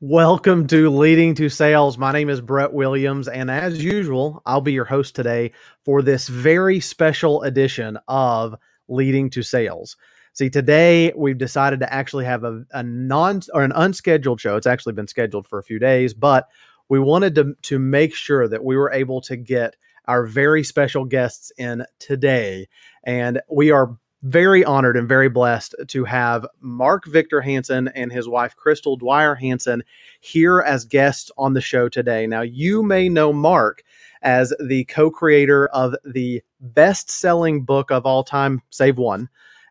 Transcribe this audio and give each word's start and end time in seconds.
Welcome 0.00 0.68
to 0.68 0.90
Leading 0.90 1.34
to 1.34 1.48
Sales. 1.48 1.98
My 1.98 2.12
name 2.12 2.28
is 2.28 2.40
Brett 2.40 2.72
Williams, 2.72 3.26
and 3.26 3.50
as 3.50 3.82
usual, 3.82 4.40
I'll 4.46 4.60
be 4.60 4.72
your 4.72 4.84
host 4.84 5.16
today 5.16 5.50
for 5.84 6.02
this 6.02 6.28
very 6.28 6.78
special 6.78 7.42
edition 7.42 7.98
of 8.06 8.54
Leading 8.86 9.28
to 9.30 9.42
Sales. 9.42 9.96
See, 10.34 10.50
today 10.50 11.12
we've 11.16 11.36
decided 11.36 11.80
to 11.80 11.92
actually 11.92 12.26
have 12.26 12.44
a, 12.44 12.64
a 12.70 12.84
non 12.84 13.40
or 13.52 13.64
an 13.64 13.72
unscheduled 13.74 14.40
show. 14.40 14.54
It's 14.54 14.68
actually 14.68 14.92
been 14.92 15.08
scheduled 15.08 15.48
for 15.48 15.58
a 15.58 15.64
few 15.64 15.80
days, 15.80 16.14
but 16.14 16.46
we 16.88 17.00
wanted 17.00 17.34
to, 17.34 17.54
to 17.62 17.80
make 17.80 18.14
sure 18.14 18.46
that 18.46 18.62
we 18.62 18.76
were 18.76 18.92
able 18.92 19.20
to 19.22 19.36
get 19.36 19.74
our 20.04 20.24
very 20.26 20.62
special 20.62 21.06
guests 21.06 21.50
in 21.58 21.84
today. 21.98 22.68
And 23.02 23.40
we 23.50 23.72
are 23.72 23.96
very 24.22 24.64
honored 24.64 24.96
and 24.96 25.08
very 25.08 25.28
blessed 25.28 25.74
to 25.86 26.04
have 26.04 26.46
Mark 26.60 27.06
Victor 27.06 27.40
Hansen 27.40 27.88
and 27.88 28.12
his 28.12 28.28
wife 28.28 28.56
Crystal 28.56 28.96
Dwyer 28.96 29.34
Hansen 29.34 29.82
here 30.20 30.60
as 30.60 30.84
guests 30.84 31.30
on 31.38 31.54
the 31.54 31.60
show 31.60 31.88
today. 31.88 32.26
Now, 32.26 32.40
you 32.40 32.82
may 32.82 33.08
know 33.08 33.32
Mark 33.32 33.82
as 34.22 34.52
the 34.58 34.84
co-creator 34.84 35.68
of 35.68 35.94
the 36.04 36.42
best-selling 36.60 37.64
book 37.64 37.90
of 37.92 38.04
all 38.06 38.24
time, 38.24 38.60
save 38.70 38.98
one, 38.98 39.28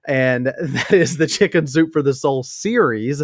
and 0.08 0.48
that 0.62 0.92
is 0.94 1.18
the 1.18 1.28
Chicken 1.28 1.68
Soup 1.68 1.92
for 1.92 2.02
the 2.02 2.14
Soul 2.14 2.44
series. 2.44 3.22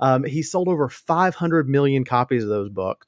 Um, 0.00 0.24
he 0.24 0.42
sold 0.42 0.68
over 0.68 0.90
500 0.90 1.68
million 1.68 2.04
copies 2.04 2.42
of 2.42 2.50
those 2.50 2.68
books. 2.68 3.06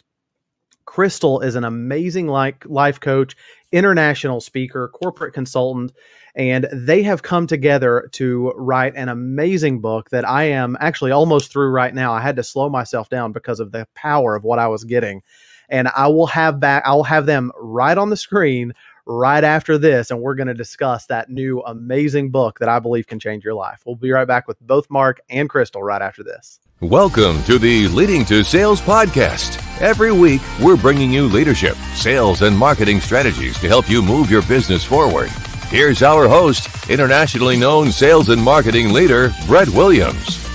Crystal 0.86 1.42
is 1.42 1.54
an 1.54 1.64
amazing 1.64 2.28
like 2.28 2.64
life 2.64 2.98
coach, 2.98 3.36
international 3.72 4.40
speaker, 4.40 4.88
corporate 4.88 5.34
consultant, 5.34 5.92
and 6.34 6.68
they 6.72 7.02
have 7.02 7.22
come 7.22 7.46
together 7.46 8.08
to 8.12 8.52
write 8.56 8.94
an 8.94 9.08
amazing 9.08 9.80
book 9.80 10.10
that 10.10 10.28
I 10.28 10.44
am 10.44 10.76
actually 10.80 11.10
almost 11.10 11.52
through 11.52 11.70
right 11.70 11.94
now. 11.94 12.12
I 12.12 12.20
had 12.20 12.36
to 12.36 12.44
slow 12.44 12.68
myself 12.68 13.08
down 13.08 13.32
because 13.32 13.60
of 13.60 13.72
the 13.72 13.86
power 13.94 14.36
of 14.36 14.44
what 14.44 14.58
I 14.58 14.68
was 14.68 14.84
getting. 14.84 15.22
And 15.68 15.88
I 15.88 16.06
will 16.06 16.28
have 16.28 16.60
back 16.60 16.84
I 16.86 16.94
will 16.94 17.04
have 17.04 17.26
them 17.26 17.52
right 17.60 17.98
on 17.98 18.08
the 18.08 18.16
screen 18.16 18.72
right 19.08 19.42
after 19.42 19.78
this 19.78 20.10
and 20.10 20.20
we're 20.20 20.34
going 20.34 20.48
to 20.48 20.54
discuss 20.54 21.06
that 21.06 21.30
new 21.30 21.60
amazing 21.62 22.30
book 22.30 22.58
that 22.58 22.68
I 22.68 22.78
believe 22.78 23.06
can 23.06 23.18
change 23.18 23.42
your 23.42 23.54
life. 23.54 23.82
We'll 23.86 23.96
be 23.96 24.10
right 24.10 24.28
back 24.28 24.46
with 24.46 24.60
both 24.60 24.88
Mark 24.90 25.20
and 25.30 25.48
Crystal 25.48 25.82
right 25.82 26.02
after 26.02 26.22
this. 26.22 26.60
Welcome 26.80 27.42
to 27.44 27.58
the 27.58 27.88
Leading 27.88 28.24
to 28.26 28.44
Sales 28.44 28.82
podcast. 28.82 29.64
Every 29.80 30.12
week, 30.12 30.42
we're 30.60 30.76
bringing 30.76 31.10
you 31.10 31.26
leadership, 31.26 31.74
sales, 31.94 32.42
and 32.42 32.56
marketing 32.56 33.00
strategies 33.00 33.58
to 33.60 33.66
help 33.66 33.88
you 33.88 34.02
move 34.02 34.30
your 34.30 34.42
business 34.42 34.84
forward. 34.84 35.30
Here's 35.70 36.02
our 36.02 36.28
host, 36.28 36.90
internationally 36.90 37.56
known 37.56 37.90
sales 37.90 38.28
and 38.28 38.40
marketing 38.40 38.92
leader, 38.92 39.32
Brett 39.46 39.68
Williams. 39.70 40.47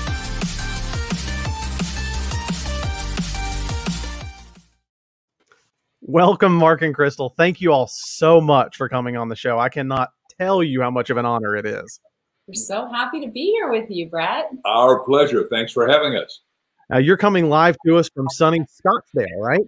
Welcome, 6.05 6.53
Mark 6.53 6.81
and 6.81 6.93
Crystal. 6.93 7.33
Thank 7.37 7.61
you 7.61 7.71
all 7.71 7.87
so 7.87 8.41
much 8.41 8.75
for 8.75 8.89
coming 8.89 9.15
on 9.15 9.29
the 9.29 9.37
show. 9.37 9.57
I 9.57 9.69
cannot 9.69 10.11
tell 10.37 10.61
you 10.61 10.81
how 10.81 10.91
much 10.91 11.09
of 11.09 11.15
an 11.15 11.25
honor 11.25 11.55
it 11.55 11.65
is. 11.65 12.01
We're 12.45 12.55
so 12.55 12.91
happy 12.91 13.21
to 13.21 13.31
be 13.31 13.51
here 13.51 13.71
with 13.71 13.89
you, 13.89 14.09
Brett. 14.09 14.49
Our 14.65 14.99
pleasure. 14.99 15.47
Thanks 15.49 15.71
for 15.71 15.87
having 15.87 16.17
us. 16.17 16.41
Uh, 16.93 16.97
you're 16.97 17.15
coming 17.15 17.47
live 17.47 17.77
to 17.85 17.95
us 17.95 18.09
from 18.13 18.27
sunny 18.29 18.59
Scottsdale, 18.59 19.39
right? 19.39 19.63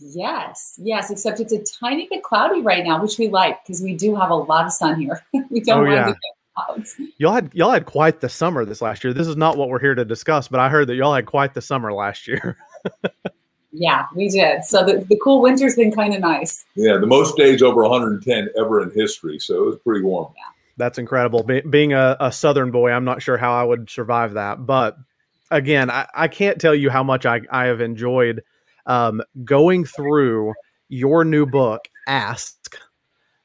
Yes, 0.00 0.78
yes, 0.82 1.10
except 1.10 1.40
it's 1.40 1.54
a 1.54 1.62
tiny 1.80 2.08
bit 2.10 2.22
cloudy 2.22 2.60
right 2.60 2.84
now, 2.84 3.00
which 3.00 3.18
we 3.18 3.28
like 3.28 3.64
because 3.64 3.80
we 3.80 3.94
do 3.94 4.14
have 4.14 4.28
a 4.28 4.34
lot 4.34 4.66
of 4.66 4.72
sun 4.72 5.00
here. 5.00 5.24
we 5.48 5.60
don't 5.60 5.78
oh, 5.78 5.82
want 5.84 5.94
yeah. 5.94 6.04
to 6.04 6.12
get 6.12 6.20
clouds. 6.54 7.00
Y'all 7.16 7.32
had 7.32 7.50
y'all 7.54 7.70
had 7.70 7.86
quite 7.86 8.20
the 8.20 8.28
summer 8.28 8.66
this 8.66 8.82
last 8.82 9.02
year. 9.02 9.14
This 9.14 9.28
is 9.28 9.36
not 9.36 9.56
what 9.56 9.70
we're 9.70 9.80
here 9.80 9.94
to 9.94 10.04
discuss, 10.04 10.46
but 10.46 10.60
I 10.60 10.68
heard 10.68 10.88
that 10.88 10.96
y'all 10.96 11.14
had 11.14 11.24
quite 11.24 11.54
the 11.54 11.62
summer 11.62 11.90
last 11.90 12.28
year. 12.28 12.58
yeah, 13.74 14.06
we 14.14 14.28
did. 14.28 14.64
So 14.64 14.84
the, 14.84 15.04
the 15.08 15.18
cool 15.22 15.42
winter's 15.42 15.74
been 15.74 15.92
kind 15.92 16.14
of 16.14 16.20
nice. 16.20 16.64
Yeah, 16.76 16.96
the 16.96 17.06
most 17.06 17.36
days 17.36 17.60
over 17.60 17.82
110 17.82 18.48
ever 18.56 18.82
in 18.82 18.90
history. 18.90 19.38
So 19.40 19.62
it 19.62 19.66
was 19.66 19.78
pretty 19.78 20.02
warm. 20.02 20.32
Yeah. 20.36 20.42
That's 20.76 20.98
incredible. 20.98 21.42
Be- 21.42 21.60
being 21.60 21.92
a, 21.92 22.16
a, 22.20 22.32
Southern 22.32 22.70
boy, 22.70 22.90
I'm 22.90 23.04
not 23.04 23.22
sure 23.22 23.36
how 23.36 23.52
I 23.52 23.64
would 23.64 23.90
survive 23.90 24.34
that. 24.34 24.64
But 24.64 24.96
again, 25.50 25.90
I, 25.90 26.06
I 26.14 26.28
can't 26.28 26.60
tell 26.60 26.74
you 26.74 26.88
how 26.90 27.02
much 27.02 27.26
I, 27.26 27.40
I 27.50 27.66
have 27.66 27.80
enjoyed 27.80 28.42
um, 28.86 29.22
going 29.44 29.84
through 29.84 30.54
your 30.88 31.24
new 31.24 31.46
book, 31.46 31.88
Ask 32.06 32.76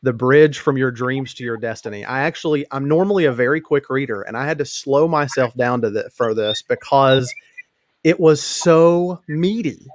the 0.02 0.14
Bridge 0.14 0.59
from 0.59 0.78
Your 0.78 0.92
Dreams 0.92 1.34
to 1.36 1.44
Your 1.44 1.58
Destiny. 1.58 2.06
I 2.06 2.22
actually, 2.22 2.66
I'm 2.72 2.88
normally 2.88 3.26
a 3.26 3.32
very 3.32 3.62
quick 3.62 3.90
reader, 3.90 4.22
and 4.22 4.38
I 4.38 4.46
had 4.46 4.58
to 4.59 4.66
slow 4.66 5.08
myself 5.08 5.56
down 5.56 5.82
to 5.82 5.90
the, 5.90 6.09
for 6.12 6.34
this 6.34 6.62
because 6.62 7.34
it 8.03 8.20
was 8.20 8.42
so 8.42 9.22
meaty. 9.28 9.86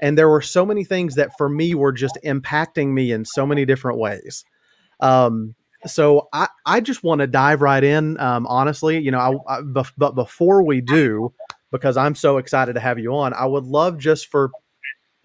And 0.00 0.16
there 0.16 0.28
were 0.28 0.42
so 0.42 0.64
many 0.64 0.84
things 0.84 1.14
that 1.14 1.30
for 1.36 1.48
me 1.48 1.74
were 1.74 1.92
just 1.92 2.18
impacting 2.24 2.88
me 2.88 3.12
in 3.12 3.24
so 3.24 3.46
many 3.46 3.64
different 3.64 3.98
ways. 3.98 4.44
Um, 5.00 5.54
so 5.86 6.28
I, 6.32 6.48
I 6.66 6.80
just 6.80 7.02
want 7.02 7.20
to 7.20 7.26
dive 7.26 7.62
right 7.62 7.82
in. 7.82 8.18
Um, 8.20 8.46
honestly, 8.46 8.98
you 8.98 9.10
know, 9.10 9.42
I, 9.48 9.58
I, 9.58 9.60
but 9.62 10.14
before 10.14 10.62
we 10.62 10.80
do, 10.80 11.32
because 11.70 11.96
I'm 11.96 12.14
so 12.14 12.38
excited 12.38 12.74
to 12.74 12.80
have 12.80 12.98
you 12.98 13.14
on, 13.14 13.32
I 13.32 13.46
would 13.46 13.64
love 13.64 13.98
just 13.98 14.26
for 14.26 14.50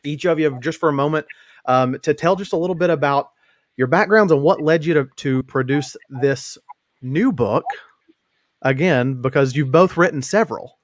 each 0.03 0.25
of 0.25 0.39
you, 0.39 0.57
just 0.61 0.79
for 0.79 0.89
a 0.89 0.93
moment, 0.93 1.25
um, 1.65 1.97
to 2.01 2.13
tell 2.13 2.35
just 2.35 2.53
a 2.53 2.57
little 2.57 2.75
bit 2.75 2.89
about 2.89 3.31
your 3.77 3.87
backgrounds 3.87 4.31
and 4.31 4.41
what 4.41 4.61
led 4.61 4.85
you 4.85 4.93
to, 4.93 5.07
to 5.17 5.43
produce 5.43 5.97
this 6.09 6.57
new 7.01 7.31
book. 7.31 7.65
Again, 8.61 9.21
because 9.21 9.55
you've 9.55 9.71
both 9.71 9.97
written 9.97 10.21
several. 10.21 10.79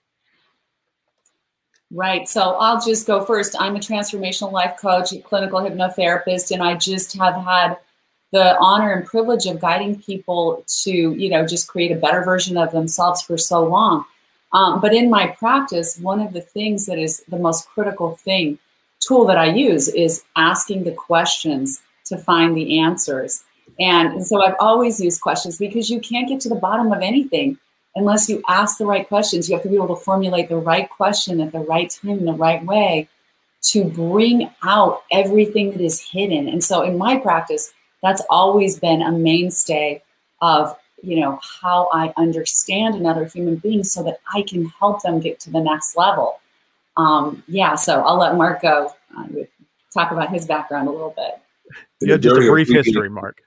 Right. 1.93 2.27
So 2.27 2.41
I'll 2.41 2.79
just 2.79 3.05
go 3.05 3.25
first. 3.25 3.55
I'm 3.59 3.75
a 3.75 3.79
transformational 3.79 4.51
life 4.51 4.77
coach, 4.79 5.11
a 5.11 5.19
clinical 5.19 5.59
hypnotherapist, 5.59 6.51
and 6.51 6.63
I 6.63 6.75
just 6.75 7.17
have 7.17 7.35
had 7.35 7.77
the 8.31 8.57
honor 8.59 8.93
and 8.93 9.05
privilege 9.05 9.45
of 9.45 9.59
guiding 9.59 10.01
people 10.01 10.63
to, 10.83 10.91
you 10.91 11.29
know, 11.29 11.45
just 11.45 11.67
create 11.67 11.91
a 11.91 11.95
better 11.95 12.23
version 12.23 12.57
of 12.57 12.71
themselves 12.71 13.21
for 13.21 13.37
so 13.37 13.65
long. 13.65 14.05
Um, 14.53 14.79
but 14.79 14.93
in 14.93 15.09
my 15.09 15.27
practice, 15.27 15.97
one 15.97 16.21
of 16.21 16.31
the 16.31 16.41
things 16.41 16.85
that 16.85 16.97
is 16.97 17.23
the 17.27 17.37
most 17.37 17.67
critical 17.69 18.15
thing 18.15 18.57
tool 19.01 19.25
that 19.25 19.37
I 19.37 19.47
use 19.47 19.89
is 19.89 20.23
asking 20.37 20.85
the 20.85 20.93
questions 20.93 21.81
to 22.05 22.17
find 22.17 22.55
the 22.55 22.79
answers. 22.79 23.43
And 23.79 24.25
so 24.25 24.41
I've 24.41 24.55
always 24.59 24.99
used 24.99 25.21
questions 25.21 25.57
because 25.57 25.89
you 25.89 25.99
can't 25.99 26.27
get 26.27 26.39
to 26.41 26.49
the 26.49 26.55
bottom 26.55 26.91
of 26.91 27.01
anything 27.01 27.57
unless 27.95 28.29
you 28.29 28.41
ask 28.47 28.77
the 28.77 28.85
right 28.85 29.07
questions. 29.07 29.49
You 29.49 29.55
have 29.55 29.63
to 29.63 29.69
be 29.69 29.75
able 29.75 29.95
to 29.95 30.03
formulate 30.03 30.49
the 30.49 30.57
right 30.57 30.89
question 30.89 31.41
at 31.41 31.51
the 31.51 31.59
right 31.59 31.89
time 31.89 32.19
in 32.19 32.25
the 32.25 32.33
right 32.33 32.63
way 32.65 33.09
to 33.63 33.83
bring 33.83 34.49
out 34.63 35.03
everything 35.11 35.71
that 35.71 35.81
is 35.81 36.01
hidden. 36.01 36.47
And 36.47 36.63
so 36.63 36.81
in 36.81 36.97
my 36.97 37.17
practice, 37.17 37.73
that's 38.01 38.21
always 38.29 38.79
been 38.79 39.01
a 39.01 39.11
mainstay 39.11 40.01
of 40.41 40.75
you 41.03 41.19
know 41.19 41.39
how 41.61 41.89
i 41.91 42.13
understand 42.17 42.95
another 42.95 43.25
human 43.25 43.55
being 43.55 43.83
so 43.83 44.03
that 44.03 44.19
i 44.33 44.43
can 44.43 44.65
help 44.79 45.01
them 45.01 45.19
get 45.19 45.39
to 45.39 45.49
the 45.49 45.59
next 45.59 45.97
level 45.97 46.39
um, 46.97 47.43
yeah 47.47 47.75
so 47.75 48.01
i'll 48.01 48.19
let 48.19 48.35
mark 48.35 48.61
go 48.61 48.93
uh, 49.17 49.25
talk 49.93 50.11
about 50.11 50.29
his 50.29 50.45
background 50.45 50.87
a 50.87 50.91
little 50.91 51.13
bit 51.15 51.39
Yeah, 52.01 52.17
just 52.17 52.37
a 52.37 52.49
brief 52.49 52.69
history 52.69 53.09
mark 53.09 53.41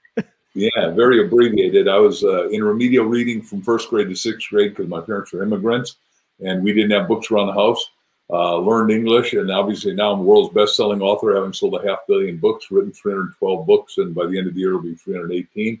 yeah 0.55 0.89
very 0.89 1.23
abbreviated 1.23 1.87
i 1.87 1.97
was 1.97 2.23
uh, 2.23 2.47
in 2.49 2.63
remedial 2.63 3.05
reading 3.05 3.41
from 3.41 3.61
first 3.61 3.89
grade 3.89 4.09
to 4.09 4.15
sixth 4.15 4.49
grade 4.49 4.71
because 4.71 4.89
my 4.89 5.01
parents 5.01 5.31
were 5.31 5.43
immigrants 5.43 5.97
and 6.39 6.63
we 6.63 6.73
didn't 6.73 6.91
have 6.91 7.07
books 7.07 7.29
around 7.29 7.47
the 7.47 7.53
house 7.53 7.91
uh, 8.31 8.57
learned 8.57 8.91
English, 8.91 9.33
and 9.33 9.51
obviously 9.51 9.93
now 9.93 10.11
I'm 10.11 10.19
the 10.19 10.25
world's 10.25 10.53
best-selling 10.53 11.01
author, 11.01 11.35
having 11.35 11.53
sold 11.53 11.75
a 11.75 11.87
half 11.87 11.99
billion 12.07 12.37
books, 12.37 12.71
written 12.71 12.91
312 12.91 13.67
books, 13.67 13.97
and 13.97 14.15
by 14.15 14.25
the 14.25 14.37
end 14.37 14.47
of 14.47 14.55
the 14.55 14.61
year 14.61 14.69
it'll 14.69 14.81
be 14.81 14.95
318. 14.95 15.79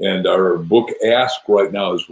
And 0.00 0.26
our 0.26 0.56
book 0.56 0.90
Ask 1.04 1.40
right 1.48 1.72
now 1.72 1.94
is 1.94 2.04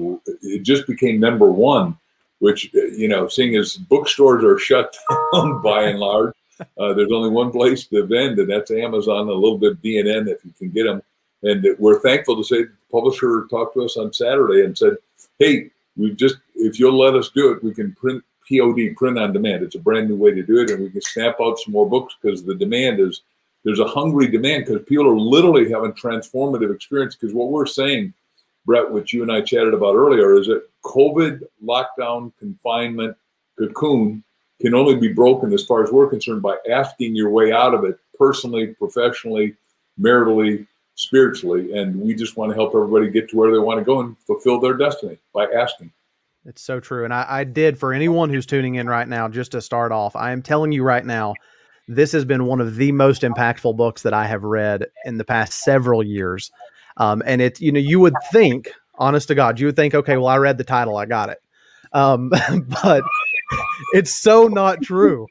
it 0.42 0.64
just 0.64 0.86
became 0.86 1.20
number 1.20 1.50
one, 1.50 1.96
which 2.40 2.72
you 2.74 3.08
know, 3.08 3.28
seeing 3.28 3.54
as 3.54 3.76
bookstores 3.76 4.42
are 4.42 4.58
shut 4.58 4.96
down 5.32 5.62
by 5.62 5.84
and 5.84 6.00
large, 6.00 6.34
uh, 6.76 6.92
there's 6.92 7.12
only 7.12 7.30
one 7.30 7.52
place 7.52 7.86
to 7.86 8.04
vend, 8.04 8.38
and 8.40 8.50
that's 8.50 8.72
Amazon. 8.72 9.28
A 9.28 9.32
little 9.32 9.58
bit 9.58 9.80
BNN 9.80 10.26
if 10.28 10.44
you 10.44 10.52
can 10.58 10.70
get 10.70 10.84
them. 10.84 11.02
And 11.42 11.66
we're 11.78 12.00
thankful 12.00 12.36
to 12.36 12.44
say 12.44 12.64
the 12.64 12.72
publisher 12.90 13.46
talked 13.50 13.74
to 13.74 13.84
us 13.84 13.96
on 13.96 14.12
Saturday 14.12 14.64
and 14.64 14.76
said, 14.76 14.96
"Hey, 15.38 15.70
we 15.96 16.12
just 16.12 16.36
if 16.54 16.78
you'll 16.78 16.98
let 16.98 17.14
us 17.14 17.30
do 17.30 17.52
it, 17.52 17.62
we 17.62 17.72
can 17.72 17.92
print 17.94 18.24
POD, 18.48 18.96
print 18.96 19.18
on 19.18 19.32
demand. 19.32 19.62
It's 19.62 19.74
a 19.74 19.80
brand 19.80 20.08
new 20.08 20.16
way 20.16 20.32
to 20.32 20.42
do 20.42 20.58
it, 20.58 20.70
and 20.70 20.82
we 20.82 20.90
can 20.90 21.02
snap 21.02 21.36
out 21.40 21.58
some 21.58 21.72
more 21.72 21.88
books 21.88 22.14
because 22.20 22.44
the 22.44 22.54
demand 22.54 23.00
is 23.00 23.22
there's 23.64 23.80
a 23.80 23.86
hungry 23.86 24.28
demand 24.28 24.64
because 24.64 24.82
people 24.86 25.06
are 25.06 25.18
literally 25.18 25.70
having 25.70 25.92
transformative 25.92 26.74
experience. 26.74 27.16
Because 27.16 27.34
what 27.34 27.50
we're 27.50 27.66
saying, 27.66 28.14
Brett, 28.64 28.90
which 28.90 29.12
you 29.12 29.22
and 29.22 29.32
I 29.32 29.42
chatted 29.42 29.74
about 29.74 29.94
earlier, 29.94 30.38
is 30.38 30.46
that 30.46 30.66
COVID, 30.84 31.42
lockdown, 31.62 32.32
confinement, 32.38 33.16
cocoon 33.58 34.22
can 34.60 34.74
only 34.74 34.96
be 34.96 35.12
broken, 35.12 35.52
as 35.52 35.64
far 35.64 35.84
as 35.84 35.92
we're 35.92 36.08
concerned, 36.08 36.42
by 36.42 36.56
asking 36.70 37.14
your 37.14 37.30
way 37.30 37.52
out 37.52 37.74
of 37.74 37.84
it 37.84 37.98
personally, 38.18 38.68
professionally, 38.68 39.54
maritally, 40.00 40.66
spiritually. 40.98 41.78
And 41.78 41.94
we 41.94 42.12
just 42.12 42.36
want 42.36 42.50
to 42.50 42.56
help 42.56 42.74
everybody 42.74 43.08
get 43.08 43.28
to 43.30 43.36
where 43.36 43.52
they 43.52 43.58
want 43.58 43.78
to 43.78 43.84
go 43.84 44.00
and 44.00 44.18
fulfill 44.26 44.58
their 44.58 44.74
destiny 44.74 45.16
by 45.32 45.46
asking. 45.46 45.92
It's 46.44 46.60
so 46.60 46.80
true. 46.80 47.04
And 47.04 47.14
I, 47.14 47.24
I 47.28 47.44
did 47.44 47.78
for 47.78 47.92
anyone 47.92 48.30
who's 48.30 48.46
tuning 48.46 48.74
in 48.74 48.88
right 48.88 49.06
now, 49.06 49.28
just 49.28 49.52
to 49.52 49.62
start 49.62 49.92
off, 49.92 50.16
I 50.16 50.32
am 50.32 50.42
telling 50.42 50.72
you 50.72 50.82
right 50.82 51.06
now, 51.06 51.34
this 51.86 52.10
has 52.12 52.24
been 52.24 52.46
one 52.46 52.60
of 52.60 52.74
the 52.74 52.90
most 52.90 53.22
impactful 53.22 53.76
books 53.76 54.02
that 54.02 54.12
I 54.12 54.26
have 54.26 54.42
read 54.42 54.86
in 55.04 55.18
the 55.18 55.24
past 55.24 55.62
several 55.62 56.02
years. 56.02 56.50
Um, 56.96 57.22
and 57.24 57.40
it, 57.40 57.60
you 57.60 57.70
know, 57.70 57.78
you 57.78 58.00
would 58.00 58.14
think, 58.32 58.68
honest 58.96 59.28
to 59.28 59.36
God, 59.36 59.60
you 59.60 59.66
would 59.66 59.76
think, 59.76 59.94
okay, 59.94 60.16
well, 60.16 60.26
I 60.26 60.36
read 60.36 60.58
the 60.58 60.64
title, 60.64 60.96
I 60.96 61.06
got 61.06 61.28
it. 61.28 61.38
Um, 61.92 62.28
but 62.82 63.04
it's 63.94 64.14
so 64.14 64.48
not 64.48 64.82
true. 64.82 65.28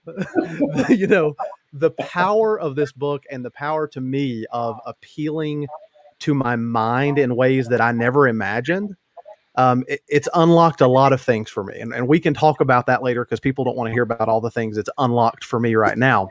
you 0.90 1.08
know, 1.08 1.36
the 1.74 1.92
power 1.92 2.60
of 2.60 2.75
this 2.75 2.92
book 2.92 3.24
and 3.30 3.44
the 3.44 3.52
power 3.52 3.88
to 3.88 4.02
me 4.02 4.46
of 4.52 4.80
appealing 4.86 5.68
to 6.19 6.34
my 6.34 6.56
mind 6.56 7.19
in 7.19 7.36
ways 7.36 7.68
that 7.68 7.81
I 7.81 7.92
never 7.92 8.28
imagined. 8.28 8.96
Um, 9.56 9.84
it, 9.88 10.02
it's 10.08 10.30
unlocked 10.34 10.81
a 10.81 10.88
lot 10.88 11.14
of 11.14 11.22
things 11.22 11.50
for 11.50 11.64
me. 11.64 11.80
And, 11.80 11.94
and 11.94 12.08
we 12.08 12.19
can 12.19 12.34
talk 12.34 12.62
about 12.62 12.86
that 12.88 13.04
later 13.04 13.25
because 13.25 13.40
people 13.40 13.64
don't 13.64 13.75
want 13.75 13.88
to 13.88 13.94
hear 13.94 14.04
about 14.04 14.30
all 14.30 14.42
the 14.42 14.52
things 14.52 14.78
it's 14.78 14.90
unlocked 14.98 15.44
for 15.44 15.60
me 15.60 15.75
right 15.75 15.98
now. 15.98 16.30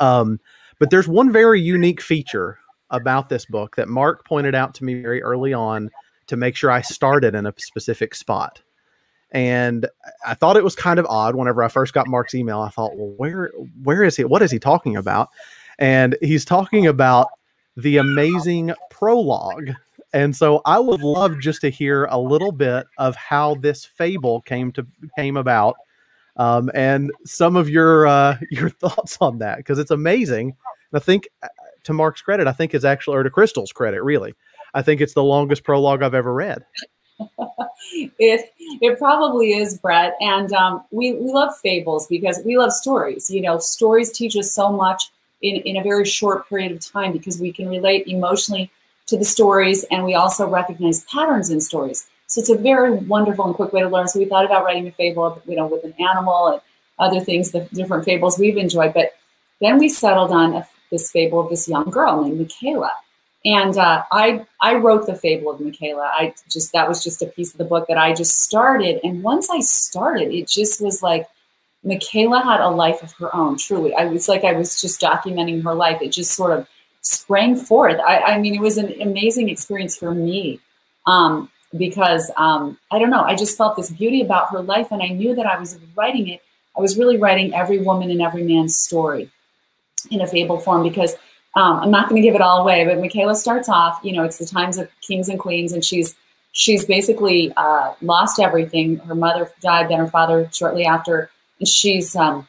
Um, 0.00 0.40
but 0.78 0.90
there's 0.90 1.06
one 1.06 1.30
very 1.30 1.60
unique 1.60 2.00
feature 2.00 2.58
about 2.90 3.28
this 3.28 3.46
book 3.46 3.76
that 3.76 3.88
Mark 3.88 4.24
pointed 4.26 4.54
out 4.54 4.74
to 4.74 4.84
me 4.84 5.00
very 5.00 5.22
early 5.22 5.52
on 5.52 5.90
to 6.26 6.36
make 6.36 6.56
sure 6.56 6.70
I 6.70 6.80
started 6.80 7.34
in 7.34 7.46
a 7.46 7.54
specific 7.56 8.14
spot. 8.14 8.60
And 9.32 9.88
I 10.26 10.34
thought 10.34 10.56
it 10.56 10.64
was 10.64 10.76
kind 10.76 10.98
of 10.98 11.06
odd 11.08 11.34
whenever 11.34 11.62
I 11.62 11.68
first 11.68 11.94
got 11.94 12.06
Mark's 12.06 12.34
email. 12.34 12.60
I 12.60 12.68
thought, 12.68 12.96
well, 12.96 13.14
where 13.16 13.50
where 13.82 14.04
is 14.04 14.16
he? 14.16 14.24
What 14.24 14.42
is 14.42 14.50
he 14.50 14.58
talking 14.58 14.96
about? 14.96 15.30
And 15.78 16.16
he's 16.20 16.44
talking 16.44 16.86
about 16.86 17.28
the 17.76 17.96
amazing 17.96 18.72
prologue. 18.90 19.70
And 20.12 20.36
so 20.36 20.60
I 20.66 20.78
would 20.78 21.00
love 21.00 21.40
just 21.40 21.62
to 21.62 21.70
hear 21.70 22.04
a 22.04 22.18
little 22.18 22.52
bit 22.52 22.86
of 22.98 23.16
how 23.16 23.54
this 23.56 23.86
fable 23.86 24.42
came 24.42 24.70
to 24.72 24.86
came 25.16 25.38
about, 25.38 25.76
um, 26.36 26.70
and 26.74 27.10
some 27.24 27.56
of 27.56 27.70
your 27.70 28.06
uh, 28.06 28.36
your 28.50 28.68
thoughts 28.68 29.16
on 29.20 29.38
that 29.38 29.56
because 29.58 29.78
it's 29.78 29.90
amazing. 29.90 30.54
I 30.94 30.98
think, 30.98 31.26
uh, 31.42 31.48
to 31.84 31.94
Mark's 31.94 32.20
credit, 32.20 32.46
I 32.46 32.52
think 32.52 32.74
it's 32.74 32.84
actually, 32.84 33.16
or 33.16 33.22
to 33.22 33.30
Crystal's 33.30 33.72
credit, 33.72 34.02
really, 34.02 34.34
I 34.74 34.82
think 34.82 35.00
it's 35.00 35.14
the 35.14 35.22
longest 35.22 35.64
prologue 35.64 36.02
I've 36.02 36.14
ever 36.14 36.34
read. 36.34 36.64
it 38.18 38.52
it 38.58 38.98
probably 38.98 39.52
is, 39.52 39.78
Brett. 39.78 40.16
And 40.20 40.52
um, 40.52 40.84
we 40.90 41.12
we 41.14 41.30
love 41.32 41.56
fables 41.58 42.06
because 42.06 42.40
we 42.44 42.56
love 42.56 42.72
stories. 42.72 43.30
You 43.30 43.40
know, 43.42 43.58
stories 43.58 44.12
teach 44.12 44.36
us 44.36 44.54
so 44.54 44.72
much 44.72 45.10
in 45.42 45.56
in 45.56 45.76
a 45.76 45.82
very 45.82 46.04
short 46.04 46.48
period 46.48 46.72
of 46.72 46.80
time 46.80 47.12
because 47.12 47.40
we 47.40 47.52
can 47.52 47.68
relate 47.68 48.06
emotionally 48.06 48.70
to 49.06 49.18
the 49.18 49.24
stories, 49.24 49.84
and 49.90 50.04
we 50.04 50.14
also 50.14 50.48
recognize 50.48 51.04
patterns 51.04 51.50
in 51.50 51.60
stories. 51.60 52.06
So 52.26 52.40
it's 52.40 52.50
a 52.50 52.56
very 52.56 52.92
wonderful 52.92 53.44
and 53.44 53.54
quick 53.54 53.72
way 53.72 53.82
to 53.82 53.88
learn. 53.88 54.08
So 54.08 54.18
we 54.18 54.24
thought 54.24 54.46
about 54.46 54.64
writing 54.64 54.86
a 54.86 54.92
fable, 54.92 55.42
you 55.46 55.56
know, 55.56 55.66
with 55.66 55.84
an 55.84 55.94
animal 55.98 56.46
and 56.48 56.60
other 56.98 57.20
things, 57.20 57.50
the 57.50 57.68
different 57.74 58.04
fables 58.04 58.38
we've 58.38 58.56
enjoyed. 58.56 58.94
But 58.94 59.12
then 59.60 59.78
we 59.78 59.88
settled 59.88 60.30
on 60.30 60.54
a, 60.54 60.68
this 60.90 61.10
fable 61.10 61.40
of 61.40 61.50
this 61.50 61.68
young 61.68 61.90
girl 61.90 62.22
named 62.22 62.38
Michaela 62.38 62.92
and 63.44 63.76
uh, 63.76 64.02
I 64.12 64.46
I 64.60 64.74
wrote 64.76 65.06
the 65.06 65.14
fable 65.14 65.50
of 65.50 65.60
Michaela. 65.60 66.10
I 66.12 66.34
just 66.48 66.72
that 66.72 66.88
was 66.88 67.02
just 67.02 67.22
a 67.22 67.26
piece 67.26 67.52
of 67.52 67.58
the 67.58 67.64
book 67.64 67.86
that 67.88 67.98
I 67.98 68.14
just 68.14 68.40
started. 68.40 69.00
And 69.02 69.22
once 69.22 69.50
I 69.50 69.60
started, 69.60 70.32
it 70.32 70.48
just 70.48 70.80
was 70.80 71.02
like 71.02 71.26
Michaela 71.82 72.42
had 72.42 72.60
a 72.60 72.68
life 72.68 73.02
of 73.02 73.12
her 73.14 73.34
own. 73.34 73.58
Truly, 73.58 73.94
I 73.94 74.06
was 74.06 74.28
like 74.28 74.44
I 74.44 74.52
was 74.52 74.80
just 74.80 75.00
documenting 75.00 75.62
her 75.64 75.74
life. 75.74 76.00
It 76.00 76.10
just 76.10 76.32
sort 76.32 76.56
of 76.56 76.68
sprang 77.00 77.56
forth. 77.56 77.98
I, 77.98 78.18
I 78.18 78.38
mean, 78.38 78.54
it 78.54 78.60
was 78.60 78.78
an 78.78 79.00
amazing 79.02 79.48
experience 79.48 79.96
for 79.96 80.14
me 80.14 80.60
um, 81.06 81.50
because 81.76 82.30
um, 82.36 82.78
I 82.92 83.00
don't 83.00 83.10
know. 83.10 83.22
I 83.22 83.34
just 83.34 83.58
felt 83.58 83.76
this 83.76 83.90
beauty 83.90 84.22
about 84.22 84.50
her 84.50 84.62
life, 84.62 84.92
and 84.92 85.02
I 85.02 85.08
knew 85.08 85.34
that 85.34 85.46
I 85.46 85.58
was 85.58 85.78
writing 85.96 86.28
it. 86.28 86.42
I 86.76 86.80
was 86.80 86.96
really 86.96 87.18
writing 87.18 87.52
every 87.54 87.78
woman 87.78 88.10
and 88.10 88.22
every 88.22 88.44
man's 88.44 88.76
story 88.76 89.30
in 90.10 90.20
a 90.20 90.26
fable 90.26 90.58
form 90.58 90.82
because 90.84 91.16
um, 91.54 91.80
I'm 91.80 91.90
not 91.90 92.08
going 92.08 92.20
to 92.20 92.26
give 92.26 92.34
it 92.34 92.40
all 92.40 92.62
away, 92.62 92.84
but 92.84 92.98
Michaela 92.98 93.34
starts 93.34 93.68
off. 93.68 94.00
You 94.02 94.12
know, 94.12 94.24
it's 94.24 94.38
the 94.38 94.46
times 94.46 94.78
of 94.78 94.88
kings 95.00 95.28
and 95.28 95.38
queens, 95.38 95.72
and 95.72 95.84
she's 95.84 96.16
she's 96.52 96.84
basically 96.84 97.52
uh, 97.56 97.94
lost 98.00 98.40
everything. 98.40 98.96
Her 98.98 99.14
mother 99.14 99.50
died, 99.60 99.90
then 99.90 99.98
her 99.98 100.06
father 100.06 100.48
shortly 100.52 100.84
after, 100.84 101.30
and 101.58 101.68
she's 101.68 102.16
um, 102.16 102.48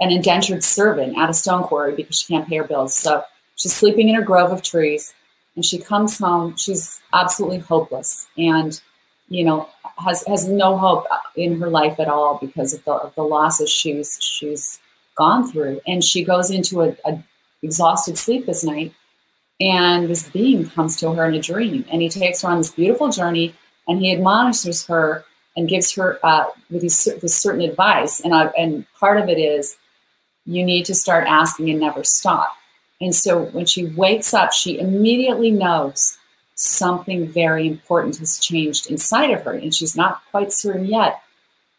an 0.00 0.10
indentured 0.10 0.64
servant 0.64 1.16
at 1.16 1.30
a 1.30 1.34
stone 1.34 1.62
quarry 1.62 1.94
because 1.94 2.18
she 2.18 2.26
can't 2.26 2.48
pay 2.48 2.56
her 2.56 2.64
bills. 2.64 2.96
So 2.96 3.22
she's 3.54 3.74
sleeping 3.74 4.08
in 4.08 4.16
a 4.16 4.22
grove 4.22 4.50
of 4.50 4.62
trees, 4.62 5.14
and 5.54 5.64
she 5.64 5.78
comes 5.78 6.18
home. 6.18 6.56
She's 6.56 7.00
absolutely 7.12 7.58
hopeless, 7.58 8.26
and 8.36 8.80
you 9.28 9.44
know 9.44 9.68
has 10.04 10.24
has 10.26 10.48
no 10.48 10.76
hope 10.76 11.06
in 11.36 11.60
her 11.60 11.70
life 11.70 12.00
at 12.00 12.08
all 12.08 12.38
because 12.40 12.74
of 12.74 12.84
the, 12.84 12.92
of 12.92 13.14
the 13.14 13.22
losses 13.22 13.70
she's 13.70 14.18
she's 14.20 14.80
gone 15.16 15.50
through. 15.50 15.80
And 15.86 16.02
she 16.02 16.24
goes 16.24 16.50
into 16.50 16.82
a, 16.82 16.96
a 17.04 17.22
exhausted 17.62 18.18
sleep 18.18 18.46
this 18.46 18.64
night. 18.64 18.94
And 19.60 20.08
this 20.08 20.28
being 20.28 20.70
comes 20.70 20.96
to 20.96 21.12
her 21.12 21.26
in 21.26 21.34
a 21.34 21.40
dream, 21.40 21.84
and 21.90 22.00
he 22.00 22.08
takes 22.08 22.42
her 22.42 22.48
on 22.48 22.58
this 22.58 22.70
beautiful 22.70 23.08
journey, 23.08 23.54
and 23.88 23.98
he 23.98 24.12
admonishes 24.12 24.86
her 24.86 25.24
and 25.56 25.68
gives 25.68 25.92
her 25.96 26.20
uh, 26.22 26.44
with 26.70 26.82
this, 26.82 27.04
this 27.20 27.34
certain 27.34 27.62
advice. 27.62 28.20
And 28.20 28.32
I, 28.32 28.46
and 28.56 28.86
part 29.00 29.18
of 29.18 29.28
it 29.28 29.38
is 29.38 29.76
you 30.46 30.64
need 30.64 30.84
to 30.86 30.94
start 30.94 31.26
asking 31.26 31.70
and 31.70 31.80
never 31.80 32.04
stop. 32.04 32.54
And 33.00 33.14
so 33.14 33.44
when 33.46 33.66
she 33.66 33.86
wakes 33.86 34.32
up, 34.32 34.52
she 34.52 34.78
immediately 34.78 35.50
knows 35.50 36.16
something 36.54 37.28
very 37.28 37.66
important 37.66 38.16
has 38.18 38.38
changed 38.38 38.90
inside 38.90 39.30
of 39.30 39.42
her, 39.42 39.52
and 39.52 39.74
she's 39.74 39.96
not 39.96 40.22
quite 40.30 40.52
certain 40.52 40.84
yet. 40.84 41.20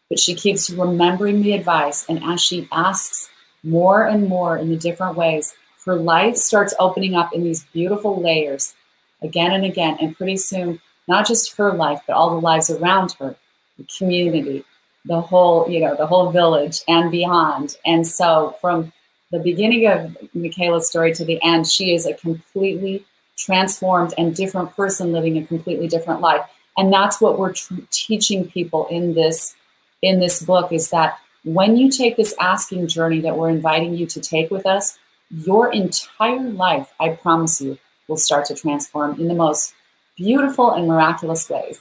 But 0.08 0.18
she 0.18 0.34
keeps 0.34 0.70
remembering 0.70 1.42
the 1.42 1.52
advice, 1.52 2.04
and 2.08 2.22
as 2.24 2.40
she 2.40 2.68
asks 2.72 3.30
more 3.62 4.04
and 4.04 4.28
more 4.28 4.56
in 4.56 4.70
the 4.70 4.76
different 4.76 5.16
ways, 5.16 5.54
her 5.84 5.96
life 5.96 6.36
starts 6.36 6.74
opening 6.78 7.14
up 7.14 7.32
in 7.32 7.42
these 7.42 7.64
beautiful 7.72 8.20
layers 8.20 8.74
again 9.22 9.52
and 9.52 9.64
again. 9.64 9.96
And 10.00 10.16
pretty 10.16 10.36
soon, 10.36 10.80
not 11.08 11.26
just 11.26 11.56
her 11.56 11.72
life, 11.72 12.00
but 12.06 12.14
all 12.14 12.30
the 12.30 12.40
lives 12.40 12.70
around 12.70 13.12
her, 13.18 13.36
the 13.78 13.86
community, 13.98 14.64
the 15.04 15.20
whole, 15.20 15.68
you 15.68 15.80
know, 15.80 15.94
the 15.96 16.06
whole 16.06 16.30
village 16.30 16.80
and 16.88 17.10
beyond. 17.10 17.76
And 17.86 18.06
so 18.06 18.56
from 18.60 18.92
the 19.30 19.38
beginning 19.38 19.86
of 19.86 20.16
Michaela's 20.34 20.88
story 20.88 21.14
to 21.14 21.24
the 21.24 21.40
end, 21.42 21.66
she 21.66 21.94
is 21.94 22.06
a 22.06 22.14
completely 22.14 23.04
transformed 23.36 24.12
and 24.18 24.34
different 24.34 24.74
person 24.76 25.12
living 25.12 25.38
a 25.38 25.46
completely 25.46 25.88
different 25.88 26.20
life. 26.20 26.42
And 26.76 26.92
that's 26.92 27.20
what 27.20 27.38
we're 27.38 27.54
teaching 27.90 28.48
people 28.48 28.86
in 28.88 29.14
this 29.14 29.54
in 30.02 30.18
this 30.18 30.42
book 30.42 30.72
is 30.72 30.90
that 30.90 31.18
when 31.44 31.76
you 31.76 31.90
take 31.90 32.16
this 32.16 32.34
asking 32.40 32.86
journey 32.86 33.20
that 33.20 33.36
we're 33.36 33.50
inviting 33.50 33.94
you 33.94 34.06
to 34.06 34.20
take 34.20 34.50
with 34.50 34.66
us, 34.66 34.98
your 35.30 35.72
entire 35.72 36.40
life, 36.40 36.92
I 36.98 37.10
promise 37.10 37.60
you, 37.60 37.78
will 38.08 38.16
start 38.16 38.46
to 38.46 38.54
transform 38.54 39.20
in 39.20 39.28
the 39.28 39.34
most 39.34 39.74
beautiful 40.16 40.72
and 40.72 40.86
miraculous 40.86 41.48
ways. 41.48 41.80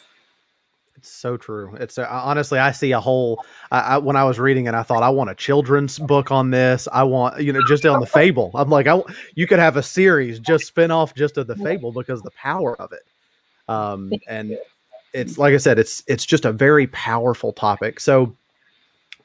It's 0.95 1.09
so 1.09 1.37
true. 1.37 1.75
It's 1.79 1.97
uh, 1.97 2.05
honestly, 2.09 2.59
I 2.59 2.71
see 2.71 2.91
a 2.91 2.99
whole. 2.99 3.41
I, 3.71 3.79
I, 3.79 3.97
when 3.99 4.17
I 4.17 4.25
was 4.25 4.37
reading 4.37 4.65
it, 4.65 4.73
I 4.73 4.83
thought 4.83 5.01
I 5.01 5.09
want 5.09 5.29
a 5.29 5.35
children's 5.35 5.97
book 5.97 6.29
on 6.29 6.51
this. 6.51 6.89
I 6.91 7.03
want 7.03 7.41
you 7.41 7.53
know 7.53 7.61
just 7.65 7.85
on 7.85 8.01
the 8.01 8.05
fable. 8.05 8.51
I'm 8.53 8.69
like, 8.69 8.85
I 8.85 9.01
you 9.33 9.47
could 9.47 9.59
have 9.59 9.77
a 9.77 9.83
series 9.83 10.41
just 10.41 10.65
spin 10.65 10.91
off 10.91 11.15
just 11.15 11.37
of 11.37 11.47
the 11.47 11.55
fable 11.55 11.93
because 11.93 12.21
the 12.21 12.31
power 12.31 12.79
of 12.81 12.91
it. 12.91 13.03
Um, 13.69 14.11
and 14.27 14.57
it's 15.13 15.37
like 15.37 15.53
I 15.53 15.57
said, 15.57 15.79
it's 15.79 16.03
it's 16.07 16.25
just 16.25 16.43
a 16.43 16.51
very 16.51 16.87
powerful 16.87 17.53
topic. 17.53 18.01
So, 18.01 18.35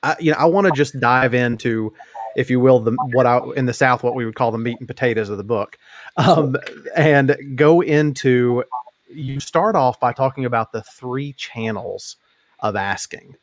I 0.05 0.15
you 0.21 0.31
know 0.31 0.39
I 0.39 0.45
want 0.45 0.69
to 0.69 0.73
just 0.73 1.01
dive 1.01 1.35
into 1.35 1.93
if 2.37 2.51
you 2.51 2.61
will, 2.61 2.81
the 2.81 2.93
what 3.13 3.27
I 3.27 3.41
in 3.57 3.67
the 3.67 3.73
South 3.73 4.03
what 4.03 4.15
we 4.15 4.25
would 4.25 4.35
call 4.35 4.51
the 4.51 4.59
meat 4.59 4.79
and 4.79 4.89
potatoes 4.89 5.29
of 5.29 5.39
the 5.39 5.45
book, 5.45 5.79
um, 6.17 6.57
and 6.97 7.37
go 7.55 7.81
into. 7.81 8.65
You 9.09 9.39
start 9.39 9.77
off 9.77 10.01
by 10.01 10.13
talking 10.13 10.45
about 10.45 10.73
the 10.73 10.83
three 10.83 11.35
channels 11.35 12.17
of 12.61 12.75
asking, 12.75 13.37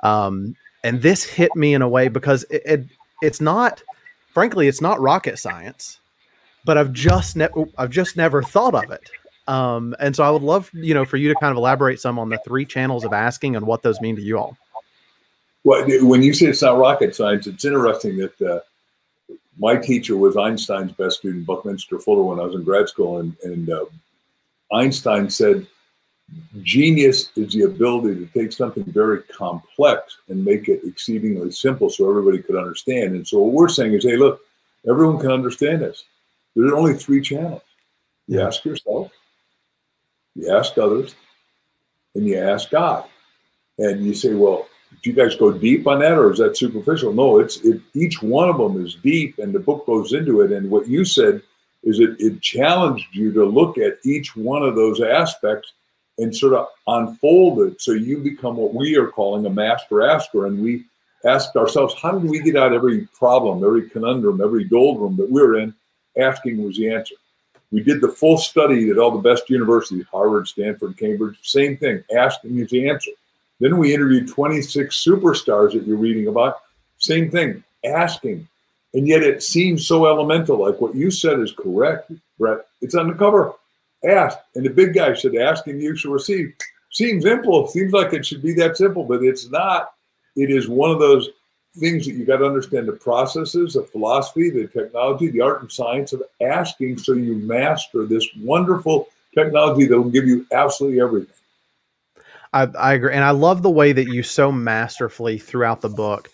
um, 0.00 0.56
and 0.82 1.02
this 1.02 1.24
hit 1.24 1.54
me 1.54 1.74
in 1.74 1.82
a 1.82 1.88
way 1.88 2.08
because 2.08 2.44
it, 2.50 2.62
it 2.64 2.86
it's 3.22 3.40
not, 3.40 3.82
frankly, 4.32 4.66
it's 4.66 4.80
not 4.80 5.00
rocket 5.00 5.38
science, 5.38 6.00
but 6.64 6.76
I've 6.76 6.92
just 6.92 7.36
never 7.36 7.64
I've 7.78 7.90
just 7.90 8.16
never 8.16 8.42
thought 8.42 8.74
of 8.74 8.90
it. 8.90 9.10
Um, 9.46 9.94
and 10.00 10.16
so 10.16 10.24
I 10.24 10.30
would 10.30 10.42
love, 10.42 10.70
you 10.72 10.94
know, 10.94 11.04
for 11.04 11.16
you 11.16 11.28
to 11.28 11.34
kind 11.34 11.50
of 11.50 11.56
elaborate 11.56 12.00
some 12.00 12.18
on 12.18 12.28
the 12.30 12.38
three 12.38 12.64
channels 12.64 13.04
of 13.04 13.12
asking 13.12 13.56
and 13.56 13.66
what 13.66 13.82
those 13.82 14.00
mean 14.00 14.16
to 14.16 14.22
you 14.22 14.38
all. 14.38 14.56
Well, 15.64 15.86
when 16.06 16.22
you 16.22 16.34
say 16.34 16.46
it's 16.46 16.62
not 16.62 16.76
rocket 16.76 17.16
science, 17.16 17.46
it's 17.46 17.64
interesting 17.64 18.18
that 18.18 18.42
uh, 18.42 18.60
my 19.58 19.76
teacher 19.76 20.16
was 20.16 20.36
Einstein's 20.36 20.92
best 20.92 21.18
student, 21.18 21.46
Buckminster 21.46 21.98
Fuller, 21.98 22.22
when 22.22 22.38
I 22.38 22.42
was 22.44 22.54
in 22.54 22.64
grad 22.64 22.88
school, 22.88 23.20
and, 23.20 23.34
and 23.42 23.70
uh, 23.70 23.86
Einstein 24.72 25.30
said, 25.30 25.66
"Genius 26.62 27.30
is 27.36 27.54
the 27.54 27.62
ability 27.62 28.14
to 28.14 28.26
take 28.38 28.52
something 28.52 28.84
very 28.84 29.22
complex 29.22 30.18
and 30.28 30.44
make 30.44 30.68
it 30.68 30.82
exceedingly 30.84 31.50
simple, 31.50 31.88
so 31.88 32.10
everybody 32.10 32.42
could 32.42 32.56
understand." 32.56 33.14
And 33.14 33.26
so 33.26 33.38
what 33.38 33.54
we're 33.54 33.68
saying 33.68 33.94
is, 33.94 34.04
"Hey, 34.04 34.16
look, 34.16 34.42
everyone 34.86 35.18
can 35.18 35.30
understand 35.30 35.80
this. 35.80 36.04
There 36.54 36.66
are 36.66 36.76
only 36.76 36.94
three 36.94 37.22
channels. 37.22 37.62
You 38.28 38.42
ask 38.42 38.64
yourself, 38.64 39.12
you 40.34 40.54
ask 40.54 40.76
others, 40.76 41.14
and 42.14 42.26
you 42.26 42.38
ask 42.38 42.70
God." 42.70 43.04
And 43.76 44.06
you 44.06 44.14
say, 44.14 44.34
well, 44.34 44.68
do 45.02 45.10
you 45.10 45.16
guys 45.16 45.36
go 45.36 45.52
deep 45.52 45.86
on 45.86 46.00
that 46.00 46.12
or 46.12 46.32
is 46.32 46.38
that 46.38 46.56
superficial? 46.56 47.12
No, 47.12 47.38
it's 47.38 47.58
it, 47.58 47.80
each 47.94 48.22
one 48.22 48.48
of 48.48 48.58
them 48.58 48.84
is 48.84 48.96
deep 48.96 49.38
and 49.38 49.52
the 49.54 49.58
book 49.58 49.86
goes 49.86 50.12
into 50.12 50.40
it. 50.40 50.52
And 50.52 50.70
what 50.70 50.88
you 50.88 51.04
said 51.04 51.42
is 51.82 52.00
it, 52.00 52.16
it 52.18 52.40
challenged 52.40 53.06
you 53.12 53.32
to 53.32 53.44
look 53.44 53.78
at 53.78 53.98
each 54.04 54.34
one 54.36 54.62
of 54.62 54.74
those 54.74 55.00
aspects 55.00 55.72
and 56.18 56.34
sort 56.34 56.54
of 56.54 56.68
unfold 56.86 57.60
it 57.60 57.80
so 57.80 57.92
you 57.92 58.18
become 58.18 58.56
what 58.56 58.74
we 58.74 58.96
are 58.96 59.08
calling 59.08 59.46
a 59.46 59.50
master 59.50 60.02
asker. 60.02 60.46
And 60.46 60.62
we 60.62 60.84
asked 61.24 61.56
ourselves, 61.56 61.94
how 62.00 62.18
did 62.18 62.28
we 62.28 62.40
get 62.40 62.56
out 62.56 62.72
every 62.72 63.06
problem, 63.18 63.64
every 63.64 63.88
conundrum, 63.88 64.40
every 64.40 64.64
doldrum 64.64 65.16
that 65.16 65.30
we're 65.30 65.58
in? 65.58 65.74
Asking 66.16 66.64
was 66.64 66.76
the 66.76 66.90
answer. 66.90 67.16
We 67.72 67.82
did 67.82 68.00
the 68.00 68.08
full 68.08 68.38
study 68.38 68.90
at 68.90 68.98
all 68.98 69.10
the 69.10 69.28
best 69.28 69.50
universities, 69.50 70.04
Harvard, 70.12 70.46
Stanford, 70.46 70.96
Cambridge, 70.96 71.38
same 71.42 71.76
thing. 71.76 72.04
Asking 72.16 72.58
is 72.60 72.70
the 72.70 72.88
answer. 72.88 73.10
Then 73.60 73.78
we 73.78 73.94
interviewed 73.94 74.28
26 74.28 75.04
superstars 75.04 75.72
that 75.72 75.86
you're 75.86 75.96
reading 75.96 76.28
about. 76.28 76.60
Same 76.98 77.30
thing, 77.30 77.62
asking. 77.84 78.46
And 78.94 79.06
yet 79.08 79.22
it 79.22 79.42
seems 79.42 79.86
so 79.86 80.06
elemental. 80.06 80.58
Like 80.58 80.80
what 80.80 80.94
you 80.94 81.10
said 81.10 81.40
is 81.40 81.52
correct, 81.52 82.12
Brett. 82.38 82.66
It's 82.80 82.94
on 82.94 83.08
the 83.08 83.14
cover. 83.14 83.52
Ask. 84.06 84.38
And 84.54 84.64
the 84.64 84.70
big 84.70 84.94
guy 84.94 85.14
said, 85.14 85.36
asking 85.36 85.80
you 85.80 85.96
shall 85.96 86.12
receive. 86.12 86.54
Seems 86.90 87.24
simple. 87.24 87.66
Seems 87.66 87.92
like 87.92 88.12
it 88.12 88.24
should 88.24 88.42
be 88.42 88.54
that 88.54 88.76
simple, 88.76 89.04
but 89.04 89.22
it's 89.22 89.50
not. 89.50 89.94
It 90.36 90.50
is 90.50 90.68
one 90.68 90.90
of 90.90 91.00
those 91.00 91.28
things 91.76 92.06
that 92.06 92.12
you 92.12 92.24
got 92.24 92.36
to 92.36 92.46
understand 92.46 92.86
the 92.86 92.92
processes, 92.92 93.74
the 93.74 93.82
philosophy, 93.82 94.50
the 94.50 94.68
technology, 94.68 95.28
the 95.28 95.40
art 95.40 95.62
and 95.62 95.72
science 95.72 96.12
of 96.12 96.22
asking 96.40 96.98
so 96.98 97.14
you 97.14 97.34
master 97.34 98.04
this 98.04 98.28
wonderful 98.38 99.08
technology 99.34 99.86
that 99.86 99.96
will 99.96 100.10
give 100.10 100.26
you 100.26 100.46
absolutely 100.52 101.00
everything. 101.00 101.34
I, 102.54 102.68
I 102.78 102.94
agree. 102.94 103.12
And 103.12 103.24
I 103.24 103.30
love 103.32 103.62
the 103.62 103.70
way 103.70 103.92
that 103.92 104.08
you 104.08 104.22
so 104.22 104.50
masterfully 104.50 105.38
throughout 105.38 105.82
the 105.82 105.90
book 105.90 106.30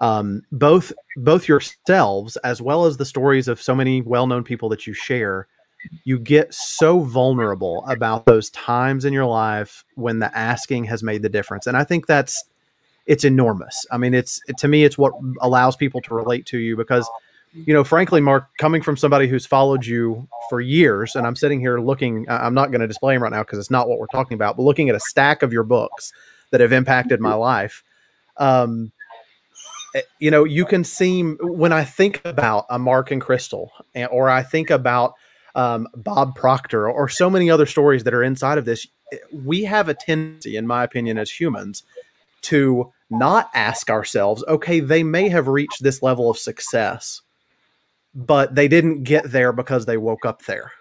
um, 0.00 0.42
both 0.50 0.92
both 1.16 1.46
yourselves 1.46 2.36
as 2.38 2.60
well 2.60 2.86
as 2.86 2.96
the 2.96 3.04
stories 3.04 3.48
of 3.48 3.60
so 3.60 3.74
many 3.74 4.00
well-known 4.02 4.42
people 4.42 4.68
that 4.70 4.86
you 4.86 4.94
share 4.94 5.46
you 6.04 6.18
get 6.18 6.52
so 6.52 7.00
vulnerable 7.00 7.84
about 7.86 8.26
those 8.26 8.50
times 8.50 9.04
in 9.04 9.12
your 9.12 9.24
life 9.26 9.84
when 9.94 10.18
the 10.18 10.36
asking 10.36 10.84
has 10.84 11.02
made 11.02 11.22
the 11.22 11.28
difference 11.28 11.66
and 11.66 11.76
i 11.76 11.84
think 11.84 12.06
that's 12.06 12.44
it's 13.06 13.24
enormous 13.24 13.86
i 13.90 13.98
mean 13.98 14.14
it's 14.14 14.40
to 14.58 14.68
me 14.68 14.84
it's 14.84 14.98
what 14.98 15.12
allows 15.40 15.76
people 15.76 16.00
to 16.00 16.14
relate 16.14 16.46
to 16.46 16.58
you 16.58 16.76
because 16.76 17.08
you 17.52 17.74
know 17.74 17.82
frankly 17.82 18.20
mark 18.20 18.46
coming 18.58 18.80
from 18.80 18.96
somebody 18.96 19.26
who's 19.26 19.44
followed 19.44 19.84
you 19.84 20.28
for 20.48 20.60
years 20.60 21.16
and 21.16 21.26
i'm 21.26 21.34
sitting 21.34 21.58
here 21.58 21.80
looking 21.80 22.24
i'm 22.28 22.54
not 22.54 22.70
going 22.70 22.80
to 22.80 22.86
display 22.86 23.14
them 23.14 23.22
right 23.22 23.32
now 23.32 23.42
because 23.42 23.58
it's 23.58 23.70
not 23.70 23.88
what 23.88 23.98
we're 23.98 24.06
talking 24.06 24.34
about 24.34 24.56
but 24.56 24.62
looking 24.62 24.88
at 24.88 24.94
a 24.94 25.00
stack 25.00 25.42
of 25.42 25.52
your 25.52 25.64
books 25.64 26.12
that 26.50 26.60
have 26.60 26.72
impacted 26.72 27.20
my 27.20 27.34
life 27.34 27.82
um, 28.36 28.92
Eh, 29.94 30.02
you 30.18 30.30
know, 30.30 30.44
you 30.44 30.64
can 30.64 30.84
seem 30.84 31.38
when 31.42 31.72
I 31.72 31.84
think 31.84 32.20
about 32.24 32.66
a 32.70 32.78
Mark 32.78 33.10
and 33.10 33.20
Crystal, 33.20 33.72
eh, 33.94 34.06
or 34.06 34.28
I 34.30 34.42
think 34.42 34.70
about 34.70 35.14
um, 35.54 35.88
Bob 35.96 36.36
Proctor, 36.36 36.88
or 36.88 37.08
so 37.08 37.28
many 37.28 37.50
other 37.50 37.66
stories 37.66 38.04
that 38.04 38.14
are 38.14 38.22
inside 38.22 38.58
of 38.58 38.64
this, 38.64 38.86
eh, 39.12 39.16
we 39.32 39.64
have 39.64 39.88
a 39.88 39.94
tendency, 39.94 40.56
in 40.56 40.66
my 40.66 40.84
opinion, 40.84 41.18
as 41.18 41.30
humans, 41.30 41.82
to 42.42 42.92
not 43.10 43.50
ask 43.54 43.90
ourselves, 43.90 44.44
okay, 44.46 44.80
they 44.80 45.02
may 45.02 45.28
have 45.28 45.48
reached 45.48 45.82
this 45.82 46.02
level 46.02 46.30
of 46.30 46.38
success, 46.38 47.20
but 48.14 48.54
they 48.54 48.68
didn't 48.68 49.04
get 49.04 49.30
there 49.30 49.52
because 49.52 49.86
they 49.86 49.96
woke 49.96 50.24
up 50.24 50.44
there. 50.44 50.72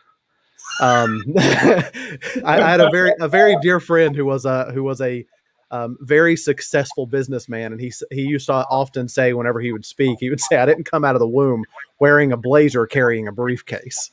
Um, 0.82 1.24
I, 1.38 2.32
I, 2.46 2.70
had 2.70 2.82
a 2.82 2.90
very 2.90 3.14
a 3.20 3.28
very 3.28 3.58
dear 3.62 3.80
friend 3.80 4.16
who 4.16 4.26
was 4.26 4.46
a 4.46 4.72
who 4.72 4.84
was 4.84 5.02
a 5.02 5.26
um, 5.72 5.98
very 6.02 6.36
successful 6.36 7.06
businessman, 7.06 7.72
and 7.72 7.82
he 7.82 7.92
he 8.12 8.22
used 8.22 8.48
to 8.48 8.54
often 8.54 9.08
say 9.08 9.34
whenever 9.34 9.60
he 9.60 9.72
would 9.72 9.86
speak, 9.86 10.18
he 10.20 10.30
would 10.30 10.40
say, 10.50 10.58
"I 10.58 10.66
didn't 10.66 10.86
come 10.86 11.06
out 11.06 11.16
of 11.16 11.20
the 11.20 11.28
womb 11.28 11.66
wearing 12.00 12.32
a 12.32 12.38
blazer, 12.38 12.86
carrying 12.86 13.28
a 13.28 13.32
briefcase." 13.32 14.12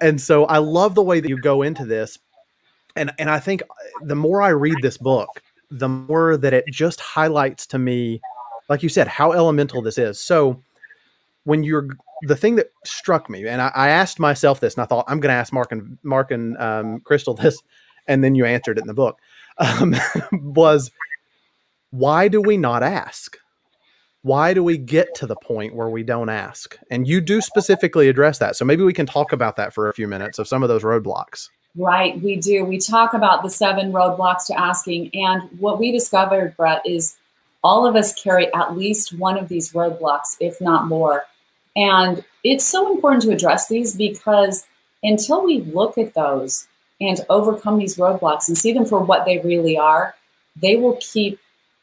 and 0.00 0.20
so 0.20 0.46
I 0.46 0.58
love 0.58 0.94
the 0.94 1.02
way 1.02 1.20
that 1.20 1.28
you 1.28 1.40
go 1.40 1.62
into 1.62 1.84
this, 1.84 2.18
and 2.96 3.12
and 3.18 3.30
I 3.30 3.38
think 3.38 3.62
the 4.02 4.16
more 4.16 4.42
I 4.42 4.48
read 4.48 4.76
this 4.82 4.96
book, 4.96 5.42
the 5.70 5.88
more 5.88 6.36
that 6.36 6.52
it 6.52 6.64
just 6.66 7.00
highlights 7.00 7.66
to 7.68 7.78
me, 7.78 8.20
like 8.68 8.82
you 8.82 8.88
said, 8.88 9.06
how 9.06 9.32
elemental 9.32 9.82
this 9.82 9.98
is. 9.98 10.18
So 10.18 10.62
when 11.48 11.64
you're 11.64 11.88
the 12.22 12.36
thing 12.36 12.56
that 12.56 12.72
struck 12.84 13.30
me, 13.30 13.46
and 13.46 13.62
I, 13.62 13.72
I 13.74 13.88
asked 13.88 14.20
myself 14.20 14.60
this, 14.60 14.74
and 14.74 14.82
I 14.82 14.86
thought 14.86 15.06
I'm 15.08 15.18
going 15.18 15.32
to 15.32 15.36
ask 15.36 15.50
Mark 15.50 15.72
and 15.72 15.96
Mark 16.02 16.30
and 16.30 16.58
um, 16.58 17.00
Crystal 17.00 17.32
this, 17.42 17.58
and 18.06 18.22
then 18.22 18.34
you 18.34 18.44
answered 18.44 18.76
it 18.76 18.82
in 18.82 18.86
the 18.86 18.94
book 18.94 19.18
um, 19.58 19.96
was 20.32 20.90
why 21.90 22.28
do 22.28 22.42
we 22.42 22.58
not 22.58 22.82
ask? 22.82 23.38
Why 24.22 24.52
do 24.52 24.62
we 24.62 24.76
get 24.76 25.14
to 25.16 25.26
the 25.26 25.36
point 25.36 25.74
where 25.74 25.88
we 25.88 26.02
don't 26.02 26.28
ask? 26.28 26.76
And 26.90 27.08
you 27.08 27.20
do 27.22 27.40
specifically 27.40 28.08
address 28.10 28.38
that. 28.38 28.56
So 28.56 28.66
maybe 28.66 28.82
we 28.82 28.92
can 28.92 29.06
talk 29.06 29.32
about 29.32 29.56
that 29.56 29.72
for 29.72 29.88
a 29.88 29.94
few 29.94 30.06
minutes 30.06 30.38
of 30.38 30.46
some 30.46 30.62
of 30.62 30.68
those 30.68 30.82
roadblocks. 30.82 31.48
Right, 31.76 32.20
we 32.20 32.36
do. 32.36 32.64
We 32.64 32.78
talk 32.78 33.14
about 33.14 33.42
the 33.42 33.48
seven 33.48 33.90
roadblocks 33.90 34.46
to 34.48 34.60
asking. 34.60 35.10
And 35.14 35.48
what 35.60 35.78
we 35.78 35.92
discovered, 35.92 36.56
Brett, 36.56 36.82
is 36.84 37.16
all 37.62 37.86
of 37.86 37.96
us 37.96 38.12
carry 38.20 38.52
at 38.52 38.76
least 38.76 39.16
one 39.16 39.38
of 39.38 39.48
these 39.48 39.72
roadblocks, 39.72 40.36
if 40.40 40.60
not 40.60 40.88
more. 40.88 41.24
And 41.78 42.24
it's 42.44 42.66
so 42.66 42.92
important 42.92 43.22
to 43.22 43.30
address 43.30 43.68
these 43.68 43.96
because 43.96 44.66
until 45.02 45.44
we 45.44 45.60
look 45.60 45.96
at 45.96 46.14
those, 46.14 46.68
and 47.00 47.24
overcome 47.28 47.78
these 47.78 47.96
roadblocks 47.96 48.48
and 48.48 48.58
see 48.58 48.72
them 48.72 48.84
for 48.84 48.98
what 48.98 49.24
they 49.24 49.38
really 49.38 49.78
are, 49.78 50.14
they 50.56 50.76
will 50.76 50.98
keep, 51.00 51.38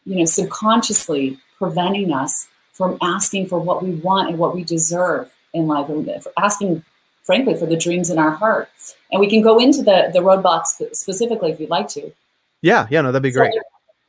you 0.06 0.18
know, 0.18 0.26
subconsciously 0.26 1.40
preventing 1.58 2.12
us 2.12 2.48
from 2.74 2.98
asking 3.02 3.48
for 3.48 3.60
what 3.60 3.82
we 3.82 3.92
want 3.92 4.30
and 4.30 4.38
what 4.38 4.54
we 4.54 4.64
deserve 4.64 5.32
in 5.54 5.68
life, 5.68 5.88
and 5.88 6.28
asking, 6.38 6.84
frankly, 7.24 7.56
for 7.56 7.66
the 7.66 7.78
dreams 7.78 8.10
in 8.10 8.20
our 8.20 8.32
heart. 8.32 8.70
And 9.12 9.22
we 9.22 9.30
can 9.30 9.42
go 9.42 9.58
into 9.58 9.82
the 9.82 10.10
the 10.12 10.20
roadblocks 10.20 10.76
specifically 10.94 11.52
if 11.52 11.60
you'd 11.60 11.70
like 11.70 11.88
to. 11.90 12.12
Yeah, 12.62 12.88
yeah, 12.90 13.02
no, 13.02 13.12
that'd 13.12 13.24
be 13.24 13.32
great. 13.32 13.54
So, 13.54 13.62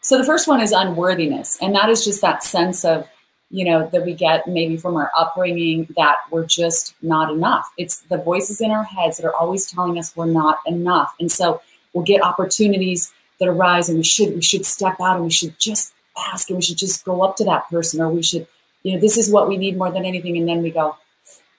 so 0.03 0.19
the 0.19 0.25
first 0.25 0.49
one 0.49 0.61
is 0.61 0.73
unworthiness, 0.73 1.57
and 1.63 1.75
that 1.77 1.89
is 1.89 2.05
just 2.05 2.21
that 2.23 2.43
sense 2.43 2.85
of 2.85 3.09
you 3.51 3.65
know, 3.65 3.89
that 3.93 4.05
we 4.05 4.13
get 4.13 4.47
maybe 4.49 4.77
from 4.77 4.97
our 4.97 5.11
upbringing 5.17 5.87
that 5.97 6.17
we're 6.31 6.47
just 6.47 6.95
not 7.03 7.33
enough. 7.33 7.71
It's 7.77 8.01
the 8.01 8.19
voices 8.19 8.61
in 8.61 8.71
our 8.71 8.85
heads 8.85 9.19
that 9.19 9.27
are 9.27 9.35
always 9.35 9.71
telling 9.71 9.99
us 9.99 10.17
we're 10.17 10.27
not 10.27 10.59
enough. 10.67 11.15
And 11.21 11.31
so 11.31 11.61
we'll 11.93 12.05
get 12.05 12.23
opportunities 12.23 13.13
that 13.39 13.49
arise 13.49 13.89
and 13.89 13.99
we 13.99 14.05
should 14.05 14.35
we 14.35 14.43
should 14.43 14.67
step 14.67 14.97
out 15.01 15.17
and 15.17 15.25
we 15.25 15.31
should 15.31 15.59
just 15.59 15.93
ask 16.33 16.49
and 16.49 16.57
we 16.57 16.63
should 16.63 16.79
just 16.79 17.05
go 17.05 17.23
up 17.23 17.37
to 17.37 17.45
that 17.45 17.69
person 17.69 18.01
or 18.01 18.09
we 18.09 18.23
should, 18.23 18.47
you 18.83 18.95
know, 18.95 19.01
this 19.01 19.17
is 19.17 19.31
what 19.31 19.49
we 19.49 19.57
need 19.57 19.77
more 19.77 19.93
than 19.93 20.05
anything. 20.05 20.37
And 20.37 20.49
then 20.49 20.63
we 20.63 20.71
go, 20.71 20.97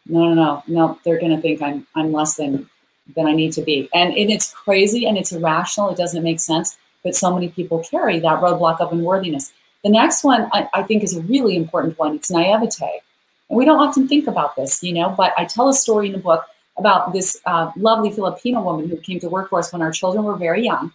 no, 0.07 0.33
no, 0.33 0.33
no, 0.33 0.63
no, 0.67 0.99
they're 1.05 1.19
gonna 1.19 1.39
think 1.39 1.61
I'm 1.61 1.87
I'm 1.95 2.11
less 2.11 2.35
than 2.35 2.69
than 3.15 3.27
I 3.27 3.33
need 3.33 3.53
to 3.53 3.61
be. 3.61 3.89
And, 3.93 4.13
and 4.15 4.29
it's 4.29 4.51
crazy 4.53 5.05
and 5.05 5.17
it's 5.17 5.31
irrational. 5.31 5.89
It 5.89 5.97
doesn't 5.97 6.23
make 6.23 6.39
sense. 6.39 6.77
But 7.03 7.15
so 7.15 7.33
many 7.33 7.49
people 7.49 7.83
carry 7.89 8.19
that 8.19 8.41
roadblock 8.41 8.81
of 8.81 8.91
unworthiness. 8.91 9.53
The 9.87 9.93
next 9.93 10.25
one 10.25 10.49
I, 10.51 10.67
I 10.73 10.83
think 10.83 11.01
is 11.01 11.15
a 11.15 11.21
really 11.21 11.55
important 11.55 11.97
one. 11.97 12.15
It's 12.15 12.29
naivete. 12.29 12.99
And 13.49 13.57
we 13.57 13.63
don't 13.63 13.79
often 13.79 14.05
think 14.05 14.27
about 14.27 14.57
this, 14.57 14.83
you 14.83 14.91
know, 14.91 15.15
but 15.17 15.33
I 15.37 15.45
tell 15.45 15.69
a 15.69 15.73
story 15.73 16.07
in 16.07 16.11
the 16.11 16.17
book 16.17 16.43
about 16.77 17.13
this 17.13 17.37
uh, 17.45 17.71
lovely 17.77 18.11
Filipino 18.11 18.61
woman 18.61 18.89
who 18.89 18.97
came 18.97 19.21
to 19.21 19.29
work 19.29 19.49
for 19.49 19.59
us 19.59 19.71
when 19.71 19.81
our 19.81 19.93
children 19.93 20.25
were 20.25 20.35
very 20.35 20.61
young. 20.61 20.91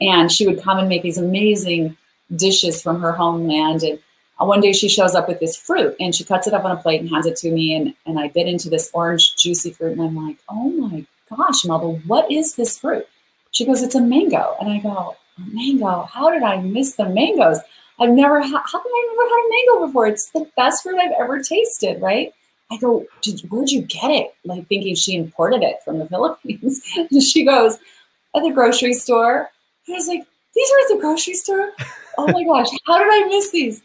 And 0.00 0.30
she 0.30 0.46
would 0.46 0.62
come 0.62 0.78
and 0.78 0.88
make 0.88 1.02
these 1.02 1.18
amazing 1.18 1.96
dishes 2.36 2.80
from 2.80 3.00
her 3.00 3.10
homeland. 3.10 3.82
And 3.82 3.98
uh, 4.40 4.44
one 4.44 4.60
day 4.60 4.72
she 4.72 4.88
shows 4.88 5.16
up 5.16 5.26
with 5.26 5.40
this 5.40 5.56
fruit 5.56 5.96
and 5.98 6.14
she 6.14 6.22
cuts 6.22 6.46
it 6.46 6.54
up 6.54 6.64
on 6.64 6.70
a 6.70 6.76
plate 6.76 7.00
and 7.00 7.10
hands 7.10 7.26
it 7.26 7.34
to 7.38 7.50
me. 7.50 7.74
And, 7.74 7.94
and 8.06 8.16
I 8.16 8.28
bit 8.28 8.46
into 8.46 8.70
this 8.70 8.92
orange, 8.94 9.34
juicy 9.34 9.72
fruit. 9.72 9.98
And 9.98 10.02
I'm 10.02 10.14
like, 10.14 10.36
oh 10.48 10.70
my 10.70 11.04
gosh, 11.28 11.64
Mother, 11.64 11.88
what 12.06 12.30
is 12.30 12.54
this 12.54 12.78
fruit? 12.78 13.08
She 13.50 13.66
goes, 13.66 13.82
it's 13.82 13.96
a 13.96 14.00
mango. 14.00 14.54
And 14.60 14.70
I 14.70 14.78
go, 14.78 15.16
mango? 15.36 16.08
How 16.12 16.30
did 16.30 16.44
I 16.44 16.60
miss 16.60 16.94
the 16.94 17.08
mangoes? 17.08 17.58
I've 17.98 18.10
never 18.10 18.40
had, 18.40 18.50
how 18.50 18.82
come 18.82 18.82
I've 18.82 19.16
never 19.16 19.28
had 19.28 19.44
a 19.44 19.50
mango 19.50 19.86
before? 19.86 20.06
It's 20.06 20.30
the 20.30 20.50
best 20.56 20.82
fruit 20.82 20.98
I've 20.98 21.14
ever 21.18 21.40
tasted, 21.40 22.00
right? 22.00 22.32
I 22.70 22.76
go, 22.78 23.06
where'd 23.48 23.70
you 23.70 23.82
get 23.82 24.10
it? 24.10 24.34
Like 24.44 24.66
thinking 24.66 24.94
she 24.94 25.16
imported 25.16 25.62
it 25.62 25.76
from 25.84 25.98
the 25.98 26.06
Philippines. 26.10 26.82
and 26.96 27.22
she 27.22 27.44
goes, 27.44 27.78
at 28.36 28.42
the 28.42 28.52
grocery 28.52 28.92
store. 28.92 29.50
And 29.86 29.94
I 29.94 29.98
was 29.98 30.08
like, 30.08 30.26
these 30.54 30.70
are 30.70 30.80
at 30.80 30.96
the 30.96 31.00
grocery 31.00 31.34
store? 31.34 31.72
Oh 32.18 32.26
my 32.32 32.44
gosh, 32.44 32.68
how 32.86 32.98
did 32.98 33.08
I 33.08 33.28
miss 33.28 33.50
these? 33.50 33.82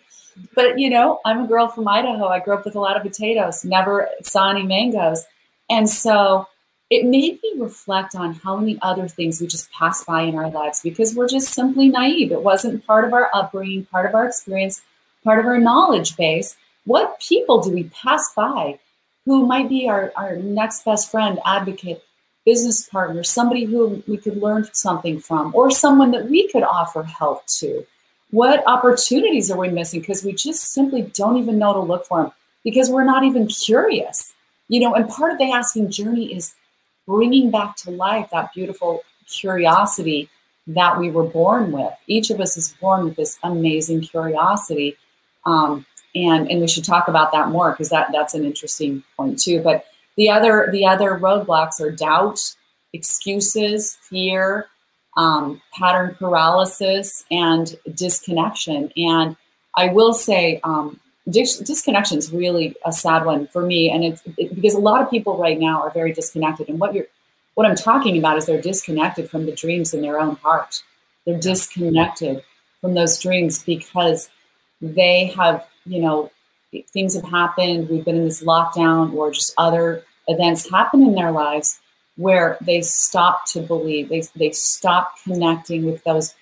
But 0.56 0.80
you 0.80 0.90
know, 0.90 1.20
I'm 1.26 1.44
a 1.44 1.48
girl 1.48 1.68
from 1.68 1.88
Idaho. 1.88 2.28
I 2.28 2.40
grew 2.40 2.56
up 2.56 2.66
with 2.66 2.76
a 2.76 2.80
lot 2.80 2.96
of 2.96 3.04
potatoes, 3.04 3.66
never 3.66 4.08
saw 4.24 4.50
any 4.50 4.64
mangoes. 4.64 5.24
And 5.70 5.90
so 5.90 6.48
it 6.92 7.06
made 7.06 7.42
me 7.42 7.54
reflect 7.56 8.16
on 8.16 8.34
how 8.34 8.58
many 8.58 8.78
other 8.82 9.08
things 9.08 9.40
we 9.40 9.48
just 9.48 9.72
pass 9.72 10.04
by 10.04 10.24
in 10.24 10.36
our 10.36 10.50
lives 10.52 10.82
because 10.82 11.16
we're 11.16 11.28
just 11.28 11.54
simply 11.54 11.88
naive. 11.88 12.34
It 12.34 12.44
wasn't 12.44 12.86
part 12.86 13.06
of 13.06 13.14
our 13.14 13.30
upbringing, 13.34 13.86
part 13.86 14.06
of 14.06 14.14
our 14.14 14.28
experience, 14.28 14.82
part 15.24 15.40
of 15.40 15.46
our 15.46 15.58
knowledge 15.58 16.18
base. 16.18 16.58
What 16.84 17.18
people 17.22 17.62
do 17.62 17.72
we 17.72 17.86
pass 17.86 18.34
by 18.36 18.78
who 19.26 19.46
might 19.46 19.70
be 19.70 19.88
our, 19.88 20.12
our 20.18 20.36
next 20.36 20.84
best 20.84 21.10
friend, 21.10 21.40
advocate, 21.46 22.04
business 22.46 22.90
partner, 22.90 23.24
somebody 23.24 23.64
who 23.64 24.04
we 24.06 24.18
could 24.18 24.36
learn 24.42 24.68
something 24.74 25.20
from, 25.22 25.56
or 25.56 25.72
someone 25.72 26.12
that 26.12 26.30
we 26.30 26.50
could 26.50 26.64
offer 26.64 27.04
help 27.04 27.46
to? 27.46 27.86
What 28.32 28.68
opportunities 28.68 29.50
are 29.50 29.58
we 29.58 29.70
missing 29.70 30.02
because 30.02 30.26
we 30.26 30.34
just 30.34 30.74
simply 30.74 31.04
don't 31.14 31.38
even 31.38 31.58
know 31.58 31.72
to 31.72 31.80
look 31.80 32.06
for 32.06 32.24
them 32.24 32.32
because 32.66 32.90
we're 32.90 33.06
not 33.06 33.24
even 33.24 33.48
curious? 33.48 34.34
You 34.68 34.82
know, 34.82 34.94
and 34.94 35.08
part 35.08 35.32
of 35.32 35.38
the 35.38 35.52
asking 35.52 35.90
journey 35.92 36.34
is 36.34 36.54
bringing 37.08 37.52
back 37.52 37.76
to 37.78 37.92
life 37.92 38.30
that 38.32 38.54
beautiful 38.54 39.02
curiosity 39.28 40.30
that 40.68 41.00
we 41.00 41.10
were 41.10 41.24
born 41.24 41.72
with. 41.72 41.94
Each 42.08 42.30
of 42.30 42.40
us 42.40 42.58
is 42.58 42.74
born 42.80 43.06
with 43.06 43.16
this 43.16 43.38
amazing 43.44 44.02
curiosity. 44.02 44.98
Um, 45.46 45.86
and, 46.14 46.50
and 46.50 46.62
we 46.62 46.68
should 46.68 46.84
talk 46.84 47.08
about 47.08 47.32
that 47.32 47.50
more 47.50 47.72
because 47.72 47.90
that, 47.90 48.10
that's 48.12 48.34
an 48.34 48.46
interesting 48.46 49.04
point 49.18 49.40
too. 49.40 49.62
But 49.62 49.86
the 50.18 50.30
other 50.30 50.70
the 50.72 50.86
other 50.86 51.18
roadblocks 51.18 51.80
are 51.80 51.92
doubt, 51.92 52.40
excuses, 52.94 53.98
fear, 54.02 54.68
um, 55.18 55.62
pattern 55.74 56.16
paralysis, 56.20 57.26
and 57.32 57.76
disconnection. 57.96 58.92
And 58.98 59.36
I 59.76 59.88
will 59.90 60.14
say, 60.14 60.60
um, 60.64 61.00
dis- 61.30 61.60
disconnection 61.60 62.18
is 62.18 62.32
really 62.32 62.76
a 62.86 62.92
sad 62.92 63.26
one 63.26 63.48
for 63.48 63.66
me, 63.66 63.90
and 63.90 64.04
it's 64.04 64.22
it, 64.38 64.54
because 64.56 64.74
a 64.74 64.80
lot 64.80 65.02
of 65.02 65.10
people 65.10 65.38
right 65.38 65.60
now 65.60 65.82
are 65.82 65.92
very 65.92 66.14
disconnected. 66.14 66.70
And 66.70 66.80
what 66.80 66.94
you're 66.94 67.08
what 67.56 67.68
I'm 67.68 67.76
talking 67.76 68.18
about 68.18 68.38
is 68.38 68.46
they're 68.46 68.62
disconnected 68.62 69.30
from 69.30 69.46
the 69.46 69.52
dreams 69.52 69.94
in 69.94 70.02
their 70.02 70.20
own 70.20 70.36
heart. 70.38 70.84
They're 71.26 71.40
disconnected 71.40 72.44
from 72.80 72.94
those 72.94 73.20
dreams 73.20 73.64
because 73.64 74.30
they 74.82 75.26
have, 75.38 75.68
you 75.86 76.02
know, 76.02 76.32
things 76.88 77.16
have 77.16 77.26
happened. 77.26 77.90
We've 77.90 78.06
been 78.06 78.18
in 78.18 78.26
this 78.26 78.44
lockdown 78.44 79.14
or 79.14 79.32
just 79.32 79.54
other 79.58 80.04
events 80.28 80.70
happen 80.70 81.04
in 81.04 81.14
their 81.14 81.32
lives 81.32 81.80
where 82.16 82.58
they 82.62 82.82
stop 82.82 83.46
to 83.48 83.62
believe. 83.62 84.10
They, 84.10 84.24
they 84.36 84.52
stop 84.52 85.16
connecting 85.24 85.86
with 85.86 86.04
those 86.04 86.34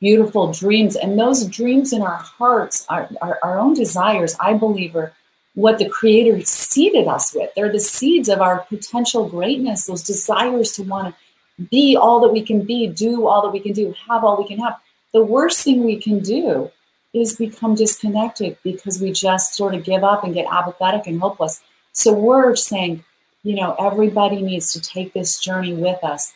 beautiful 0.00 0.52
dreams. 0.52 0.96
And 0.96 1.18
those 1.18 1.46
dreams 1.46 1.92
in 1.92 2.02
our 2.02 2.16
hearts, 2.16 2.86
our, 2.88 3.08
our, 3.22 3.38
our 3.42 3.58
own 3.58 3.74
desires, 3.74 4.36
I 4.40 4.54
believe, 4.54 4.94
are 4.96 5.12
what 5.54 5.78
the 5.78 5.88
Creator 5.88 6.42
seeded 6.42 7.08
us 7.08 7.34
with. 7.34 7.50
They're 7.54 7.72
the 7.72 7.80
seeds 7.80 8.28
of 8.28 8.40
our 8.40 8.60
potential 8.68 9.28
greatness, 9.28 9.86
those 9.86 10.02
desires 10.02 10.72
to 10.72 10.82
want 10.82 11.14
to 11.14 11.64
be 11.70 11.96
all 11.96 12.20
that 12.20 12.32
we 12.32 12.42
can 12.42 12.62
be, 12.62 12.86
do 12.86 13.26
all 13.26 13.42
that 13.42 13.52
we 13.52 13.60
can 13.60 13.72
do, 13.72 13.94
have 14.08 14.22
all 14.22 14.36
we 14.36 14.46
can 14.46 14.58
have. 14.58 14.78
The 15.14 15.24
worst 15.24 15.64
thing 15.64 15.82
we 15.84 15.96
can 15.96 16.20
do 16.20 16.70
is 17.14 17.36
become 17.36 17.74
disconnected 17.74 18.58
because 18.62 19.00
we 19.00 19.12
just 19.12 19.54
sort 19.54 19.74
of 19.74 19.84
give 19.84 20.04
up 20.04 20.24
and 20.24 20.34
get 20.34 20.46
apathetic 20.50 21.06
and 21.06 21.18
hopeless. 21.18 21.62
So 21.92 22.12
we're 22.12 22.54
saying, 22.56 23.02
you 23.42 23.54
know, 23.54 23.74
everybody 23.80 24.42
needs 24.42 24.72
to 24.72 24.80
take 24.80 25.14
this 25.14 25.40
journey 25.40 25.72
with 25.72 26.04
us, 26.04 26.34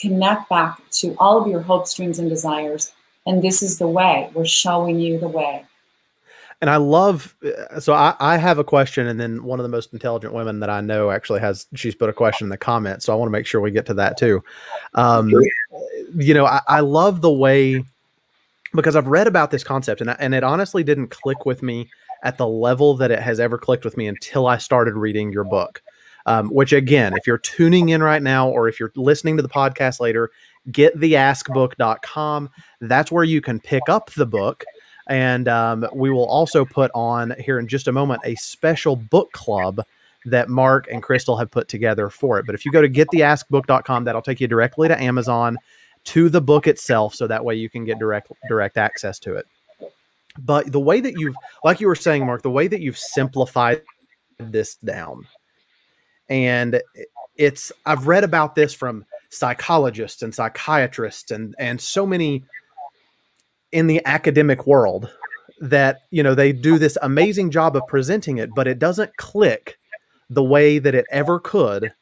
connect 0.00 0.48
back 0.48 0.80
to 0.92 1.14
all 1.18 1.38
of 1.38 1.48
your 1.48 1.60
hopes, 1.60 1.94
dreams, 1.94 2.18
and 2.18 2.30
desires. 2.30 2.92
And 3.26 3.42
this 3.42 3.62
is 3.62 3.78
the 3.78 3.88
way. 3.88 4.30
We're 4.34 4.44
showing 4.44 4.98
you 5.00 5.18
the 5.18 5.28
way. 5.28 5.64
And 6.60 6.70
I 6.70 6.76
love, 6.76 7.34
uh, 7.44 7.80
so 7.80 7.92
I, 7.92 8.14
I 8.20 8.36
have 8.36 8.58
a 8.58 8.64
question, 8.64 9.08
and 9.08 9.18
then 9.18 9.42
one 9.42 9.58
of 9.58 9.64
the 9.64 9.68
most 9.68 9.92
intelligent 9.92 10.32
women 10.32 10.60
that 10.60 10.70
I 10.70 10.80
know 10.80 11.10
actually 11.10 11.40
has, 11.40 11.66
she's 11.74 11.96
put 11.96 12.08
a 12.08 12.12
question 12.12 12.46
in 12.46 12.50
the 12.50 12.56
comments. 12.56 13.04
So 13.04 13.12
I 13.12 13.16
want 13.16 13.26
to 13.28 13.32
make 13.32 13.46
sure 13.46 13.60
we 13.60 13.72
get 13.72 13.86
to 13.86 13.94
that 13.94 14.16
too. 14.16 14.42
Um. 14.94 15.32
You 16.14 16.34
know, 16.34 16.44
I, 16.44 16.60
I 16.68 16.80
love 16.80 17.22
the 17.22 17.32
way 17.32 17.82
because 18.74 18.96
I've 18.96 19.06
read 19.06 19.26
about 19.26 19.50
this 19.50 19.64
concept 19.64 20.02
and, 20.02 20.10
and 20.18 20.34
it 20.34 20.44
honestly 20.44 20.84
didn't 20.84 21.08
click 21.08 21.46
with 21.46 21.62
me 21.62 21.88
at 22.22 22.36
the 22.36 22.46
level 22.46 22.94
that 22.98 23.10
it 23.10 23.18
has 23.18 23.40
ever 23.40 23.56
clicked 23.56 23.84
with 23.84 23.96
me 23.96 24.06
until 24.06 24.46
I 24.46 24.58
started 24.58 24.94
reading 24.94 25.32
your 25.32 25.44
book. 25.44 25.82
Um, 26.26 26.50
which 26.50 26.72
again, 26.72 27.14
if 27.16 27.26
you're 27.26 27.38
tuning 27.38 27.88
in 27.88 28.02
right 28.02 28.22
now 28.22 28.48
or 28.48 28.68
if 28.68 28.78
you're 28.78 28.92
listening 28.94 29.36
to 29.38 29.42
the 29.42 29.48
podcast 29.48 29.98
later, 29.98 30.30
get 30.70 30.98
the 30.98 31.14
askbook.com. 31.14 32.50
That's 32.80 33.10
where 33.10 33.24
you 33.24 33.40
can 33.40 33.60
pick 33.60 33.82
up 33.88 34.10
the 34.12 34.26
book. 34.26 34.64
And 35.08 35.48
um, 35.48 35.86
we 35.92 36.10
will 36.10 36.26
also 36.26 36.64
put 36.64 36.90
on 36.94 37.34
here 37.38 37.58
in 37.58 37.66
just 37.66 37.88
a 37.88 37.92
moment 37.92 38.20
a 38.24 38.34
special 38.36 38.94
book 38.96 39.32
club 39.32 39.80
that 40.26 40.48
Mark 40.48 40.86
and 40.90 41.02
Crystal 41.02 41.36
have 41.36 41.50
put 41.50 41.66
together 41.66 42.08
for 42.08 42.38
it. 42.38 42.46
But 42.46 42.54
if 42.54 42.64
you 42.64 42.70
go 42.70 42.80
to 42.80 42.88
gettheaskbook.com, 42.88 44.04
that'll 44.04 44.22
take 44.22 44.40
you 44.40 44.46
directly 44.46 44.86
to 44.86 45.00
Amazon 45.00 45.58
to 46.04 46.28
the 46.28 46.40
book 46.40 46.66
itself 46.66 47.14
so 47.14 47.26
that 47.26 47.44
way 47.44 47.54
you 47.54 47.68
can 47.68 47.84
get 47.84 47.98
direct 47.98 48.30
direct 48.48 48.76
access 48.76 49.18
to 49.20 49.36
it 49.36 49.46
but 50.38 50.70
the 50.72 50.80
way 50.80 51.00
that 51.00 51.18
you've 51.18 51.36
like 51.64 51.80
you 51.80 51.86
were 51.86 51.94
saying 51.94 52.26
mark 52.26 52.42
the 52.42 52.50
way 52.50 52.66
that 52.66 52.80
you've 52.80 52.98
simplified 52.98 53.82
this 54.38 54.76
down 54.76 55.26
and 56.28 56.80
it's 57.36 57.70
i've 57.86 58.06
read 58.06 58.24
about 58.24 58.54
this 58.54 58.74
from 58.74 59.04
psychologists 59.32 60.22
and 60.22 60.34
psychiatrists 60.34 61.30
and 61.30 61.54
and 61.58 61.80
so 61.80 62.06
many 62.06 62.44
in 63.72 63.86
the 63.86 64.04
academic 64.04 64.66
world 64.66 65.10
that 65.60 66.00
you 66.10 66.22
know 66.22 66.34
they 66.34 66.52
do 66.52 66.78
this 66.78 66.98
amazing 67.00 67.50
job 67.50 67.74
of 67.74 67.82
presenting 67.88 68.38
it 68.38 68.50
but 68.54 68.68
it 68.68 68.78
doesn't 68.78 69.16
click 69.16 69.78
the 70.28 70.44
way 70.44 70.78
that 70.78 70.94
it 70.94 71.06
ever 71.10 71.40
could 71.40 71.92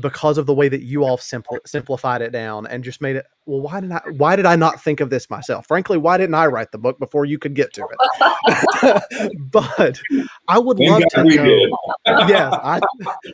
because 0.00 0.38
of 0.38 0.46
the 0.46 0.54
way 0.54 0.68
that 0.68 0.82
you 0.82 1.04
all 1.04 1.16
simpl- 1.16 1.64
simplified 1.66 2.20
it 2.20 2.32
down 2.32 2.66
and 2.66 2.82
just 2.82 3.00
made 3.00 3.14
it 3.14 3.26
well 3.46 3.60
why 3.60 3.80
did 3.80 3.92
i 3.92 4.00
why 4.16 4.34
did 4.34 4.44
i 4.44 4.56
not 4.56 4.82
think 4.82 5.00
of 5.00 5.08
this 5.08 5.30
myself? 5.30 5.66
Frankly 5.66 5.96
why 5.96 6.18
didn't 6.18 6.34
i 6.34 6.46
write 6.46 6.72
the 6.72 6.78
book 6.78 6.98
before 6.98 7.24
you 7.24 7.38
could 7.38 7.54
get 7.54 7.72
to 7.74 7.86
it? 7.86 9.32
But 9.52 10.00
i 10.48 10.58
would 10.58 10.78
Thank 10.78 10.90
love 10.90 11.02
God 11.14 11.22
to 11.30 11.36
know 11.36 12.26
yeah 12.28 12.50
i 12.50 12.80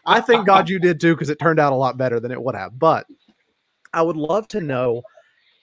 i 0.04 0.20
thank 0.20 0.46
god 0.46 0.68
you 0.68 0.78
did 0.78 1.00
too 1.00 1.14
because 1.14 1.30
it 1.30 1.38
turned 1.38 1.58
out 1.58 1.72
a 1.72 1.76
lot 1.76 1.96
better 1.96 2.20
than 2.20 2.30
it 2.30 2.42
would 2.42 2.54
have 2.54 2.78
but 2.78 3.06
i 3.92 4.02
would 4.02 4.16
love 4.16 4.46
to 4.48 4.60
know 4.60 5.02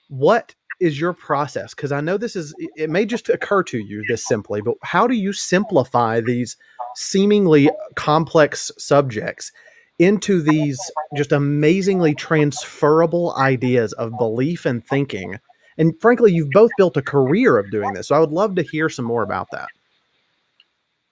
what 0.08 0.54
is 0.80 1.00
your 1.00 1.12
process 1.12 1.74
because 1.74 1.92
i 1.92 2.00
know 2.00 2.16
this 2.16 2.36
is 2.36 2.54
it 2.76 2.90
may 2.90 3.04
just 3.04 3.28
occur 3.28 3.62
to 3.62 3.78
you 3.78 4.04
this 4.08 4.26
simply 4.26 4.60
but 4.60 4.74
how 4.82 5.06
do 5.06 5.14
you 5.14 5.32
simplify 5.32 6.20
these 6.20 6.56
seemingly 6.96 7.68
uh, 7.68 7.72
complex 7.96 8.70
subjects 8.78 9.52
into 9.98 10.40
these 10.40 10.78
just 11.16 11.32
amazingly 11.32 12.14
transferable 12.14 13.34
ideas 13.36 13.92
of 13.94 14.16
belief 14.18 14.64
and 14.64 14.84
thinking. 14.86 15.38
And 15.76 15.94
frankly, 16.00 16.32
you've 16.32 16.50
both 16.50 16.70
built 16.76 16.96
a 16.96 17.02
career 17.02 17.58
of 17.58 17.70
doing 17.70 17.92
this. 17.92 18.08
So 18.08 18.14
I 18.14 18.20
would 18.20 18.32
love 18.32 18.54
to 18.56 18.62
hear 18.62 18.88
some 18.88 19.04
more 19.04 19.22
about 19.22 19.48
that. 19.52 19.68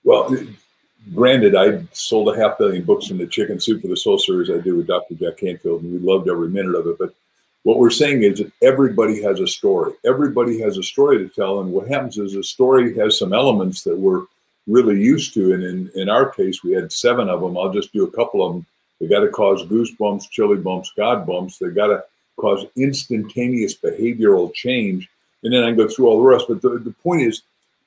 Well, 0.05 0.37
granted, 1.15 1.55
I 1.55 1.85
sold 1.93 2.35
a 2.35 2.39
half 2.39 2.59
billion 2.59 2.85
books 2.85 3.11
in 3.11 3.19
the 3.19 3.27
Chicken 3.27 3.61
Soup 3.61 3.81
for 3.81 3.89
the 3.89 3.97
Soul 3.97 4.19
series 4.19 4.51
I 4.51 4.59
did 4.59 4.75
with 4.75 4.87
Dr. 4.87 5.15
Jack 5.15 5.39
Canfield, 5.39 5.83
and 5.83 5.93
we 5.93 5.99
loved 5.99 6.29
every 6.29 6.49
minute 6.49 6.75
of 6.75 6.87
it. 6.87 6.99
But 6.99 7.15
what 7.63 7.79
we're 7.79 7.91
saying 7.91 8.23
is 8.23 8.39
that 8.39 8.53
everybody 8.63 9.23
has 9.23 9.41
a 9.41 9.47
story. 9.47 9.93
Everybody 10.05 10.61
has 10.61 10.79
a 10.79 10.83
story 10.83 11.19
to 11.19 11.29
tell. 11.29 11.61
And 11.61 11.73
what 11.73 11.89
happens 11.89 12.19
is 12.19 12.35
a 12.35 12.43
story 12.43 12.97
has 12.97 13.19
some 13.19 13.33
elements 13.33 13.83
that 13.83 13.97
we're 13.97 14.23
really 14.67 15.01
used 15.01 15.35
to. 15.35 15.53
And 15.53 15.63
in, 15.65 15.91
in 15.95 16.09
our 16.09 16.29
case, 16.31 16.63
we 16.63 16.73
had 16.73 16.93
seven 16.93 17.29
of 17.29 17.41
them. 17.41 17.59
I'll 17.59 17.73
just 17.73 17.93
do 17.93 18.05
a 18.05 18.11
couple 18.11 18.47
of 18.47 18.53
them 18.53 18.67
they 19.01 19.07
got 19.07 19.21
to 19.21 19.29
cause 19.29 19.65
goosebumps, 19.65 20.31
chilly 20.31 20.57
bumps, 20.57 20.93
God 20.97 21.27
bumps. 21.27 21.59
They 21.59 21.69
got 21.69 21.89
to 21.89 22.05
cause 22.37 22.65
instantaneous 22.77 23.77
behavioral 23.77 24.53
change. 24.55 25.09
And 25.43 25.53
then 25.53 25.65
I 25.65 25.73
go 25.73 25.89
through 25.89 26.07
all 26.07 26.23
the 26.23 26.29
rest. 26.29 26.47
But 26.49 26.63
the, 26.63 26.79
the 26.79 26.95
point 27.03 27.23
is, 27.23 27.43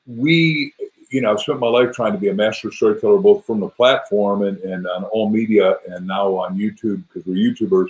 we, 0.07 0.73
you 1.09 1.21
know, 1.21 1.31
I've 1.31 1.39
spent 1.39 1.59
my 1.59 1.67
life 1.67 1.91
trying 1.91 2.13
to 2.13 2.19
be 2.19 2.29
a 2.29 2.33
master 2.33 2.71
storyteller, 2.71 3.19
both 3.19 3.45
from 3.45 3.59
the 3.59 3.69
platform 3.69 4.43
and, 4.43 4.57
and 4.59 4.87
on 4.87 5.05
all 5.05 5.29
media 5.29 5.77
and 5.89 6.05
now 6.05 6.35
on 6.35 6.57
YouTube 6.57 7.03
because 7.07 7.25
we're 7.25 7.35
YouTubers. 7.35 7.87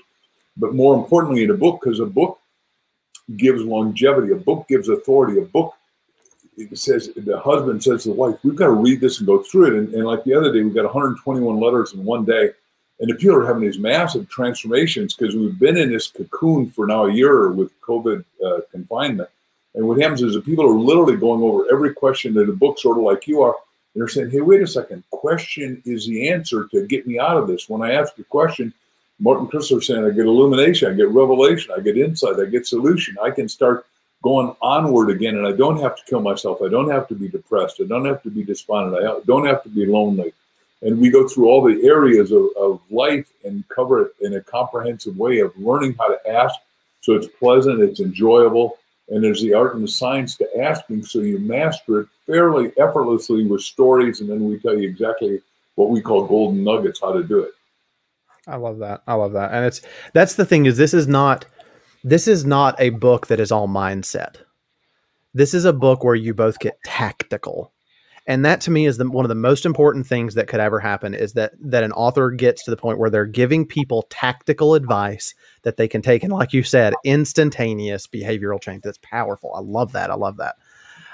But 0.58 0.73
more 0.73 0.95
importantly, 0.95 1.43
in 1.43 1.51
a 1.51 1.55
book, 1.55 1.82
because 1.82 1.99
a 1.99 2.05
book 2.05 2.39
gives 3.38 3.62
longevity, 3.63 4.32
a 4.32 4.38
book 4.38 4.67
gives 4.67 4.89
authority, 4.89 5.39
a 5.39 5.45
book 5.45 5.75
it 6.58 6.77
says 6.77 7.10
the 7.15 7.39
husband 7.39 7.82
says 7.82 8.03
to 8.03 8.10
the 8.10 8.15
wife, 8.15 8.36
"We've 8.43 8.55
got 8.55 8.65
to 8.65 8.73
read 8.73 8.99
this 8.99 9.19
and 9.19 9.27
go 9.27 9.41
through 9.41 9.67
it." 9.67 9.73
And, 9.75 9.93
and 9.93 10.05
like 10.05 10.25
the 10.25 10.34
other 10.34 10.51
day, 10.51 10.62
we 10.62 10.71
got 10.71 10.84
121 10.84 11.58
letters 11.58 11.93
in 11.93 12.03
one 12.03 12.25
day 12.25 12.51
and 12.99 13.10
the 13.10 13.15
people 13.15 13.36
are 13.38 13.45
having 13.45 13.62
these 13.62 13.79
massive 13.79 14.27
transformations 14.29 15.13
because 15.13 15.36
we've 15.36 15.58
been 15.58 15.77
in 15.77 15.89
this 15.89 16.08
cocoon 16.08 16.69
for 16.69 16.86
now 16.86 17.05
a 17.05 17.13
year 17.13 17.49
with 17.49 17.79
COVID 17.82 18.23
uh, 18.45 18.60
confinement. 18.71 19.29
And 19.75 19.88
what 19.88 20.01
happens 20.01 20.21
is 20.21 20.34
the 20.34 20.41
people 20.41 20.65
are 20.65 20.79
literally 20.79 21.15
going 21.15 21.41
over 21.41 21.71
every 21.71 21.93
question 21.93 22.38
in 22.38 22.47
the 22.47 22.53
book, 22.53 22.79
sort 22.79 22.97
of 22.97 23.03
like 23.03 23.27
you 23.27 23.41
are. 23.41 23.55
And 23.93 24.01
they're 24.01 24.08
saying, 24.08 24.32
hey, 24.32 24.41
wait 24.41 24.62
a 24.62 24.67
second, 24.67 25.03
question 25.12 25.82
is 25.86 26.08
the 26.08 26.29
answer 26.29 26.67
to 26.71 26.88
get 26.88 27.08
me 27.08 27.19
out 27.19 27.38
of 27.38 27.47
this. 27.47 27.69
When 27.69 27.82
I 27.82 27.93
ask 27.93 28.17
a 28.19 28.23
question, 28.23 28.73
Martin 29.19 29.49
are 29.53 29.82
saying, 29.82 30.05
I 30.05 30.10
get 30.10 30.25
illumination, 30.25 30.91
I 30.91 30.95
get 30.95 31.10
revelation, 31.10 31.73
I 31.75 31.82
get 31.82 31.97
insight, 31.97 32.39
I 32.39 32.45
get 32.45 32.65
solution. 32.65 33.17
I 33.21 33.32
can 33.32 33.49
start 33.49 33.86
going 34.21 34.55
onward 34.62 35.10
again, 35.10 35.38
and 35.38 35.47
I 35.47 35.51
don't 35.51 35.79
have 35.82 35.95
to 35.95 36.03
kill 36.05 36.21
myself. 36.21 36.62
I 36.63 36.69
don't 36.69 36.89
have 36.89 37.08
to 37.10 37.15
be 37.15 37.27
depressed. 37.27 37.82
I 37.82 37.86
don't 37.86 38.05
have 38.05 38.21
to 38.23 38.29
be 38.29 38.43
despondent. 38.43 39.03
I 39.03 39.19
don't 39.25 39.45
have 39.45 39.63
to 39.63 39.69
be 39.69 39.86
lonely 39.86 40.34
and 40.82 40.99
we 40.99 41.10
go 41.10 41.27
through 41.27 41.47
all 41.47 41.62
the 41.62 41.84
areas 41.86 42.32
of, 42.32 42.47
of 42.58 42.79
life 42.89 43.29
and 43.43 43.67
cover 43.69 44.03
it 44.03 44.12
in 44.21 44.36
a 44.36 44.41
comprehensive 44.41 45.17
way 45.17 45.39
of 45.39 45.55
learning 45.58 45.95
how 45.99 46.08
to 46.08 46.29
ask 46.29 46.55
so 47.01 47.13
it's 47.13 47.27
pleasant, 47.27 47.82
it's 47.82 48.01
enjoyable, 48.01 48.77
and 49.10 49.24
there's 49.24 49.41
the 49.41 49.54
art 49.54 49.76
and 49.76 49.84
the 49.84 49.88
science 49.88 50.36
to 50.38 50.62
asking 50.62 51.04
so 51.04 51.19
you 51.19 51.39
master 51.39 52.02
it 52.02 52.08
fairly 52.26 52.72
effortlessly 52.78 53.45
with 53.45 53.62
stories, 53.62 54.22
and 54.22 54.30
then 54.30 54.45
we 54.45 54.60
tell 54.60 54.78
you 54.78 54.88
exactly 54.88 55.41
what 55.76 55.89
we 55.89 56.02
call 56.02 56.26
golden 56.26 56.63
nuggets 56.63 57.02
how 57.02 57.12
to 57.12 57.24
do 57.24 57.39
it. 57.39 57.52
I 58.48 58.56
love 58.56 58.80
that. 58.80 59.04
I 59.08 59.13
love 59.13 59.34
that. 59.34 59.52
And 59.52 59.65
it's 59.65 59.82
that's 60.13 60.36
the 60.36 60.45
thing 60.45 60.65
is 60.65 60.78
this 60.78 60.93
is 60.93 61.08
not 61.08 61.45
this 62.04 62.28
is 62.28 62.45
not 62.45 62.76
a 62.80 62.89
book 62.91 63.28
that 63.28 63.39
is 63.39 63.52
all 63.52 63.67
mindset. 63.67 64.38
This 65.34 65.54
is 65.54 65.65
a 65.65 65.74
book 65.74 66.04
where 66.04 66.15
you 66.15 66.34
both 66.34 66.60
get 66.60 66.82
tactical. 66.84 67.72
And 68.29 68.45
that 68.45 68.61
to 68.61 68.71
me 68.71 68.85
is 68.85 68.97
the, 68.97 69.09
one 69.09 69.25
of 69.25 69.29
the 69.29 69.35
most 69.35 69.65
important 69.65 70.05
things 70.05 70.35
that 70.35 70.47
could 70.47 70.59
ever 70.59 70.79
happen 70.79 71.15
is 71.15 71.33
that 71.33 71.53
that 71.59 71.83
an 71.83 71.91
author 71.93 72.29
gets 72.29 72.63
to 72.63 72.69
the 72.69 72.77
point 72.77 72.99
where 72.99 73.09
they're 73.09 73.25
giving 73.25 73.65
people 73.65 74.05
tactical 74.11 74.75
advice 74.75 75.33
that 75.63 75.77
they 75.77 75.87
can 75.87 76.03
take 76.03 76.21
and 76.21 76.31
like 76.31 76.53
you 76.53 76.61
said 76.61 76.93
instantaneous 77.03 78.05
behavioral 78.05 78.61
change 78.61 78.83
that's 78.83 78.99
powerful. 78.99 79.51
I 79.55 79.61
love 79.61 79.93
that. 79.93 80.11
I 80.11 80.13
love 80.13 80.37
that. 80.37 80.57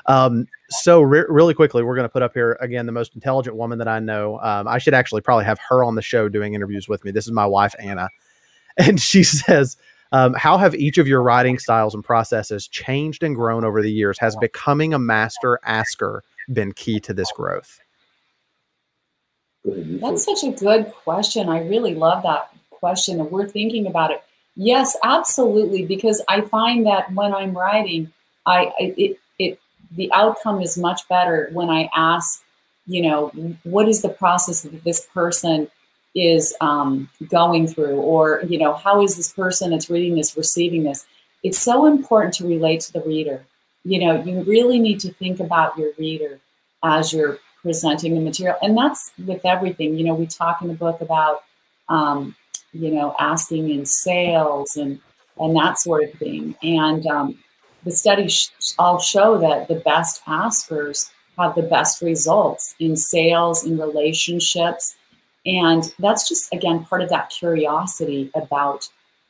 Um, 0.08 0.45
so 0.69 1.01
re- 1.01 1.23
really 1.30 1.54
quickly, 1.54 1.84
we're 1.84 1.95
going 1.95 2.04
to 2.04 2.12
put 2.12 2.21
up 2.21 2.34
here 2.34 2.58
again 2.60 2.86
the 2.86 2.91
most 2.91 3.15
intelligent 3.15 3.56
woman 3.56 3.80
that 3.80 3.88
I 3.88 3.99
know. 3.99 4.38
Um, 4.41 4.67
I 4.67 4.78
should 4.78 4.93
actually 4.93 5.21
probably 5.21 5.45
have 5.45 5.60
her 5.69 5.86
on 5.86 5.95
the 5.95 6.01
show 6.01 6.28
doing 6.28 6.54
interviews 6.54 6.89
with 6.89 7.06
me. 7.06 7.12
This 7.12 7.25
is 7.25 7.32
my 7.32 7.45
wife 7.45 7.73
Anna, 7.80 8.10
and 8.78 8.99
she 8.99 9.23
says, 9.23 9.78
um, 10.12 10.34
"How 10.34 10.58
have 10.58 10.75
each 10.75 10.97
of 10.97 11.08
your 11.08 11.23
writing 11.23 11.60
styles 11.60 11.95
and 11.95 12.04
processes 12.04 12.67
changed 12.67 13.23
and 13.23 13.38
grown 13.38 13.63
over 13.63 13.82
the 13.82 13.91
years? 13.91 14.19
Has 14.19 14.36
becoming 14.36 14.93
a 14.93 14.99
master 14.99 15.62
asker 15.63 16.21
been 16.54 16.72
key 16.74 17.00
to 17.02 17.14
this 17.14 17.32
growth?" 17.32 17.80
That's 19.66 20.24
such 20.24 20.44
a 20.44 20.52
good 20.52 20.92
question. 21.04 21.50
I 21.50 21.68
really 21.68 21.96
love 21.96 22.24
that 22.24 22.52
question, 22.70 23.20
and 23.20 23.32
we're 23.32 23.48
thinking 23.48 23.88
about 23.88 24.12
it. 24.12 24.24
Yes, 24.56 24.96
absolutely, 25.04 25.86
because 25.86 26.22
I 26.28 26.42
find 26.42 26.86
that 26.86 27.12
when 27.14 27.34
I'm 27.34 27.58
writing, 27.58 28.12
I 28.46 28.72
it, 28.80 29.18
it 29.40 29.60
the 29.92 30.12
outcome 30.14 30.62
is 30.62 30.78
much 30.78 31.08
better 31.08 31.50
when 31.52 31.70
I 31.70 31.90
ask, 31.96 32.44
you 32.86 33.02
know, 33.02 33.28
what 33.64 33.88
is 33.88 34.02
the 34.02 34.10
process 34.10 34.62
that 34.62 34.84
this 34.84 35.08
person 35.14 35.70
is 36.14 36.56
um, 36.62 37.10
going 37.30 37.68
through, 37.68 37.98
or 37.98 38.44
you 38.48 38.58
know, 38.58 38.74
how 38.74 39.02
is 39.02 39.18
this 39.18 39.34
person 39.34 39.72
that's 39.72 39.90
reading 39.90 40.16
this 40.16 40.38
receiving 40.38 40.84
this? 40.84 41.06
It's 41.44 41.60
so 41.60 41.86
important 41.86 42.34
to 42.36 42.48
relate 42.48 42.82
to 42.82 42.94
the 42.94 43.02
reader. 43.02 43.46
You 43.86 44.00
know, 44.00 44.24
you 44.24 44.41
really 44.43 44.80
need 44.80 45.00
to 45.02 45.13
think 45.13 45.39
about 45.39 45.78
your 45.78 45.91
reader 45.98 46.39
as 46.84 47.13
you're 47.13 47.38
presenting 47.62 48.15
the 48.15 48.21
material, 48.21 48.58
and 48.62 48.76
that's 48.78 49.12
with 49.26 49.45
everything. 49.45 49.98
You 49.98 50.06
know, 50.06 50.15
we 50.15 50.26
talk 50.26 50.62
in 50.62 50.67
the 50.67 50.74
book 50.74 51.02
about, 51.02 51.43
um, 51.88 52.36
you 52.74 52.91
know, 52.91 53.15
asking 53.19 53.69
in 53.69 53.86
sales 53.86 54.76
and 54.76 55.00
and 55.38 55.56
that 55.56 55.78
sort 55.80 56.04
of 56.04 56.13
thing, 56.19 56.56
and 56.63 57.06
um, 57.08 57.39
the 57.84 57.91
studies 57.91 58.52
all 58.80 59.00
show 59.00 59.38
that 59.38 59.67
the 59.67 59.76
best 59.76 60.21
askers 60.28 61.12
have 61.38 61.54
the 61.56 61.62
best 61.62 62.02
results 62.02 62.76
in 62.80 62.95
sales, 62.95 63.65
in 63.65 63.78
relationships. 63.78 64.95
And 65.45 65.93
that's 66.00 66.28
just, 66.28 66.52
again, 66.54 66.86
part 66.86 67.04
of 67.04 67.10
that 67.10 67.30
curiosity 67.30 68.32
about, 68.34 68.89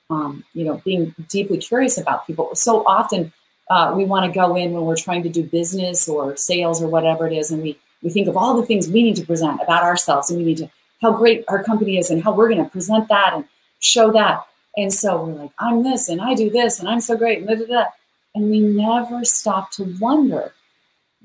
um, 0.09 0.45
you 0.53 0.63
know, 0.63 0.81
being 0.85 1.13
deeply 1.27 1.57
curious 1.57 1.97
about 1.97 2.25
people. 2.25 2.55
So 2.55 2.85
often 2.87 3.33
uh, 3.69 3.93
we 3.95 4.05
want 4.05 4.25
to 4.25 4.31
go 4.31 4.55
in 4.55 4.71
when 4.73 4.83
we're 4.83 4.95
trying 4.95 5.23
to 5.23 5.29
do 5.29 5.43
business 5.43 6.07
or 6.07 6.35
sales 6.37 6.81
or 6.81 6.87
whatever 6.87 7.27
it 7.27 7.33
is, 7.33 7.51
and 7.51 7.61
we, 7.61 7.77
we 8.03 8.09
think 8.09 8.27
of 8.27 8.37
all 8.37 8.59
the 8.59 8.65
things 8.65 8.87
we 8.87 9.03
need 9.03 9.15
to 9.15 9.25
present 9.25 9.61
about 9.61 9.83
ourselves 9.83 10.29
and 10.29 10.39
we 10.39 10.45
need 10.45 10.57
to, 10.57 10.69
how 11.01 11.11
great 11.11 11.43
our 11.47 11.63
company 11.63 11.97
is 11.97 12.09
and 12.09 12.23
how 12.23 12.31
we're 12.31 12.49
going 12.49 12.63
to 12.63 12.69
present 12.69 13.07
that 13.09 13.33
and 13.33 13.45
show 13.79 14.11
that. 14.11 14.45
And 14.77 14.93
so 14.93 15.23
we're 15.23 15.33
like, 15.33 15.51
I'm 15.59 15.83
this 15.83 16.09
and 16.09 16.21
I 16.21 16.35
do 16.35 16.49
this 16.49 16.79
and 16.79 16.87
I'm 16.87 16.99
so 16.99 17.17
great. 17.17 17.39
And 17.39 17.47
da, 17.47 17.55
da, 17.55 17.65
da 17.65 17.85
and 18.35 18.49
we 18.49 18.59
never 18.59 19.23
stop 19.23 19.71
to 19.71 19.95
wonder 19.99 20.53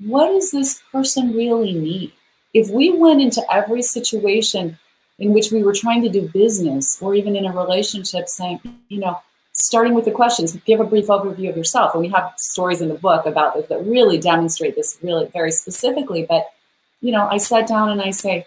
what 0.05 0.29
does 0.29 0.51
this 0.51 0.81
person 0.91 1.35
really 1.35 1.73
need? 1.73 2.13
If 2.53 2.69
we 2.69 2.91
went 2.91 3.21
into 3.21 3.43
every 3.53 3.81
situation 3.81 4.79
in 5.19 5.33
which 5.33 5.51
we 5.51 5.61
were 5.61 5.73
trying 5.73 6.01
to 6.01 6.09
do 6.09 6.27
business 6.29 6.99
or 7.01 7.13
even 7.13 7.35
in 7.35 7.45
a 7.45 7.51
relationship 7.51 8.27
saying, 8.27 8.59
you 8.87 8.99
know, 8.99 9.19
starting 9.61 9.93
with 9.93 10.05
the 10.05 10.11
questions, 10.11 10.55
give 10.65 10.79
a 10.79 10.83
brief 10.83 11.07
overview 11.07 11.49
of 11.49 11.57
yourself. 11.57 11.93
And 11.93 12.01
we 12.01 12.09
have 12.09 12.33
stories 12.37 12.81
in 12.81 12.89
the 12.89 12.95
book 12.95 13.25
about 13.25 13.55
this 13.55 13.67
that 13.67 13.85
really 13.85 14.17
demonstrate 14.17 14.75
this 14.75 14.97
really 15.01 15.29
very 15.33 15.51
specifically. 15.51 16.25
But, 16.27 16.45
you 17.01 17.11
know, 17.11 17.27
I 17.29 17.37
sat 17.37 17.67
down 17.67 17.89
and 17.89 18.01
I 18.01 18.11
say, 18.11 18.45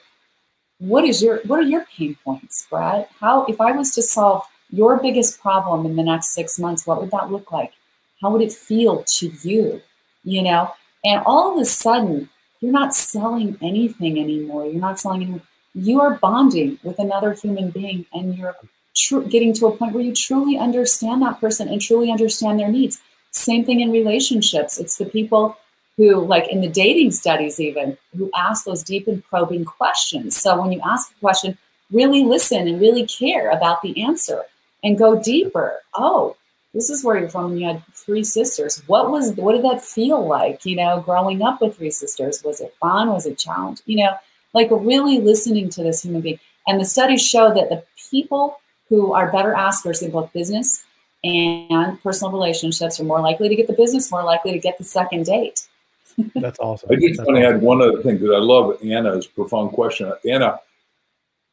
what 0.78 1.04
is 1.04 1.22
your 1.22 1.40
what 1.46 1.60
are 1.60 1.62
your 1.62 1.84
pain 1.96 2.16
points, 2.24 2.66
Brad? 2.68 3.06
How 3.20 3.44
if 3.46 3.60
I 3.60 3.72
was 3.72 3.94
to 3.94 4.02
solve 4.02 4.42
your 4.70 5.00
biggest 5.00 5.40
problem 5.40 5.86
in 5.86 5.96
the 5.96 6.02
next 6.02 6.34
six 6.34 6.58
months, 6.58 6.86
what 6.86 7.00
would 7.00 7.10
that 7.12 7.30
look 7.30 7.52
like? 7.52 7.72
How 8.20 8.30
would 8.30 8.42
it 8.42 8.52
feel 8.52 9.04
to 9.04 9.32
you? 9.42 9.80
You 10.24 10.42
know? 10.42 10.72
And 11.04 11.22
all 11.26 11.52
of 11.52 11.60
a 11.60 11.64
sudden, 11.64 12.28
you're 12.60 12.72
not 12.72 12.94
selling 12.94 13.58
anything 13.62 14.18
anymore. 14.18 14.66
You're 14.66 14.80
not 14.80 14.98
selling 14.98 15.22
anything. 15.22 15.42
You 15.74 16.00
are 16.00 16.18
bonding 16.18 16.78
with 16.82 16.98
another 16.98 17.34
human 17.34 17.70
being 17.70 18.06
and 18.12 18.36
you're 18.36 18.56
tr- 18.94 19.20
getting 19.20 19.52
to 19.54 19.66
a 19.66 19.76
point 19.76 19.92
where 19.92 20.02
you 20.02 20.14
truly 20.14 20.56
understand 20.58 21.22
that 21.22 21.40
person 21.40 21.68
and 21.68 21.80
truly 21.80 22.10
understand 22.10 22.58
their 22.58 22.68
needs. 22.70 23.00
Same 23.30 23.64
thing 23.64 23.80
in 23.80 23.90
relationships. 23.90 24.78
It's 24.78 24.96
the 24.96 25.06
people 25.06 25.56
who, 25.96 26.24
like 26.24 26.48
in 26.48 26.60
the 26.60 26.68
dating 26.68 27.12
studies, 27.12 27.60
even, 27.60 27.96
who 28.16 28.30
ask 28.36 28.64
those 28.64 28.82
deep 28.82 29.06
and 29.06 29.24
probing 29.24 29.64
questions. 29.64 30.36
So 30.36 30.60
when 30.60 30.72
you 30.72 30.80
ask 30.84 31.12
a 31.12 31.20
question, 31.20 31.56
really 31.92 32.24
listen 32.24 32.66
and 32.66 32.80
really 32.80 33.06
care 33.06 33.50
about 33.50 33.82
the 33.82 34.02
answer 34.02 34.42
and 34.82 34.98
go 34.98 35.20
deeper. 35.20 35.80
Oh, 35.94 36.36
this 36.74 36.90
is 36.90 37.04
where 37.04 37.18
you're 37.18 37.28
from 37.28 37.52
and 37.52 37.60
you 37.60 37.66
had 37.66 37.82
three 37.94 38.24
sisters 38.24 38.82
what 38.88 39.10
was 39.10 39.32
what 39.34 39.52
did 39.52 39.64
that 39.64 39.82
feel 39.82 40.26
like 40.26 40.66
you 40.66 40.76
know 40.76 41.00
growing 41.00 41.40
up 41.40 41.62
with 41.62 41.76
three 41.76 41.90
sisters 41.90 42.42
was 42.44 42.60
it 42.60 42.74
fun 42.80 43.10
was 43.10 43.24
it 43.24 43.38
challenge 43.38 43.80
you 43.86 43.96
know 43.96 44.12
like 44.52 44.68
really 44.70 45.20
listening 45.20 45.70
to 45.70 45.82
this 45.82 46.02
human 46.02 46.20
being 46.20 46.38
and 46.66 46.80
the 46.80 46.84
studies 46.84 47.24
show 47.24 47.54
that 47.54 47.68
the 47.68 47.82
people 48.10 48.58
who 48.88 49.12
are 49.12 49.32
better 49.32 49.54
askers 49.54 50.02
in 50.02 50.10
both 50.10 50.32
business 50.32 50.84
and 51.22 52.02
personal 52.02 52.32
relationships 52.32 53.00
are 53.00 53.04
more 53.04 53.20
likely 53.20 53.48
to 53.48 53.56
get 53.56 53.66
the 53.66 53.72
business 53.72 54.10
more 54.10 54.22
likely 54.22 54.52
to 54.52 54.58
get 54.58 54.76
the 54.78 54.84
second 54.84 55.24
date. 55.26 55.66
That's 56.34 56.58
awesome. 56.58 56.90
I 56.92 56.96
just 56.96 57.16
that's 57.16 57.26
want 57.26 57.38
to 57.38 57.46
add 57.46 57.60
one 57.60 57.82
other 57.82 58.00
thing 58.02 58.18
because 58.18 58.34
i 58.34 58.38
love 58.38 58.78
anna's 58.84 59.26
profound 59.26 59.72
question. 59.72 60.12
Anna 60.28 60.60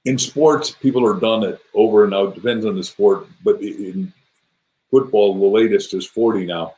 in 0.05 0.19
sports 0.19 0.71
people 0.71 1.03
are 1.05 1.19
done 1.19 1.43
it 1.43 1.59
over 1.73 2.03
and 2.03 2.13
out 2.13 2.35
depends 2.35 2.65
on 2.65 2.75
the 2.75 2.83
sport 2.83 3.27
but 3.43 3.59
in 3.61 4.13
football, 4.91 5.33
the 5.39 5.47
latest 5.47 5.93
is 5.93 6.05
40 6.05 6.45
now, 6.45 6.75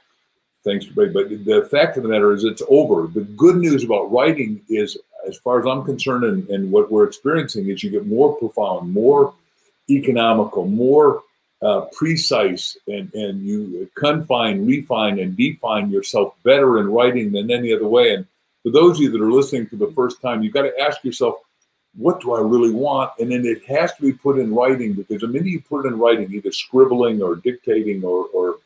thanks 0.63 0.85
to 0.85 0.93
But 0.93 1.13
the 1.13 1.67
fact 1.69 1.97
of 1.97 2.03
the 2.03 2.09
matter 2.09 2.31
is, 2.31 2.45
it's 2.45 2.61
over. 2.69 3.07
The 3.07 3.21
good 3.21 3.57
news 3.57 3.83
about 3.83 4.11
writing 4.11 4.61
is, 4.69 4.97
as 5.27 5.37
far 5.37 5.59
as 5.59 5.65
I'm 5.65 5.83
concerned, 5.83 6.23
and, 6.23 6.47
and 6.49 6.71
what 6.71 6.91
we're 6.91 7.05
experiencing, 7.05 7.67
is 7.67 7.83
you 7.83 7.89
get 7.89 8.05
more 8.05 8.35
profound, 8.35 8.93
more 8.93 9.33
economical, 9.89 10.67
more 10.67 11.23
uh, 11.61 11.81
precise, 11.97 12.77
and, 12.87 13.13
and 13.13 13.45
you 13.45 13.89
confine, 13.95 14.65
refine, 14.65 15.19
and 15.19 15.37
define 15.37 15.89
yourself 15.89 16.35
better 16.43 16.79
in 16.79 16.89
writing 16.89 17.31
than 17.31 17.51
any 17.51 17.73
other 17.73 17.87
way. 17.87 18.13
And 18.13 18.25
for 18.63 18.71
those 18.71 18.97
of 18.97 19.03
you 19.03 19.11
that 19.11 19.21
are 19.21 19.31
listening 19.31 19.67
for 19.67 19.77
the 19.77 19.91
first 19.95 20.21
time, 20.21 20.43
you've 20.43 20.53
got 20.53 20.63
to 20.63 20.79
ask 20.79 21.03
yourself, 21.03 21.35
what 21.95 22.19
do 22.21 22.33
I 22.33 22.41
really 22.41 22.71
want? 22.71 23.11
And 23.19 23.31
then 23.31 23.45
it 23.45 23.63
has 23.65 23.93
to 23.95 24.01
be 24.01 24.13
put 24.13 24.39
in 24.39 24.53
writing 24.53 24.93
because 24.93 25.21
the 25.21 25.27
minute 25.27 25.47
you 25.47 25.61
put 25.61 25.85
it 25.85 25.89
in 25.89 25.99
writing, 25.99 26.33
either 26.33 26.51
scribbling 26.51 27.21
or 27.21 27.35
dictating 27.35 28.03
or, 28.03 28.25
or 28.33 28.57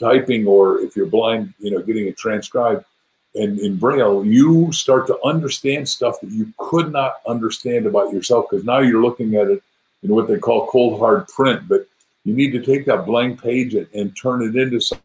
typing, 0.00 0.46
or 0.46 0.80
if 0.80 0.96
you're 0.96 1.06
blind, 1.06 1.54
you 1.58 1.70
know, 1.70 1.80
getting 1.80 2.08
it 2.08 2.16
transcribed 2.16 2.84
and 3.34 3.58
in 3.60 3.76
Braille, 3.76 4.24
you 4.24 4.70
start 4.72 5.06
to 5.06 5.18
understand 5.24 5.88
stuff 5.88 6.20
that 6.20 6.30
you 6.30 6.52
could 6.58 6.92
not 6.92 7.16
understand 7.26 7.86
about 7.86 8.12
yourself 8.12 8.46
because 8.50 8.64
now 8.64 8.80
you're 8.80 9.02
looking 9.02 9.36
at 9.36 9.48
it 9.48 9.62
in 10.02 10.10
what 10.10 10.28
they 10.28 10.38
call 10.38 10.66
cold 10.66 10.98
hard 10.98 11.28
print. 11.28 11.68
But 11.68 11.86
you 12.24 12.34
need 12.34 12.52
to 12.52 12.62
take 12.62 12.86
that 12.86 13.06
blank 13.06 13.42
page 13.42 13.74
and, 13.74 13.86
and 13.94 14.16
turn 14.16 14.42
it 14.42 14.56
into 14.56 14.80
something. 14.80 15.02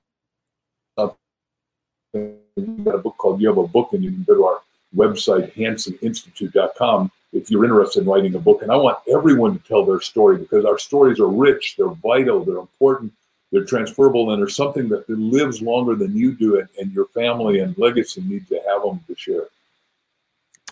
You 2.14 2.82
got 2.84 2.96
a 2.96 3.00
book 3.00 3.18
called 3.18 3.42
You 3.42 3.50
Have 3.50 3.58
a 3.58 3.68
Book, 3.68 3.94
and 3.94 4.04
you 4.04 4.12
can 4.12 4.24
go 4.24 4.36
to 4.36 4.46
our 4.46 4.62
website, 4.96 5.54
HansenInstitute.com 5.54 7.12
if 7.34 7.52
you're 7.52 7.66
interested 7.66 8.02
in 8.02 8.10
writing 8.10 8.36
a 8.36 8.40
book. 8.40 8.62
And 8.62 8.72
I 8.72 8.76
want 8.76 9.00
everyone 9.12 9.58
to 9.58 9.68
tell 9.68 9.86
their 9.86 10.02
story 10.02 10.38
because 10.38 10.66
our 10.66 10.78
stories 10.78 11.20
are 11.20 11.28
rich, 11.28 11.76
they're 11.78 11.90
vital, 11.90 12.44
they're 12.44 12.58
important, 12.58 13.14
they're 13.52 13.66
transferable, 13.66 14.32
and 14.32 14.42
there's 14.42 14.56
something 14.56 14.90
that 14.90 15.08
lives 15.10 15.62
longer 15.62 15.96
than 15.96 16.16
you 16.16 16.34
do, 16.34 16.60
and, 16.60 16.70
and 16.80 16.92
your 16.92 17.06
family 17.08 17.60
and 17.60 17.78
legacy 17.78 18.22
need 18.22 18.48
to 18.48 18.60
have 18.68 18.82
them 18.82 19.02
to 19.08 19.16
share. 19.16 19.46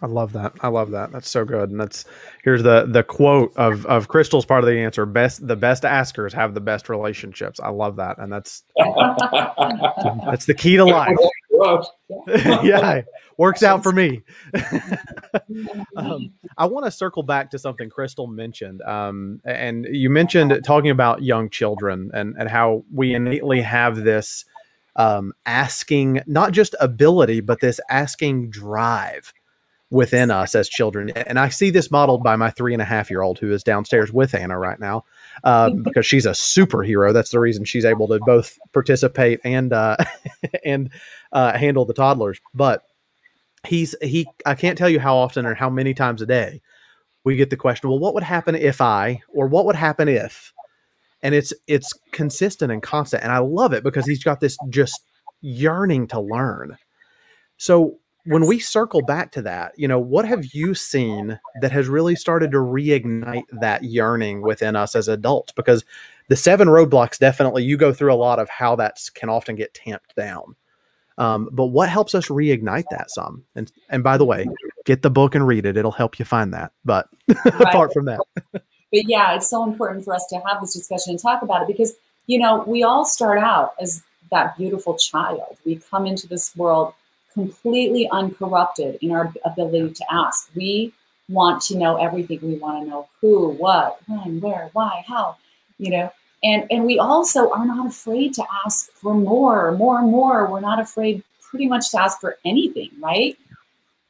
I 0.01 0.07
love 0.07 0.33
that. 0.33 0.51
I 0.59 0.67
love 0.67 0.91
that. 0.91 1.13
That's 1.13 1.29
so 1.29 1.45
good. 1.45 1.69
And 1.69 1.79
that's 1.79 2.03
here's 2.43 2.63
the 2.63 2.85
the 2.85 3.01
quote 3.01 3.55
of 3.55 3.85
of 3.85 4.09
Crystal's 4.09 4.45
part 4.45 4.61
of 4.61 4.67
the 4.67 4.77
answer. 4.77 5.05
Best 5.05 5.47
the 5.47 5.55
best 5.55 5.85
askers 5.85 6.33
have 6.33 6.53
the 6.53 6.59
best 6.59 6.89
relationships. 6.89 7.61
I 7.61 7.69
love 7.69 7.95
that. 7.95 8.17
And 8.17 8.31
that's 8.31 8.63
that's 8.77 10.45
the 10.45 10.53
key 10.53 10.75
to 10.75 10.83
life. 10.83 11.17
yeah, 12.27 13.01
works 13.37 13.63
out 13.63 13.83
for 13.83 13.93
me. 13.93 14.21
um, 15.95 16.33
I 16.57 16.65
want 16.65 16.85
to 16.85 16.91
circle 16.91 17.23
back 17.23 17.49
to 17.51 17.59
something 17.59 17.89
Crystal 17.89 18.27
mentioned. 18.27 18.81
Um, 18.81 19.39
and 19.45 19.87
you 19.89 20.09
mentioned 20.09 20.59
talking 20.65 20.89
about 20.89 21.23
young 21.23 21.49
children 21.49 22.11
and 22.13 22.35
and 22.37 22.49
how 22.49 22.83
we 22.93 23.13
innately 23.13 23.61
have 23.61 24.03
this 24.03 24.43
um, 24.97 25.31
asking 25.45 26.21
not 26.27 26.51
just 26.51 26.75
ability, 26.81 27.39
but 27.39 27.61
this 27.61 27.79
asking 27.89 28.49
drive 28.49 29.33
within 29.95 30.29
us 30.29 30.53
as 30.55 30.67
children. 30.67 31.09
And 31.11 31.39
I 31.39 31.47
see 31.47 31.69
this 31.69 31.89
modeled 31.89 32.21
by 32.21 32.35
my 32.35 32.51
three 32.51 32.73
and 32.73 32.81
a 32.81 32.85
half 32.85 33.09
year 33.09 33.21
old 33.21 33.39
who 33.39 33.53
is 33.53 33.63
downstairs 33.63 34.11
with 34.11 34.35
Anna 34.35 34.59
right 34.59 34.79
now 34.79 35.05
um, 35.45 35.83
because 35.83 36.05
she's 36.05 36.25
a 36.25 36.31
superhero. 36.31 37.13
That's 37.13 37.31
the 37.31 37.39
reason 37.39 37.63
she's 37.63 37.85
able 37.85 38.09
to 38.09 38.19
both 38.25 38.59
participate 38.73 39.39
and 39.45 39.71
uh, 39.71 39.95
and 40.65 40.89
uh, 41.31 41.57
handle 41.57 41.85
the 41.85 41.93
toddlers. 41.93 42.39
But 42.53 42.83
he's 43.65 43.95
he 44.01 44.27
I 44.45 44.53
can't 44.53 44.77
tell 44.77 44.89
you 44.89 44.99
how 44.99 45.15
often 45.15 45.45
or 45.45 45.55
how 45.55 45.69
many 45.69 45.93
times 45.93 46.21
a 46.21 46.25
day 46.25 46.61
we 47.23 47.37
get 47.37 47.49
the 47.49 47.57
question, 47.57 47.89
well, 47.89 47.97
what 47.97 48.13
would 48.13 48.23
happen 48.23 48.53
if 48.53 48.81
I 48.81 49.21
or 49.29 49.47
what 49.47 49.65
would 49.65 49.77
happen 49.77 50.09
if? 50.09 50.51
And 51.23 51.33
it's 51.33 51.53
it's 51.67 51.93
consistent 52.11 52.69
and 52.69 52.83
constant. 52.83 53.23
And 53.23 53.31
I 53.31 53.37
love 53.37 53.71
it 53.71 53.83
because 53.83 54.05
he's 54.05 54.23
got 54.23 54.41
this 54.41 54.57
just 54.69 55.01
yearning 55.39 56.07
to 56.07 56.19
learn. 56.19 56.77
So 57.57 57.97
when 58.25 58.45
we 58.47 58.59
circle 58.59 59.01
back 59.01 59.31
to 59.33 59.41
that, 59.43 59.77
you 59.77 59.87
know, 59.87 59.99
what 59.99 60.25
have 60.25 60.53
you 60.53 60.73
seen 60.73 61.39
that 61.61 61.71
has 61.71 61.87
really 61.87 62.15
started 62.15 62.51
to 62.51 62.57
reignite 62.57 63.45
that 63.51 63.83
yearning 63.83 64.41
within 64.41 64.75
us 64.75 64.95
as 64.95 65.07
adults? 65.07 65.53
Because 65.53 65.85
the 66.27 66.35
seven 66.35 66.67
roadblocks 66.67 67.19
definitely 67.19 67.63
you 67.63 67.77
go 67.77 67.93
through 67.93 68.11
a 68.11 68.15
lot 68.15 68.39
of 68.39 68.49
how 68.49 68.75
that 68.77 68.99
can 69.13 69.29
often 69.29 69.55
get 69.55 69.73
tamped 69.73 70.15
down. 70.15 70.55
Um, 71.17 71.49
but 71.51 71.67
what 71.67 71.87
helps 71.87 72.15
us 72.15 72.27
reignite 72.27 72.85
that 72.91 73.09
some? 73.09 73.43
And 73.55 73.71
and 73.89 74.03
by 74.03 74.17
the 74.17 74.25
way, 74.25 74.45
get 74.85 75.01
the 75.01 75.09
book 75.09 75.33
and 75.33 75.47
read 75.47 75.65
it; 75.65 75.77
it'll 75.77 75.91
help 75.91 76.19
you 76.19 76.25
find 76.25 76.53
that. 76.53 76.73
But 76.83 77.07
right. 77.27 77.61
apart 77.61 77.93
from 77.93 78.05
that, 78.05 78.19
but 78.51 78.61
yeah, 78.91 79.33
it's 79.35 79.49
so 79.49 79.63
important 79.63 80.03
for 80.03 80.13
us 80.13 80.25
to 80.31 80.41
have 80.45 80.59
this 80.59 80.73
discussion 80.73 81.11
and 81.11 81.19
talk 81.19 81.41
about 81.41 81.61
it 81.61 81.67
because 81.67 81.95
you 82.27 82.37
know 82.37 82.65
we 82.67 82.83
all 82.83 83.05
start 83.05 83.39
out 83.39 83.75
as 83.79 84.03
that 84.31 84.57
beautiful 84.57 84.95
child. 84.97 85.55
We 85.63 85.77
come 85.89 86.05
into 86.05 86.27
this 86.27 86.53
world 86.57 86.93
completely 87.35 88.09
uncorrupted 88.11 88.97
in 89.01 89.11
our 89.11 89.31
ability 89.45 89.93
to 89.93 90.05
ask. 90.11 90.49
We 90.55 90.93
want 91.29 91.61
to 91.63 91.77
know 91.77 91.97
everything. 91.97 92.39
We 92.41 92.55
want 92.55 92.83
to 92.83 92.89
know 92.89 93.09
who, 93.21 93.49
what, 93.49 93.99
when, 94.07 94.39
where, 94.39 94.69
why, 94.73 95.03
how, 95.07 95.37
you 95.77 95.91
know. 95.91 96.11
And 96.43 96.65
and 96.71 96.85
we 96.85 96.97
also 96.97 97.51
are 97.51 97.65
not 97.65 97.87
afraid 97.87 98.33
to 98.35 98.43
ask 98.65 98.91
for 98.93 99.13
more, 99.13 99.71
more 99.73 99.99
and 99.99 100.09
more. 100.09 100.49
We're 100.49 100.59
not 100.61 100.79
afraid 100.79 101.23
pretty 101.41 101.67
much 101.67 101.91
to 101.91 102.01
ask 102.01 102.19
for 102.19 102.37
anything, 102.45 102.89
right? 102.99 103.37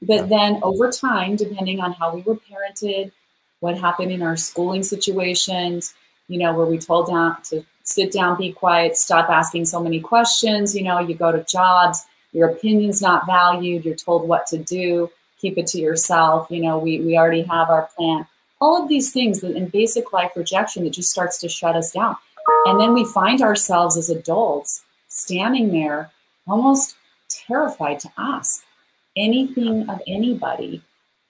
But 0.01 0.29
then 0.29 0.59
over 0.61 0.91
time, 0.91 1.35
depending 1.35 1.79
on 1.79 1.93
how 1.93 2.13
we 2.13 2.21
were 2.21 2.35
parented, 2.35 3.11
what 3.59 3.77
happened 3.77 4.11
in 4.11 4.21
our 4.21 4.37
schooling 4.37 4.83
situations, 4.83 5.93
you 6.27 6.37
know, 6.37 6.53
where 6.53 6.65
we 6.65 6.77
told 6.77 7.07
down 7.07 7.41
to 7.49 7.65
sit 7.83 8.11
down, 8.11 8.37
be 8.37 8.51
quiet, 8.51 8.97
stop 8.97 9.29
asking 9.29 9.65
so 9.65 9.81
many 9.81 9.99
questions, 9.99 10.75
you 10.75 10.83
know, 10.83 10.99
you 10.99 11.15
go 11.15 11.31
to 11.31 11.43
jobs 11.45 12.05
your 12.35 12.49
opinion's 12.49 13.01
not 13.01 13.25
valued 13.25 13.85
you're 13.85 13.95
told 13.95 14.27
what 14.27 14.45
to 14.45 14.57
do 14.57 15.09
keep 15.39 15.57
it 15.57 15.67
to 15.67 15.79
yourself 15.79 16.47
you 16.49 16.61
know 16.61 16.77
we, 16.77 16.99
we 17.01 17.17
already 17.17 17.43
have 17.43 17.69
our 17.69 17.89
plan. 17.95 18.25
All 18.61 18.81
of 18.81 18.89
these 18.89 19.11
things 19.11 19.41
that 19.41 19.55
in 19.55 19.67
basic 19.67 20.13
life 20.13 20.31
rejection 20.35 20.83
that 20.83 20.91
just 20.91 21.11
starts 21.11 21.37
to 21.39 21.49
shut 21.49 21.75
us 21.75 21.91
down. 21.91 22.15
And 22.65 22.79
then 22.79 22.93
we 22.93 23.05
find 23.05 23.41
ourselves 23.41 23.97
as 23.97 24.09
adults 24.09 24.83
standing 25.07 25.71
there 25.71 26.11
almost 26.47 26.95
terrified 27.29 27.99
to 27.99 28.11
ask 28.17 28.63
anything 29.17 29.89
of 29.89 30.01
anybody 30.07 30.81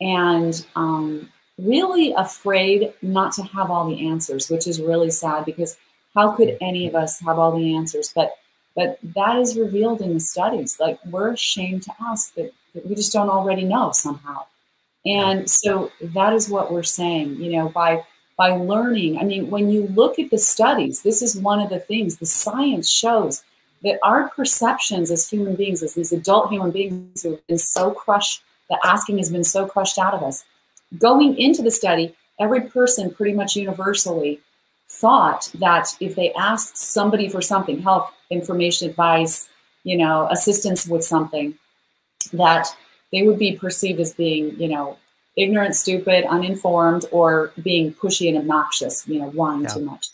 and 0.02 0.66
um, 0.76 1.30
really 1.58 2.14
afraid 2.14 2.94
not 3.02 3.32
to 3.34 3.44
have 3.44 3.72
all 3.72 3.88
the 3.88 4.08
answers 4.08 4.50
which 4.50 4.68
is 4.68 4.82
really 4.82 5.10
sad 5.10 5.46
because 5.46 5.78
how 6.14 6.32
could 6.32 6.58
any 6.62 6.88
of 6.88 6.96
us 6.96 7.20
have 7.22 7.40
all 7.40 7.58
the 7.58 7.76
answers? 7.76 8.12
But 8.14 8.32
but 8.76 9.00
that 9.16 9.38
is 9.40 9.58
revealed 9.58 10.02
in 10.02 10.14
the 10.14 10.20
studies. 10.20 10.80
Like 10.80 11.00
we're 11.06 11.32
ashamed 11.32 11.84
to 11.84 11.94
ask 12.02 12.34
that, 12.36 12.54
that 12.74 12.86
we 12.86 12.96
just 12.96 13.14
don't 13.14 13.30
already 13.30 13.64
know 13.64 13.92
somehow. 13.92 14.46
And 15.06 15.50
so 15.50 15.92
that 16.02 16.34
is 16.34 16.50
what 16.50 16.72
we're 16.72 16.84
saying, 16.84 17.42
you 17.42 17.52
know, 17.54 17.70
by 17.70 18.04
by 18.38 18.50
learning. 18.50 19.18
I 19.18 19.24
mean, 19.24 19.50
when 19.50 19.70
you 19.70 19.88
look 19.88 20.20
at 20.20 20.30
the 20.30 20.38
studies, 20.38 21.04
this 21.04 21.22
is 21.22 21.38
one 21.38 21.62
of 21.62 21.70
the 21.70 21.80
things 21.80 22.18
the 22.18 22.26
science 22.26 22.90
shows 22.90 23.44
that 23.84 24.00
our 24.04 24.30
perceptions 24.30 25.12
as 25.12 25.30
human 25.30 25.56
beings, 25.56 25.84
as 25.84 25.94
these 25.94 26.12
adult 26.12 26.52
human 26.52 26.72
beings 26.72 27.24
who 27.24 27.32
have 27.32 27.48
been 27.48 27.58
so 27.58 27.92
crushed, 27.92 28.44
the 28.70 28.78
asking 28.84 29.20
has 29.20 29.32
been 29.32 29.44
so 29.44 29.66
crushed 29.66 29.98
out 29.98 30.14
of 30.14 30.24
us. 30.24 30.44
Going 30.98 31.38
into 31.38 31.62
the 31.62 31.72
study, 31.72 32.14
every 32.40 32.62
person 32.62 33.14
pretty 33.14 33.34
much 33.34 33.56
universally 33.56 34.42
thought 35.02 35.52
that 35.56 35.96
if 36.00 36.16
they 36.16 36.34
asked 36.34 36.78
somebody 36.78 37.30
for 37.30 37.42
something, 37.42 37.82
help, 37.82 38.10
information, 38.30 38.90
advice, 38.90 39.50
you 39.84 39.98
know, 39.98 40.28
assistance 40.32 40.88
with 40.88 41.04
something, 41.04 41.54
that 42.34 42.68
they 43.12 43.24
would 43.24 43.38
be 43.38 43.56
perceived 43.56 44.00
as 44.00 44.14
being, 44.14 44.60
you 44.60 44.68
know, 44.68 44.98
ignorant, 45.38 45.76
stupid, 45.76 46.26
uninformed, 46.26 47.06
or 47.12 47.52
being 47.62 47.94
pushy 47.94 48.30
and 48.30 48.38
obnoxious, 48.38 49.08
you 49.08 49.20
know, 49.20 49.30
whining 49.32 49.64
yeah. 49.64 49.74
too 49.74 49.82
much. 49.82 50.08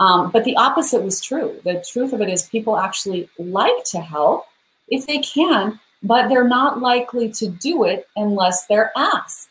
Um, 0.00 0.30
but 0.30 0.44
the 0.44 0.56
opposite 0.56 1.02
was 1.02 1.20
true. 1.20 1.60
The 1.64 1.84
truth 1.90 2.12
of 2.12 2.20
it 2.20 2.28
is, 2.28 2.42
people 2.48 2.78
actually 2.78 3.28
like 3.38 3.82
to 3.86 4.00
help 4.00 4.44
if 4.88 5.06
they 5.06 5.18
can, 5.18 5.80
but 6.02 6.28
they're 6.28 6.46
not 6.46 6.80
likely 6.80 7.30
to 7.32 7.48
do 7.48 7.84
it 7.84 8.06
unless 8.14 8.66
they're 8.66 8.92
asked. 8.96 9.48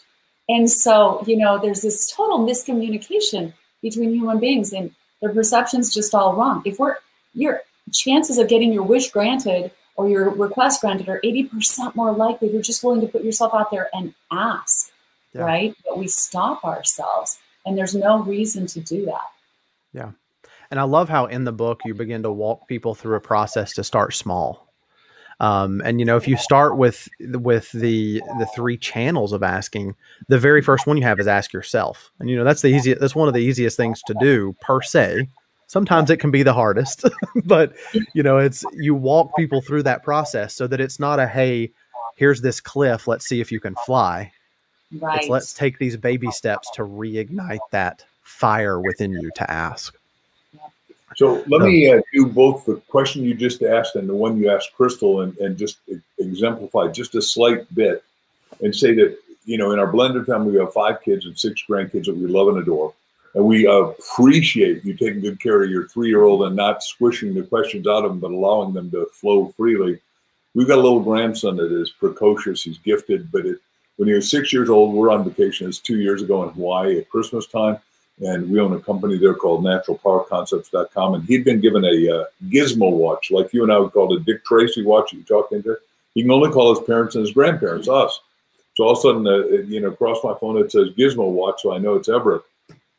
And 0.47 0.69
so, 0.69 1.23
you 1.27 1.35
know, 1.35 1.59
there's 1.59 1.81
this 1.81 2.09
total 2.09 2.39
miscommunication 2.39 3.53
between 3.81 4.13
human 4.13 4.39
beings 4.39 4.73
and 4.73 4.93
their 5.21 5.33
perception's 5.33 5.93
just 5.93 6.13
all 6.13 6.35
wrong. 6.35 6.61
If 6.65 6.79
we're 6.79 6.97
your 7.33 7.61
chances 7.91 8.37
of 8.37 8.47
getting 8.47 8.73
your 8.73 8.83
wish 8.83 9.11
granted 9.11 9.71
or 9.95 10.09
your 10.09 10.29
request 10.29 10.81
granted 10.81 11.09
are 11.09 11.21
80% 11.23 11.95
more 11.95 12.11
likely 12.11 12.47
if 12.47 12.53
you're 12.53 12.61
just 12.61 12.83
willing 12.83 13.01
to 13.01 13.07
put 13.07 13.23
yourself 13.23 13.53
out 13.53 13.71
there 13.71 13.89
and 13.93 14.13
ask, 14.31 14.91
yeah. 15.33 15.41
right? 15.41 15.75
But 15.85 15.97
we 15.97 16.07
stop 16.07 16.63
ourselves 16.63 17.39
and 17.65 17.77
there's 17.77 17.95
no 17.95 18.19
reason 18.19 18.67
to 18.67 18.79
do 18.79 19.05
that. 19.05 19.21
Yeah. 19.93 20.11
And 20.69 20.79
I 20.79 20.83
love 20.83 21.09
how 21.09 21.25
in 21.25 21.45
the 21.45 21.51
book 21.51 21.81
you 21.85 21.93
begin 21.93 22.23
to 22.23 22.31
walk 22.31 22.67
people 22.67 22.93
through 22.93 23.15
a 23.15 23.21
process 23.21 23.73
to 23.73 23.83
start 23.83 24.13
small. 24.13 24.66
Um, 25.39 25.81
and 25.85 25.99
you 25.99 26.05
know, 26.05 26.17
if 26.17 26.27
you 26.27 26.35
start 26.35 26.77
with 26.77 27.07
with 27.19 27.71
the 27.71 28.21
the 28.39 28.47
three 28.55 28.77
channels 28.77 29.33
of 29.33 29.43
asking, 29.43 29.95
the 30.27 30.39
very 30.39 30.61
first 30.61 30.87
one 30.87 30.97
you 30.97 31.03
have 31.03 31.19
is 31.19 31.27
ask 31.27 31.53
yourself. 31.53 32.11
And 32.19 32.29
you 32.29 32.35
know, 32.35 32.43
that's 32.43 32.61
the 32.61 32.69
easiest. 32.69 32.99
That's 32.99 33.15
one 33.15 33.27
of 33.27 33.33
the 33.33 33.43
easiest 33.43 33.77
things 33.77 34.01
to 34.07 34.15
do 34.19 34.55
per 34.61 34.81
se. 34.81 35.27
Sometimes 35.67 36.09
it 36.09 36.17
can 36.17 36.31
be 36.31 36.43
the 36.43 36.53
hardest, 36.53 37.05
but 37.45 37.73
you 38.13 38.23
know, 38.23 38.37
it's 38.37 38.65
you 38.73 38.95
walk 38.95 39.35
people 39.35 39.61
through 39.61 39.83
that 39.83 40.03
process 40.03 40.55
so 40.55 40.65
that 40.65 40.81
it's 40.81 40.99
not 40.99 41.19
a 41.19 41.27
hey, 41.27 41.71
here's 42.15 42.41
this 42.41 42.59
cliff, 42.59 43.07
let's 43.07 43.27
see 43.27 43.39
if 43.39 43.51
you 43.51 43.59
can 43.59 43.75
fly. 43.85 44.31
Right. 44.99 45.19
It's 45.19 45.29
let's 45.29 45.53
take 45.53 45.77
these 45.77 45.97
baby 45.97 46.31
steps 46.31 46.71
to 46.71 46.83
reignite 46.83 47.59
that 47.71 48.05
fire 48.23 48.79
within 48.79 49.11
you 49.11 49.29
to 49.35 49.51
ask. 49.51 49.96
So 51.15 51.43
let 51.47 51.61
me 51.61 51.89
uh, 51.89 52.01
do 52.13 52.25
both 52.27 52.65
the 52.65 52.75
question 52.89 53.23
you 53.23 53.33
just 53.33 53.63
asked 53.63 53.95
and 53.95 54.07
the 54.07 54.13
one 54.13 54.37
you 54.37 54.51
asked 54.51 54.73
Crystal 54.75 55.21
and, 55.21 55.35
and 55.37 55.57
just 55.57 55.77
exemplify 56.19 56.89
just 56.89 57.15
a 57.15 57.21
slight 57.21 57.73
bit 57.73 58.03
and 58.61 58.75
say 58.75 58.93
that, 58.95 59.17
you 59.45 59.57
know, 59.57 59.71
in 59.71 59.79
our 59.79 59.87
blended 59.87 60.25
family, 60.25 60.51
we 60.51 60.59
have 60.59 60.73
five 60.73 61.01
kids 61.01 61.25
and 61.25 61.37
six 61.37 61.63
grandkids 61.67 62.05
that 62.05 62.15
we 62.15 62.27
love 62.27 62.49
and 62.49 62.57
adore. 62.57 62.93
And 63.35 63.45
we 63.45 63.67
appreciate 63.67 64.83
you 64.83 64.95
taking 64.95 65.21
good 65.21 65.41
care 65.41 65.63
of 65.63 65.69
your 65.69 65.87
three 65.87 66.09
year 66.09 66.23
old 66.23 66.43
and 66.43 66.55
not 66.55 66.83
squishing 66.83 67.33
the 67.33 67.43
questions 67.43 67.87
out 67.87 68.03
of 68.03 68.11
them, 68.11 68.19
but 68.19 68.31
allowing 68.31 68.73
them 68.73 68.91
to 68.91 69.07
flow 69.13 69.47
freely. 69.55 69.99
We've 70.55 70.67
got 70.67 70.79
a 70.79 70.81
little 70.81 70.99
grandson 70.99 71.55
that 71.57 71.71
is 71.71 71.91
precocious. 71.91 72.63
He's 72.63 72.79
gifted, 72.79 73.31
but 73.31 73.45
it, 73.45 73.59
when 73.95 74.09
he 74.09 74.13
was 74.13 74.29
six 74.29 74.51
years 74.51 74.69
old, 74.69 74.93
we're 74.93 75.11
on 75.11 75.23
vacation. 75.23 75.67
It's 75.67 75.79
two 75.79 75.99
years 75.99 76.21
ago 76.21 76.43
in 76.43 76.49
Hawaii 76.49 76.99
at 76.99 77.09
Christmas 77.09 77.47
time 77.47 77.79
and 78.19 78.49
we 78.49 78.59
own 78.59 78.73
a 78.73 78.79
company 78.79 79.17
there 79.17 79.35
called 79.35 79.63
naturalpowerconcepts.com. 79.63 81.13
And 81.13 81.23
he'd 81.25 81.45
been 81.45 81.61
given 81.61 81.85
a 81.85 82.19
uh, 82.19 82.23
gizmo 82.47 82.91
watch, 82.91 83.29
like 83.31 83.53
you 83.53 83.63
and 83.63 83.71
I 83.71 83.77
would 83.77 83.91
call 83.91 84.13
it 84.13 84.21
a 84.21 84.23
Dick 84.23 84.43
Tracy 84.43 84.83
watch 84.83 85.13
you 85.13 85.23
talk 85.23 85.51
into. 85.51 85.77
He 86.15 86.23
can 86.23 86.31
only 86.31 86.49
call 86.49 86.73
his 86.73 86.83
parents 86.85 87.15
and 87.15 87.23
his 87.23 87.33
grandparents, 87.33 87.87
us. 87.87 88.19
So 88.73 88.85
all 88.85 88.91
of 88.93 88.97
a 88.97 89.01
sudden, 89.01 89.27
uh, 89.27 89.63
you 89.67 89.81
know, 89.81 89.89
across 89.89 90.23
my 90.23 90.33
phone 90.39 90.57
it 90.57 90.71
says 90.71 90.89
Gizmo 90.97 91.29
watch, 91.29 91.61
so 91.61 91.73
I 91.73 91.77
know 91.77 91.95
it's 91.95 92.09
Everett. 92.09 92.43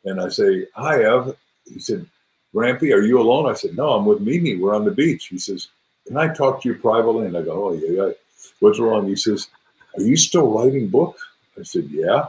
And 0.05 0.21
I 0.21 0.29
say, 0.29 0.67
"Hi, 0.75 1.03
Ev." 1.03 1.35
He 1.65 1.79
said, 1.79 2.05
"Grampy, 2.53 2.93
are 2.93 3.01
you 3.01 3.19
alone?" 3.19 3.49
I 3.49 3.53
said, 3.53 3.75
"No, 3.75 3.91
I'm 3.91 4.05
with 4.05 4.21
Mimi. 4.21 4.55
We're 4.55 4.75
on 4.75 4.85
the 4.85 4.91
beach." 4.91 5.27
He 5.27 5.37
says, 5.37 5.67
"Can 6.07 6.17
I 6.17 6.33
talk 6.33 6.61
to 6.61 6.69
you 6.69 6.75
privately?" 6.75 7.27
And 7.27 7.37
I 7.37 7.41
go, 7.41 7.67
"Oh 7.67 7.73
yeah, 7.73 7.89
yeah. 7.89 8.11
What's 8.59 8.79
wrong?" 8.79 9.07
He 9.07 9.15
says, 9.15 9.49
"Are 9.97 10.01
you 10.01 10.15
still 10.15 10.51
writing 10.51 10.87
books?" 10.87 11.21
I 11.57 11.63
said, 11.63 11.89
"Yeah." 11.89 12.27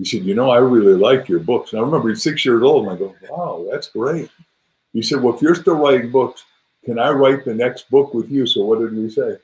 He 0.00 0.06
said, 0.06 0.24
You 0.24 0.34
know, 0.34 0.50
I 0.50 0.56
really 0.56 0.94
like 0.94 1.28
your 1.28 1.40
books. 1.40 1.72
And 1.72 1.80
I 1.80 1.84
remember 1.84 2.08
he's 2.08 2.22
six 2.22 2.42
years 2.42 2.62
old, 2.62 2.86
and 2.86 2.94
I 2.94 2.98
go, 2.98 3.14
Wow, 3.28 3.66
that's 3.70 3.88
great. 3.88 4.30
He 4.94 5.02
said, 5.02 5.22
Well, 5.22 5.34
if 5.34 5.42
you're 5.42 5.54
still 5.54 5.74
writing 5.74 6.10
books, 6.10 6.46
can 6.86 6.98
I 6.98 7.10
write 7.10 7.44
the 7.44 7.52
next 7.52 7.90
book 7.90 8.14
with 8.14 8.30
you? 8.30 8.46
So 8.46 8.64
what 8.64 8.78
did 8.78 8.96
we 8.96 9.10
say? 9.10 9.36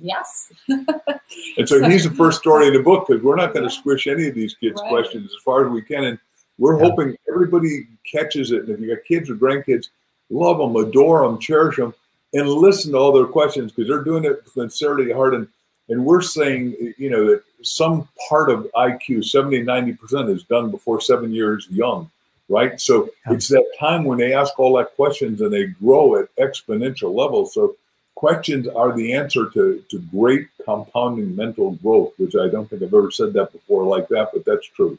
Yes. 0.00 0.52
and 0.68 1.68
so 1.68 1.88
he's 1.90 2.04
the 2.04 2.14
first 2.16 2.38
story 2.38 2.68
in 2.68 2.74
the 2.74 2.82
book 2.82 3.08
because 3.08 3.24
we're 3.24 3.34
not 3.34 3.52
going 3.52 3.64
to 3.64 3.74
squish 3.74 4.06
any 4.06 4.28
of 4.28 4.36
these 4.36 4.54
kids' 4.54 4.80
right. 4.80 4.88
questions 4.88 5.32
as 5.34 5.42
far 5.42 5.66
as 5.66 5.72
we 5.72 5.82
can. 5.82 6.04
And 6.04 6.18
we're 6.58 6.78
yeah. 6.80 6.88
hoping 6.88 7.16
everybody 7.28 7.88
catches 8.08 8.52
it. 8.52 8.60
And 8.60 8.68
if 8.68 8.80
you 8.80 8.94
got 8.94 9.04
kids 9.04 9.28
or 9.28 9.34
grandkids, 9.34 9.88
love 10.30 10.58
them, 10.58 10.76
adore 10.76 11.26
them, 11.26 11.40
cherish 11.40 11.76
them, 11.76 11.92
and 12.34 12.48
listen 12.48 12.92
to 12.92 12.98
all 12.98 13.12
their 13.12 13.26
questions 13.26 13.72
because 13.72 13.88
they're 13.88 14.04
doing 14.04 14.24
it 14.24 14.44
with 14.44 14.52
sincerity, 14.52 15.12
heart, 15.12 15.34
and 15.34 15.48
And 15.88 16.04
we're 16.04 16.22
saying, 16.22 16.94
you 16.96 17.10
know, 17.10 17.26
that 17.26 17.42
some 17.62 18.08
part 18.28 18.50
of 18.50 18.66
IQ, 18.74 19.24
70, 19.24 19.64
90% 19.64 20.34
is 20.34 20.44
done 20.44 20.70
before 20.70 21.00
seven 21.00 21.32
years 21.32 21.66
young, 21.70 22.10
right? 22.48 22.80
So 22.80 23.10
yeah. 23.26 23.34
it's 23.34 23.48
that 23.48 23.66
time 23.78 24.04
when 24.04 24.18
they 24.18 24.32
ask 24.32 24.58
all 24.58 24.76
that 24.76 24.94
questions 24.96 25.40
and 25.40 25.52
they 25.52 25.66
grow 25.66 26.16
at 26.16 26.34
exponential 26.36 27.14
levels. 27.14 27.54
So 27.54 27.76
questions 28.14 28.66
are 28.68 28.96
the 28.96 29.12
answer 29.12 29.50
to, 29.50 29.84
to 29.90 29.98
great 30.10 30.48
compounding 30.64 31.36
mental 31.36 31.72
growth, 31.72 32.12
which 32.16 32.34
I 32.34 32.48
don't 32.48 32.68
think 32.68 32.82
I've 32.82 32.94
ever 32.94 33.10
said 33.10 33.32
that 33.34 33.52
before 33.52 33.84
like 33.84 34.08
that, 34.08 34.30
but 34.32 34.44
that's 34.44 34.66
true. 34.66 34.98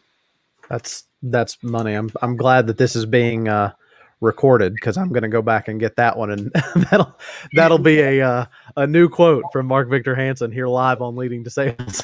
That's 0.69 1.05
that's 1.21 1.61
money. 1.63 1.93
I'm 1.93 2.09
I'm 2.21 2.35
glad 2.35 2.67
that 2.67 2.77
this 2.77 2.95
is 2.95 3.05
being 3.05 3.47
uh, 3.47 3.71
recorded 4.21 4.73
because 4.73 4.97
I'm 4.97 5.09
going 5.09 5.23
to 5.23 5.29
go 5.29 5.41
back 5.41 5.67
and 5.67 5.79
get 5.79 5.95
that 5.97 6.17
one, 6.17 6.31
and 6.31 6.51
that'll 6.89 7.17
that'll 7.53 7.79
be 7.79 7.99
a 7.99 8.21
uh, 8.21 8.45
a 8.77 8.87
new 8.87 9.09
quote 9.09 9.43
from 9.51 9.67
Mark 9.67 9.89
Victor 9.89 10.15
Hansen 10.15 10.51
here 10.51 10.67
live 10.67 11.01
on 11.01 11.15
Leading 11.15 11.43
to 11.43 11.49
Sales. 11.49 12.03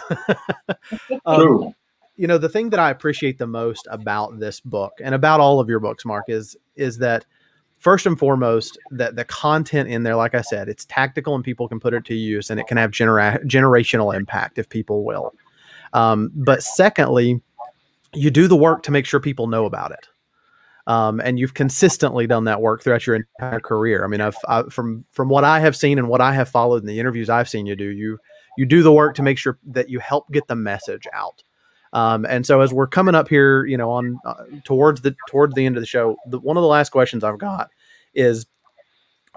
um, 1.26 1.74
you 2.16 2.28
know, 2.28 2.38
the 2.38 2.50
thing 2.50 2.70
that 2.70 2.80
I 2.80 2.90
appreciate 2.92 3.38
the 3.38 3.48
most 3.48 3.88
about 3.90 4.40
this 4.40 4.60
book 4.60 4.94
and 5.04 5.16
about 5.16 5.40
all 5.40 5.60
of 5.60 5.70
your 5.70 5.80
books, 5.80 6.06
Mark, 6.06 6.26
is 6.28 6.56
is 6.76 6.98
that 7.00 7.26
first 7.80 8.06
and 8.06 8.18
foremost 8.18 8.78
that 8.92 9.16
the 9.16 9.26
content 9.26 9.90
in 9.90 10.04
there, 10.04 10.16
like 10.16 10.36
I 10.36 10.42
said, 10.42 10.70
it's 10.70 10.86
tactical 10.86 11.34
and 11.34 11.44
people 11.44 11.68
can 11.68 11.80
put 11.80 11.94
it 11.94 12.06
to 12.06 12.16
use, 12.16 12.50
and 12.50 12.60
it 12.60 12.68
can 12.68 12.78
have 12.78 12.92
genera- 12.92 13.40
generational 13.46 14.16
impact 14.16 14.60
if 14.60 14.70
people 14.70 15.04
will. 15.04 15.34
Um, 15.94 16.32
but 16.34 16.64
secondly, 16.64 17.42
you 18.14 18.30
do 18.30 18.48
the 18.48 18.56
work 18.56 18.84
to 18.84 18.92
make 18.92 19.06
sure 19.06 19.20
people 19.20 19.48
know 19.48 19.66
about 19.66 19.92
it. 19.92 20.08
Um, 20.88 21.22
and 21.22 21.38
you've 21.38 21.54
consistently 21.54 22.26
done 22.26 22.46
that 22.46 22.62
work 22.62 22.82
throughout 22.82 23.06
your 23.06 23.18
entire 23.18 23.60
career. 23.60 24.04
I 24.04 24.08
mean, 24.08 24.22
I've, 24.22 24.38
I, 24.48 24.64
from 24.64 25.06
from 25.12 25.30
what 25.30 25.44
I 25.44 25.60
have 25.60 25.76
seen 25.76 26.00
and 26.00 26.08
what 26.10 26.22
I 26.22 26.34
have 26.34 26.50
followed 26.50 26.82
in 26.82 26.88
the 26.88 27.00
interviews 27.00 27.30
I've 27.30 27.50
seen 27.50 27.68
you 27.68 27.76
do, 27.76 27.90
you 27.90 28.18
you 28.58 28.66
do 28.66 28.82
the 28.82 28.92
work 28.92 29.16
to 29.16 29.24
make 29.24 29.38
sure 29.38 29.60
that 29.68 29.90
you 29.90 30.00
help 30.00 30.30
get 30.32 30.48
the 30.48 30.56
message 30.56 31.08
out. 31.14 31.44
Um, 31.94 32.26
and 32.26 32.46
so 32.46 32.62
as 32.62 32.74
we're 32.74 32.88
coming 32.88 33.16
up 33.16 33.28
here, 33.28 33.66
you 33.66 33.78
know, 33.78 33.92
on 33.92 34.18
uh, 34.26 34.44
towards 34.64 35.02
the 35.02 35.16
towards 35.30 35.54
the 35.56 35.66
end 35.66 35.78
of 35.78 35.82
the 35.82 35.88
show, 35.88 36.16
the, 36.26 36.40
one 36.40 36.58
of 36.58 36.62
the 36.62 36.68
last 36.68 36.90
questions 36.90 37.24
I've 37.24 37.38
got 37.38 37.70
is, 38.14 38.46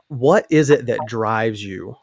what 0.09 0.47
is 0.51 0.71
it 0.71 0.87
that 0.87 1.01
drives 1.07 1.63
you, 1.63 1.97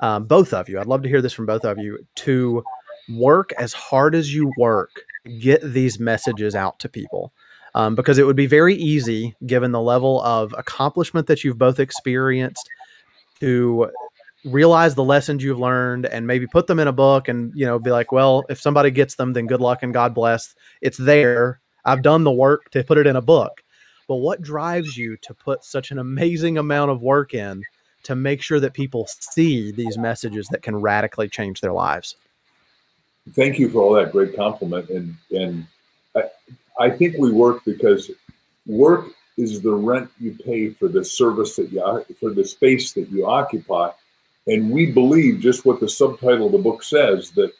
um, 0.00 0.24
both 0.24 0.54
of 0.54 0.68
you? 0.68 0.80
I'd 0.80 0.86
love 0.86 1.02
to 1.02 1.08
hear 1.08 1.20
this 1.20 1.32
from 1.32 1.46
both 1.46 1.64
of 1.64 1.78
you 1.78 1.98
to 2.16 2.62
work 3.10 3.52
as 3.58 3.72
hard 3.72 4.14
as 4.14 4.32
you 4.32 4.52
work, 4.56 4.90
get 5.40 5.60
these 5.62 5.98
messages 5.98 6.54
out 6.54 6.78
to 6.78 6.88
people 6.88 7.32
um, 7.74 7.94
because 7.94 8.18
it 8.18 8.26
would 8.26 8.36
be 8.36 8.46
very 8.46 8.74
easy, 8.74 9.34
given 9.46 9.72
the 9.72 9.80
level 9.80 10.22
of 10.22 10.54
accomplishment 10.56 11.26
that 11.26 11.42
you've 11.44 11.58
both 11.58 11.80
experienced, 11.80 12.68
to 13.40 13.90
realize 14.44 14.94
the 14.94 15.04
lessons 15.04 15.42
you've 15.42 15.58
learned 15.58 16.06
and 16.06 16.26
maybe 16.26 16.46
put 16.46 16.66
them 16.66 16.80
in 16.80 16.88
a 16.88 16.92
book 16.92 17.28
and 17.28 17.52
you 17.54 17.64
know 17.64 17.78
be 17.78 17.90
like 17.92 18.10
well 18.10 18.44
if 18.48 18.60
somebody 18.60 18.90
gets 18.90 19.14
them 19.14 19.32
then 19.32 19.46
good 19.46 19.60
luck 19.60 19.82
and 19.82 19.94
god 19.94 20.14
bless. 20.14 20.54
It's 20.80 20.98
there. 20.98 21.60
I've 21.84 22.02
done 22.02 22.24
the 22.24 22.32
work 22.32 22.70
to 22.70 22.84
put 22.84 22.98
it 22.98 23.06
in 23.06 23.16
a 23.16 23.22
book. 23.22 23.62
But 24.08 24.16
what 24.16 24.42
drives 24.42 24.96
you 24.96 25.16
to 25.18 25.34
put 25.34 25.64
such 25.64 25.90
an 25.90 25.98
amazing 25.98 26.58
amount 26.58 26.90
of 26.90 27.02
work 27.02 27.34
in 27.34 27.62
to 28.04 28.16
make 28.16 28.42
sure 28.42 28.60
that 28.60 28.74
people 28.74 29.06
see 29.08 29.70
these 29.70 29.96
messages 29.96 30.48
that 30.48 30.62
can 30.62 30.76
radically 30.76 31.28
change 31.28 31.60
their 31.60 31.72
lives? 31.72 32.16
Thank 33.32 33.58
you 33.58 33.70
for 33.70 33.80
all 33.80 33.92
that 33.94 34.12
great 34.12 34.34
compliment 34.34 34.88
and 34.90 35.16
and 35.30 35.66
I, 36.78 36.90
think 36.90 37.16
we 37.18 37.32
work 37.32 37.64
because 37.64 38.10
work 38.66 39.06
is 39.36 39.60
the 39.60 39.74
rent 39.74 40.10
you 40.18 40.36
pay 40.44 40.70
for 40.70 40.88
the 40.88 41.04
service 41.04 41.56
that 41.56 41.72
you 41.72 42.04
for 42.18 42.30
the 42.30 42.44
space 42.44 42.92
that 42.92 43.10
you 43.10 43.26
occupy, 43.26 43.90
and 44.46 44.70
we 44.70 44.92
believe 44.92 45.40
just 45.40 45.64
what 45.64 45.80
the 45.80 45.88
subtitle 45.88 46.46
of 46.46 46.52
the 46.52 46.58
book 46.58 46.82
says 46.82 47.30
that 47.32 47.52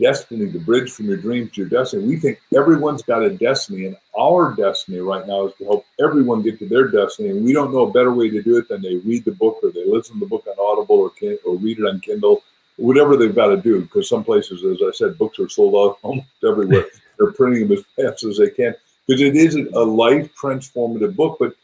destiny, 0.00 0.46
the 0.46 0.58
bridge 0.58 0.90
from 0.90 1.06
your 1.06 1.16
dreams 1.16 1.52
to 1.52 1.62
your 1.62 1.70
destiny. 1.70 2.06
We 2.06 2.16
think 2.16 2.40
everyone's 2.56 3.02
got 3.02 3.22
a 3.22 3.30
destiny, 3.30 3.86
and 3.86 3.96
our 4.18 4.54
destiny 4.54 4.98
right 4.98 5.26
now 5.26 5.46
is 5.46 5.54
to 5.58 5.64
help 5.64 5.86
everyone 6.00 6.42
get 6.42 6.58
to 6.60 6.68
their 6.68 6.88
destiny. 6.88 7.30
And 7.30 7.44
we 7.44 7.52
don't 7.52 7.72
know 7.72 7.88
a 7.88 7.92
better 7.92 8.12
way 8.12 8.30
to 8.30 8.42
do 8.42 8.56
it 8.56 8.68
than 8.68 8.82
they 8.82 8.96
read 8.96 9.24
the 9.24 9.32
book 9.32 9.58
or 9.62 9.70
they 9.70 9.84
listen 9.86 10.14
to 10.14 10.20
the 10.20 10.26
book 10.26 10.46
on 10.46 10.54
Audible 10.58 10.96
or, 10.96 11.10
can, 11.10 11.38
or 11.44 11.56
read 11.56 11.78
it 11.78 11.84
on 11.84 12.00
Kindle, 12.00 12.42
whatever 12.76 13.16
they've 13.16 13.34
got 13.34 13.48
to 13.48 13.56
do. 13.56 13.82
Because 13.82 14.08
some 14.08 14.24
places, 14.24 14.64
as 14.64 14.78
I 14.86 14.92
said, 14.92 15.18
books 15.18 15.38
are 15.38 15.48
sold 15.48 15.74
out 15.74 15.98
almost 16.02 16.28
everywhere. 16.46 16.86
They're 17.18 17.32
printing 17.32 17.68
them 17.68 17.78
as 17.78 17.84
fast 17.96 18.24
as 18.24 18.38
they 18.38 18.50
can 18.50 18.74
because 19.06 19.20
it 19.20 19.36
isn't 19.36 19.74
a 19.74 19.80
life 19.80 20.30
transformative 20.40 21.16
book. 21.16 21.36
But 21.38 21.54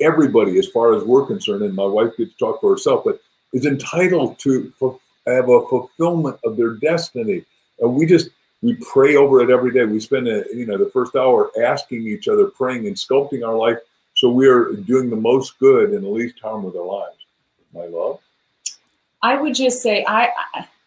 everybody, 0.00 0.58
as 0.58 0.68
far 0.68 0.94
as 0.94 1.04
we're 1.04 1.26
concerned, 1.26 1.62
and 1.62 1.74
my 1.74 1.84
wife 1.84 2.16
gets 2.16 2.32
to 2.32 2.38
talk 2.38 2.60
for 2.60 2.70
herself, 2.70 3.04
but 3.04 3.20
is 3.52 3.66
entitled 3.66 4.38
to 4.40 4.72
have 5.26 5.48
a 5.48 5.66
fulfillment 5.68 6.38
of 6.44 6.56
their 6.56 6.74
destiny. 6.74 7.44
And 7.80 7.94
we 7.94 8.06
just 8.06 8.30
we 8.62 8.74
pray 8.74 9.16
over 9.16 9.40
it 9.40 9.50
every 9.50 9.72
day. 9.72 9.84
We 9.84 10.00
spend 10.00 10.28
a, 10.28 10.44
you 10.54 10.66
know 10.66 10.76
the 10.76 10.90
first 10.90 11.16
hour 11.16 11.50
asking 11.62 12.06
each 12.06 12.28
other, 12.28 12.46
praying, 12.46 12.86
and 12.86 12.96
sculpting 12.96 13.46
our 13.46 13.56
life 13.56 13.78
so 14.14 14.30
we 14.30 14.46
are 14.48 14.72
doing 14.72 15.08
the 15.08 15.16
most 15.16 15.58
good 15.58 15.90
and 15.90 16.04
the 16.04 16.08
least 16.08 16.38
harm 16.40 16.62
with 16.62 16.76
our 16.76 16.84
lives. 16.84 17.16
My 17.72 17.86
love. 17.86 18.18
I 19.22 19.40
would 19.40 19.54
just 19.54 19.82
say 19.82 20.04
I 20.06 20.28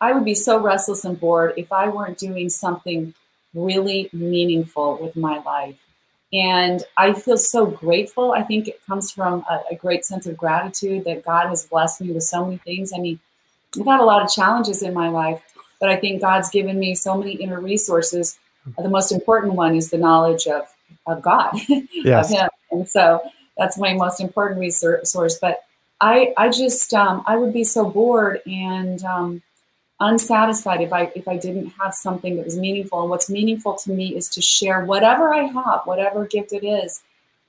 I 0.02 0.12
would 0.12 0.26
be 0.26 0.36
so 0.36 0.60
restless 0.60 1.06
and 1.06 1.20
bored 1.20 1.54
if 1.58 1.72
I 1.72 1.88
weren't 1.88 2.18
doing 2.18 2.50
something 2.50 3.14
really 3.54 4.10
meaningful 4.14 4.98
with 5.02 5.16
my 5.16 5.40
life. 5.40 5.76
And 6.34 6.84
I 6.98 7.14
feel 7.14 7.38
so 7.38 7.68
grateful. 7.68 8.32
I 8.32 8.42
think 8.42 8.68
it 8.68 8.84
comes 8.88 9.12
from 9.12 9.46
a, 9.48 9.62
a, 9.72 9.76
great 9.76 10.04
sense 10.04 10.26
of 10.26 10.36
gratitude 10.36 11.04
that 11.06 11.24
God 11.24 11.48
has 11.50 11.68
blessed 11.68 12.02
me 12.02 12.12
with 12.12 12.24
so 12.24 12.44
many 12.44 12.58
things. 12.58 12.92
I 12.92 12.98
mean, 12.98 13.20
I've 13.80 13.86
had 13.86 14.00
a 14.00 14.04
lot 14.04 14.24
of 14.24 14.32
challenges 14.32 14.82
in 14.82 14.96
my 14.96 15.10
life, 15.10 15.44
but 15.80 15.90
I 15.90 15.96
think 15.96 16.22
God's 16.22 16.50
given 16.50 16.80
me 16.80 16.96
so 16.96 17.16
many 17.16 17.34
inner 17.34 17.62
resources. 17.62 18.40
The 18.80 18.90
most 18.90 19.12
important 19.12 19.54
one 19.54 19.76
is 19.76 19.92
the 19.92 20.00
knowledge 20.00 20.48
of, 20.48 20.64
of 21.06 21.22
God, 21.22 21.52
yes. 21.94 22.32
of 22.32 22.38
Him. 22.38 22.50
And 22.72 22.90
so 22.90 23.22
that's 23.56 23.78
my 23.78 23.94
most 23.94 24.20
important 24.20 24.60
resource. 24.60 25.38
But 25.40 25.60
I, 26.02 26.34
I 26.36 26.50
just, 26.50 26.96
um, 26.96 27.24
I 27.28 27.38
would 27.38 27.54
be 27.54 27.64
so 27.64 27.88
bored 27.88 28.42
and, 28.48 29.04
um, 29.04 29.44
unsatisfied 30.10 30.82
if 30.82 30.92
I 30.92 31.12
if 31.16 31.28
I 31.28 31.38
didn't 31.38 31.70
have 31.80 31.94
something 31.94 32.36
that 32.36 32.46
was 32.46 32.58
meaningful. 32.58 33.02
And 33.02 33.10
what's 33.10 33.30
meaningful 33.30 33.76
to 33.84 33.92
me 33.92 34.16
is 34.16 34.28
to 34.36 34.42
share 34.42 34.86
whatever 34.86 35.34
I 35.34 35.44
have, 35.58 35.82
whatever 35.86 36.26
gift 36.26 36.52
it 36.54 36.66
is, 36.82 37.02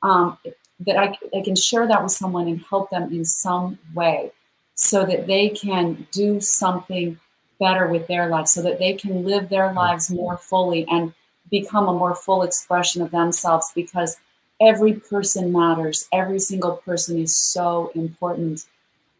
um, 0.02 0.38
that 0.86 0.96
I, 0.96 1.06
I 1.36 1.42
can 1.42 1.56
share 1.56 1.86
that 1.88 2.02
with 2.02 2.12
someone 2.12 2.46
and 2.48 2.64
help 2.70 2.90
them 2.90 3.12
in 3.12 3.24
some 3.24 3.78
way, 3.94 4.32
so 4.74 5.04
that 5.04 5.26
they 5.26 5.48
can 5.48 6.06
do 6.10 6.40
something 6.40 7.18
better 7.58 7.86
with 7.88 8.06
their 8.06 8.28
life, 8.28 8.48
so 8.48 8.62
that 8.62 8.78
they 8.78 8.94
can 8.94 9.24
live 9.24 9.48
their 9.48 9.72
lives 9.72 10.10
more 10.10 10.36
fully 10.36 10.86
and 10.88 11.12
become 11.50 11.88
a 11.88 11.98
more 12.02 12.14
full 12.14 12.42
expression 12.42 13.02
of 13.02 13.10
themselves. 13.10 13.72
Because 13.74 14.16
every 14.60 14.94
person 14.94 15.52
matters. 15.52 16.08
Every 16.12 16.38
single 16.38 16.76
person 16.88 17.18
is 17.18 17.36
so 17.36 17.90
important 17.94 18.66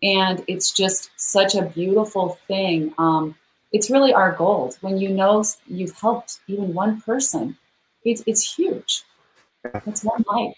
and 0.05 0.45
it's 0.47 0.71
just 0.71 1.11
such 1.17 1.55
a 1.55 1.63
beautiful 1.63 2.39
thing. 2.47 2.93
Um, 2.99 3.35
it's 3.73 3.91
really 3.91 4.13
our 4.13 4.33
goal. 4.33 4.73
When 4.83 4.99
you 4.99 5.09
know 5.09 5.43
you've 5.67 5.99
helped 5.99 6.41
even 6.47 6.75
one 6.75 7.01
person, 7.01 7.57
it's 8.05 8.23
it's 8.27 8.55
huge. 8.55 9.03
It's 9.87 10.05
one 10.05 10.23
life. 10.31 10.55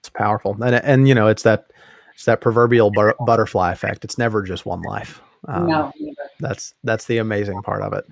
It's 0.00 0.08
powerful, 0.08 0.56
and 0.64 0.74
and 0.74 1.06
you 1.06 1.14
know 1.14 1.28
it's 1.28 1.42
that 1.42 1.70
it's 2.14 2.24
that 2.24 2.40
proverbial 2.40 2.90
butterfly 2.90 3.72
effect. 3.72 4.04
It's 4.04 4.18
never 4.18 4.42
just 4.42 4.66
one 4.66 4.82
life. 4.82 5.20
Um, 5.48 5.66
no, 5.66 5.92
never. 6.00 6.30
that's 6.40 6.74
that's 6.82 7.04
the 7.04 7.18
amazing 7.18 7.62
part 7.62 7.82
of 7.82 7.92
it. 7.92 8.06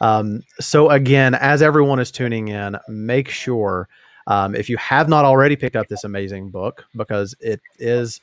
Um, 0.00 0.42
so 0.60 0.90
again, 0.90 1.34
as 1.34 1.62
everyone 1.62 2.00
is 2.00 2.10
tuning 2.10 2.48
in, 2.48 2.76
make 2.88 3.28
sure 3.28 3.88
um, 4.26 4.54
if 4.54 4.68
you 4.68 4.76
have 4.78 5.08
not 5.08 5.24
already 5.24 5.56
picked 5.56 5.76
up 5.76 5.88
this 5.88 6.04
amazing 6.04 6.50
book 6.50 6.84
because 6.96 7.34
it 7.40 7.60
is 7.78 8.20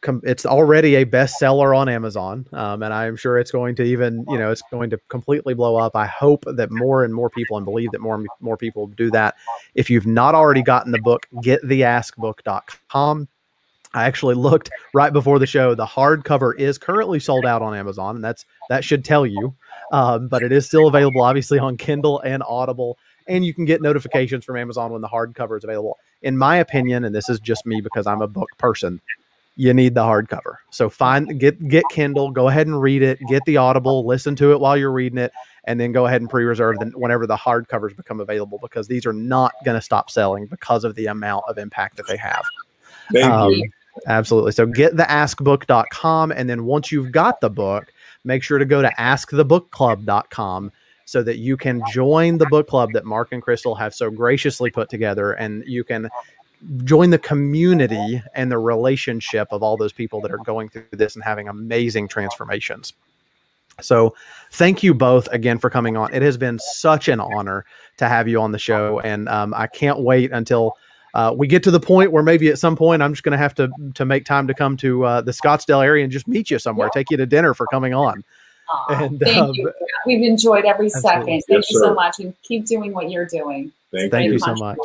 com- 0.00 0.22
it's 0.24 0.46
already 0.46 0.96
a 0.96 1.06
bestseller 1.06 1.76
on 1.76 1.88
Amazon, 1.88 2.46
um, 2.52 2.82
and 2.82 2.92
I'm 2.92 3.16
sure 3.16 3.38
it's 3.38 3.50
going 3.50 3.74
to 3.76 3.82
even 3.82 4.24
you 4.28 4.38
know 4.38 4.50
it's 4.50 4.62
going 4.70 4.90
to 4.90 4.98
completely 5.08 5.54
blow 5.54 5.76
up. 5.76 5.96
I 5.96 6.06
hope 6.06 6.44
that 6.46 6.70
more 6.70 7.04
and 7.04 7.14
more 7.14 7.30
people 7.30 7.56
and 7.56 7.64
believe 7.64 7.90
that 7.92 8.00
more 8.00 8.16
and 8.16 8.26
more 8.40 8.56
people 8.56 8.86
do 8.88 9.10
that. 9.10 9.36
If 9.74 9.90
you've 9.90 10.06
not 10.06 10.34
already 10.34 10.62
gotten 10.62 10.92
the 10.92 11.00
book, 11.00 11.26
get 11.42 11.62
theaskbook.com. 11.62 13.28
I 13.92 14.04
actually 14.04 14.36
looked 14.36 14.70
right 14.94 15.12
before 15.12 15.38
the 15.38 15.46
show. 15.46 15.74
The 15.74 15.86
hardcover 15.86 16.56
is 16.56 16.78
currently 16.78 17.18
sold 17.18 17.44
out 17.44 17.62
on 17.62 17.74
Amazon, 17.74 18.16
and 18.16 18.24
that's 18.24 18.44
that 18.68 18.84
should 18.84 19.04
tell 19.04 19.26
you. 19.26 19.54
Um, 19.92 20.28
but 20.28 20.42
it 20.42 20.52
is 20.52 20.66
still 20.66 20.86
available, 20.86 21.22
obviously, 21.22 21.58
on 21.58 21.76
Kindle 21.76 22.20
and 22.20 22.42
Audible, 22.46 22.96
and 23.26 23.44
you 23.44 23.52
can 23.52 23.64
get 23.64 23.82
notifications 23.82 24.44
from 24.44 24.56
Amazon 24.56 24.92
when 24.92 25.00
the 25.00 25.08
hardcover 25.08 25.58
is 25.58 25.64
available. 25.64 25.98
In 26.22 26.38
my 26.38 26.56
opinion, 26.56 27.04
and 27.04 27.14
this 27.14 27.28
is 27.28 27.40
just 27.40 27.66
me 27.66 27.80
because 27.80 28.06
I'm 28.06 28.22
a 28.22 28.28
book 28.28 28.48
person, 28.58 29.00
you 29.60 29.74
need 29.74 29.94
the 29.94 30.00
hardcover. 30.00 30.56
So 30.70 30.88
find 30.88 31.38
get 31.38 31.68
get 31.68 31.84
Kindle, 31.90 32.30
go 32.30 32.48
ahead 32.48 32.66
and 32.66 32.80
read 32.80 33.02
it, 33.02 33.18
get 33.28 33.44
the 33.44 33.58
Audible, 33.58 34.06
listen 34.06 34.34
to 34.36 34.52
it 34.52 34.60
while 34.60 34.74
you're 34.74 34.90
reading 34.90 35.18
it, 35.18 35.32
and 35.64 35.78
then 35.78 35.92
go 35.92 36.06
ahead 36.06 36.22
and 36.22 36.30
pre-reserve 36.30 36.78
them 36.78 36.92
whenever 36.96 37.26
the 37.26 37.36
hardcovers 37.36 37.94
become 37.94 38.20
available 38.20 38.58
because 38.62 38.88
these 38.88 39.04
are 39.04 39.12
not 39.12 39.52
going 39.66 39.74
to 39.74 39.82
stop 39.82 40.10
selling 40.10 40.46
because 40.46 40.82
of 40.82 40.94
the 40.94 41.06
amount 41.06 41.44
of 41.46 41.58
impact 41.58 41.98
that 41.98 42.06
they 42.06 42.16
have. 42.16 42.42
Thank 43.12 43.30
um, 43.30 43.50
you. 43.50 43.70
Absolutely. 44.06 44.52
So 44.52 44.64
get 44.64 44.96
the 44.96 45.02
askbook.com 45.02 46.32
and 46.32 46.48
then 46.48 46.64
once 46.64 46.90
you've 46.90 47.12
got 47.12 47.42
the 47.42 47.50
book, 47.50 47.92
make 48.24 48.42
sure 48.42 48.58
to 48.58 48.64
go 48.64 48.80
to 48.80 48.88
askthebookclub.com 48.98 50.72
so 51.04 51.22
that 51.22 51.36
you 51.36 51.58
can 51.58 51.82
join 51.92 52.38
the 52.38 52.46
book 52.46 52.66
club 52.66 52.92
that 52.94 53.04
Mark 53.04 53.32
and 53.32 53.42
Crystal 53.42 53.74
have 53.74 53.92
so 53.92 54.10
graciously 54.10 54.70
put 54.70 54.88
together 54.88 55.32
and 55.32 55.64
you 55.66 55.84
can 55.84 56.08
join 56.84 57.10
the 57.10 57.18
community 57.18 58.22
and 58.34 58.50
the 58.50 58.58
relationship 58.58 59.48
of 59.50 59.62
all 59.62 59.76
those 59.76 59.92
people 59.92 60.20
that 60.20 60.30
are 60.30 60.38
going 60.38 60.68
through 60.68 60.84
this 60.92 61.14
and 61.14 61.24
having 61.24 61.48
amazing 61.48 62.08
transformations. 62.08 62.92
So, 63.80 64.14
thank 64.52 64.82
you 64.82 64.92
both 64.92 65.26
again 65.28 65.58
for 65.58 65.70
coming 65.70 65.96
on. 65.96 66.12
It 66.12 66.20
has 66.22 66.36
been 66.36 66.58
such 66.58 67.08
an 67.08 67.18
honor 67.18 67.64
to 67.96 68.08
have 68.08 68.28
you 68.28 68.40
on 68.40 68.52
the 68.52 68.58
show, 68.58 69.00
and 69.00 69.28
um, 69.28 69.54
I 69.54 69.66
can't 69.66 70.00
wait 70.00 70.32
until 70.32 70.76
uh, 71.14 71.34
we 71.36 71.46
get 71.46 71.62
to 71.64 71.70
the 71.70 71.80
point 71.80 72.12
where 72.12 72.22
maybe 72.22 72.48
at 72.48 72.58
some 72.58 72.76
point 72.76 73.02
I'm 73.02 73.12
just 73.12 73.22
going 73.22 73.32
to 73.32 73.38
have 73.38 73.54
to 73.54 73.70
to 73.94 74.04
make 74.04 74.24
time 74.24 74.46
to 74.48 74.54
come 74.54 74.76
to 74.78 75.04
uh, 75.04 75.20
the 75.22 75.32
Scottsdale 75.32 75.84
area 75.84 76.04
and 76.04 76.12
just 76.12 76.28
meet 76.28 76.50
you 76.50 76.58
somewhere, 76.58 76.88
take 76.90 77.10
you 77.10 77.16
to 77.16 77.26
dinner 77.26 77.54
for 77.54 77.66
coming 77.66 77.94
on. 77.94 78.22
Aww, 78.70 79.06
and, 79.06 79.20
thank 79.20 79.36
um, 79.38 79.54
you. 79.54 79.72
We've 80.06 80.22
enjoyed 80.22 80.64
every 80.64 80.86
absolutely. 80.86 81.10
second. 81.10 81.26
Thank 81.26 81.44
yes, 81.48 81.70
you 81.70 81.78
sir. 81.78 81.86
so 81.86 81.94
much, 81.94 82.20
and 82.20 82.34
keep 82.42 82.66
doing 82.66 82.92
what 82.92 83.10
you're 83.10 83.26
doing. 83.26 83.72
Thank, 83.92 84.12
thank 84.12 84.30
you 84.30 84.38
so 84.38 84.54
much. 84.54 84.78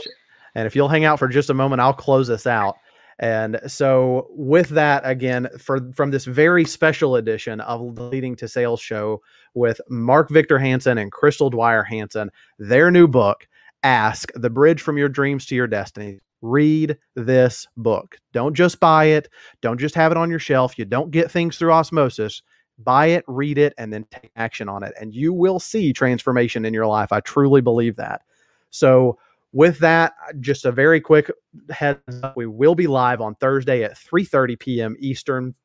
And 0.56 0.66
if 0.66 0.76
you'll 0.76 0.90
hang 0.90 1.06
out 1.06 1.20
for 1.20 1.28
just 1.28 1.50
a 1.50 1.54
moment, 1.54 1.82
I'll 1.82 1.94
close 1.94 2.28
this 2.28 2.48
out. 2.48 2.76
And 3.20 3.60
so, 3.68 4.28
with 4.32 4.70
that, 4.70 5.04
again, 5.06 5.48
for 5.58 5.92
from 5.94 6.12
this 6.12 6.26
very 6.26 6.66
special 6.66 7.16
edition 7.16 7.62
of 7.62 7.96
the 7.96 8.04
Leading 8.04 8.36
to 8.38 8.48
Sales 8.48 8.82
show 8.82 9.22
with 9.54 9.80
Mark 9.90 10.30
Victor 10.30 10.60
Hansen 10.60 10.98
and 10.98 11.12
Crystal 11.12 11.50
Dwyer 11.50 11.84
Hansen, 11.84 12.30
their 12.60 12.92
new 12.92 13.08
book, 13.08 13.48
Ask 13.84 14.32
the 14.36 14.50
Bridge 14.50 14.82
from 14.82 14.98
Your 14.98 15.08
Dreams 15.08 15.46
to 15.46 15.56
Your 15.56 15.68
Destiny. 15.68 16.20
Read 16.42 16.98
this 17.16 17.66
book. 17.78 18.18
Don't 18.34 18.54
just 18.54 18.82
buy 18.82 19.06
it. 19.06 19.30
Don't 19.62 19.80
just 19.80 19.96
have 19.96 20.12
it 20.12 20.18
on 20.18 20.30
your 20.30 20.40
shelf. 20.40 20.78
You 20.78 20.84
don't 20.84 21.12
get 21.12 21.32
things 21.32 21.58
through 21.58 21.72
osmosis. 21.72 22.42
Buy 22.80 23.08
it, 23.08 23.24
read 23.28 23.58
it, 23.58 23.74
and 23.78 23.94
then 23.94 24.06
take 24.12 24.32
action 24.36 24.68
on 24.68 24.84
it. 24.84 24.94
And 25.00 25.16
you 25.16 25.32
will 25.32 25.62
see 25.62 25.94
transformation 25.94 26.66
in 26.66 26.74
your 26.74 26.88
life. 26.88 27.14
I 27.14 27.22
truly 27.22 27.62
believe 27.62 27.96
that. 27.96 28.24
So, 28.72 29.18
with 29.56 29.80
that, 29.80 30.12
just 30.42 30.66
a 30.66 30.72
very 30.72 31.00
quick 31.00 31.32
heads 31.70 32.02
up. 32.24 32.36
We 32.36 32.46
will 32.46 32.76
be 32.76 32.88
live 32.88 33.22
on 33.22 33.36
Thursday 33.36 33.84
at 33.84 33.96
3:30 33.96 34.60
p.m. 34.60 34.96
Eastern 35.00 35.56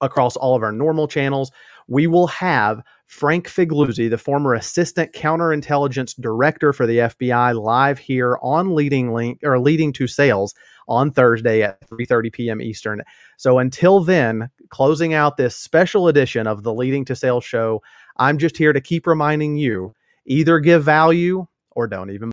across 0.00 0.36
all 0.36 0.54
of 0.54 0.62
our 0.62 0.70
normal 0.70 1.08
channels. 1.08 1.50
We 1.88 2.06
will 2.06 2.28
have 2.28 2.82
Frank 3.06 3.48
Figliuzzi, 3.48 4.08
the 4.08 4.16
former 4.16 4.54
assistant 4.54 5.12
counterintelligence 5.12 6.14
director 6.20 6.72
for 6.72 6.86
the 6.86 6.98
FBI, 6.98 7.60
live 7.60 7.98
here 7.98 8.38
on 8.42 8.76
Leading 8.76 9.12
Link 9.12 9.40
or 9.42 9.58
Leading 9.58 9.92
to 9.94 10.06
Sales 10.06 10.54
on 10.86 11.10
Thursday 11.10 11.62
at 11.62 11.80
3:30 11.90 12.32
p.m. 12.32 12.62
Eastern. 12.62 13.02
So 13.38 13.58
until 13.58 14.04
then, 14.04 14.50
closing 14.68 15.14
out 15.14 15.36
this 15.36 15.56
special 15.56 16.06
edition 16.06 16.46
of 16.46 16.62
the 16.62 16.72
Leading 16.72 17.04
to 17.06 17.16
Sales 17.16 17.44
show, 17.44 17.82
I'm 18.18 18.38
just 18.38 18.56
here 18.56 18.72
to 18.72 18.80
keep 18.80 19.04
reminding 19.04 19.56
you 19.56 19.94
either 20.26 20.60
give 20.60 20.84
value 20.84 21.44
or 21.72 21.88
don't 21.88 22.10
even 22.10 22.30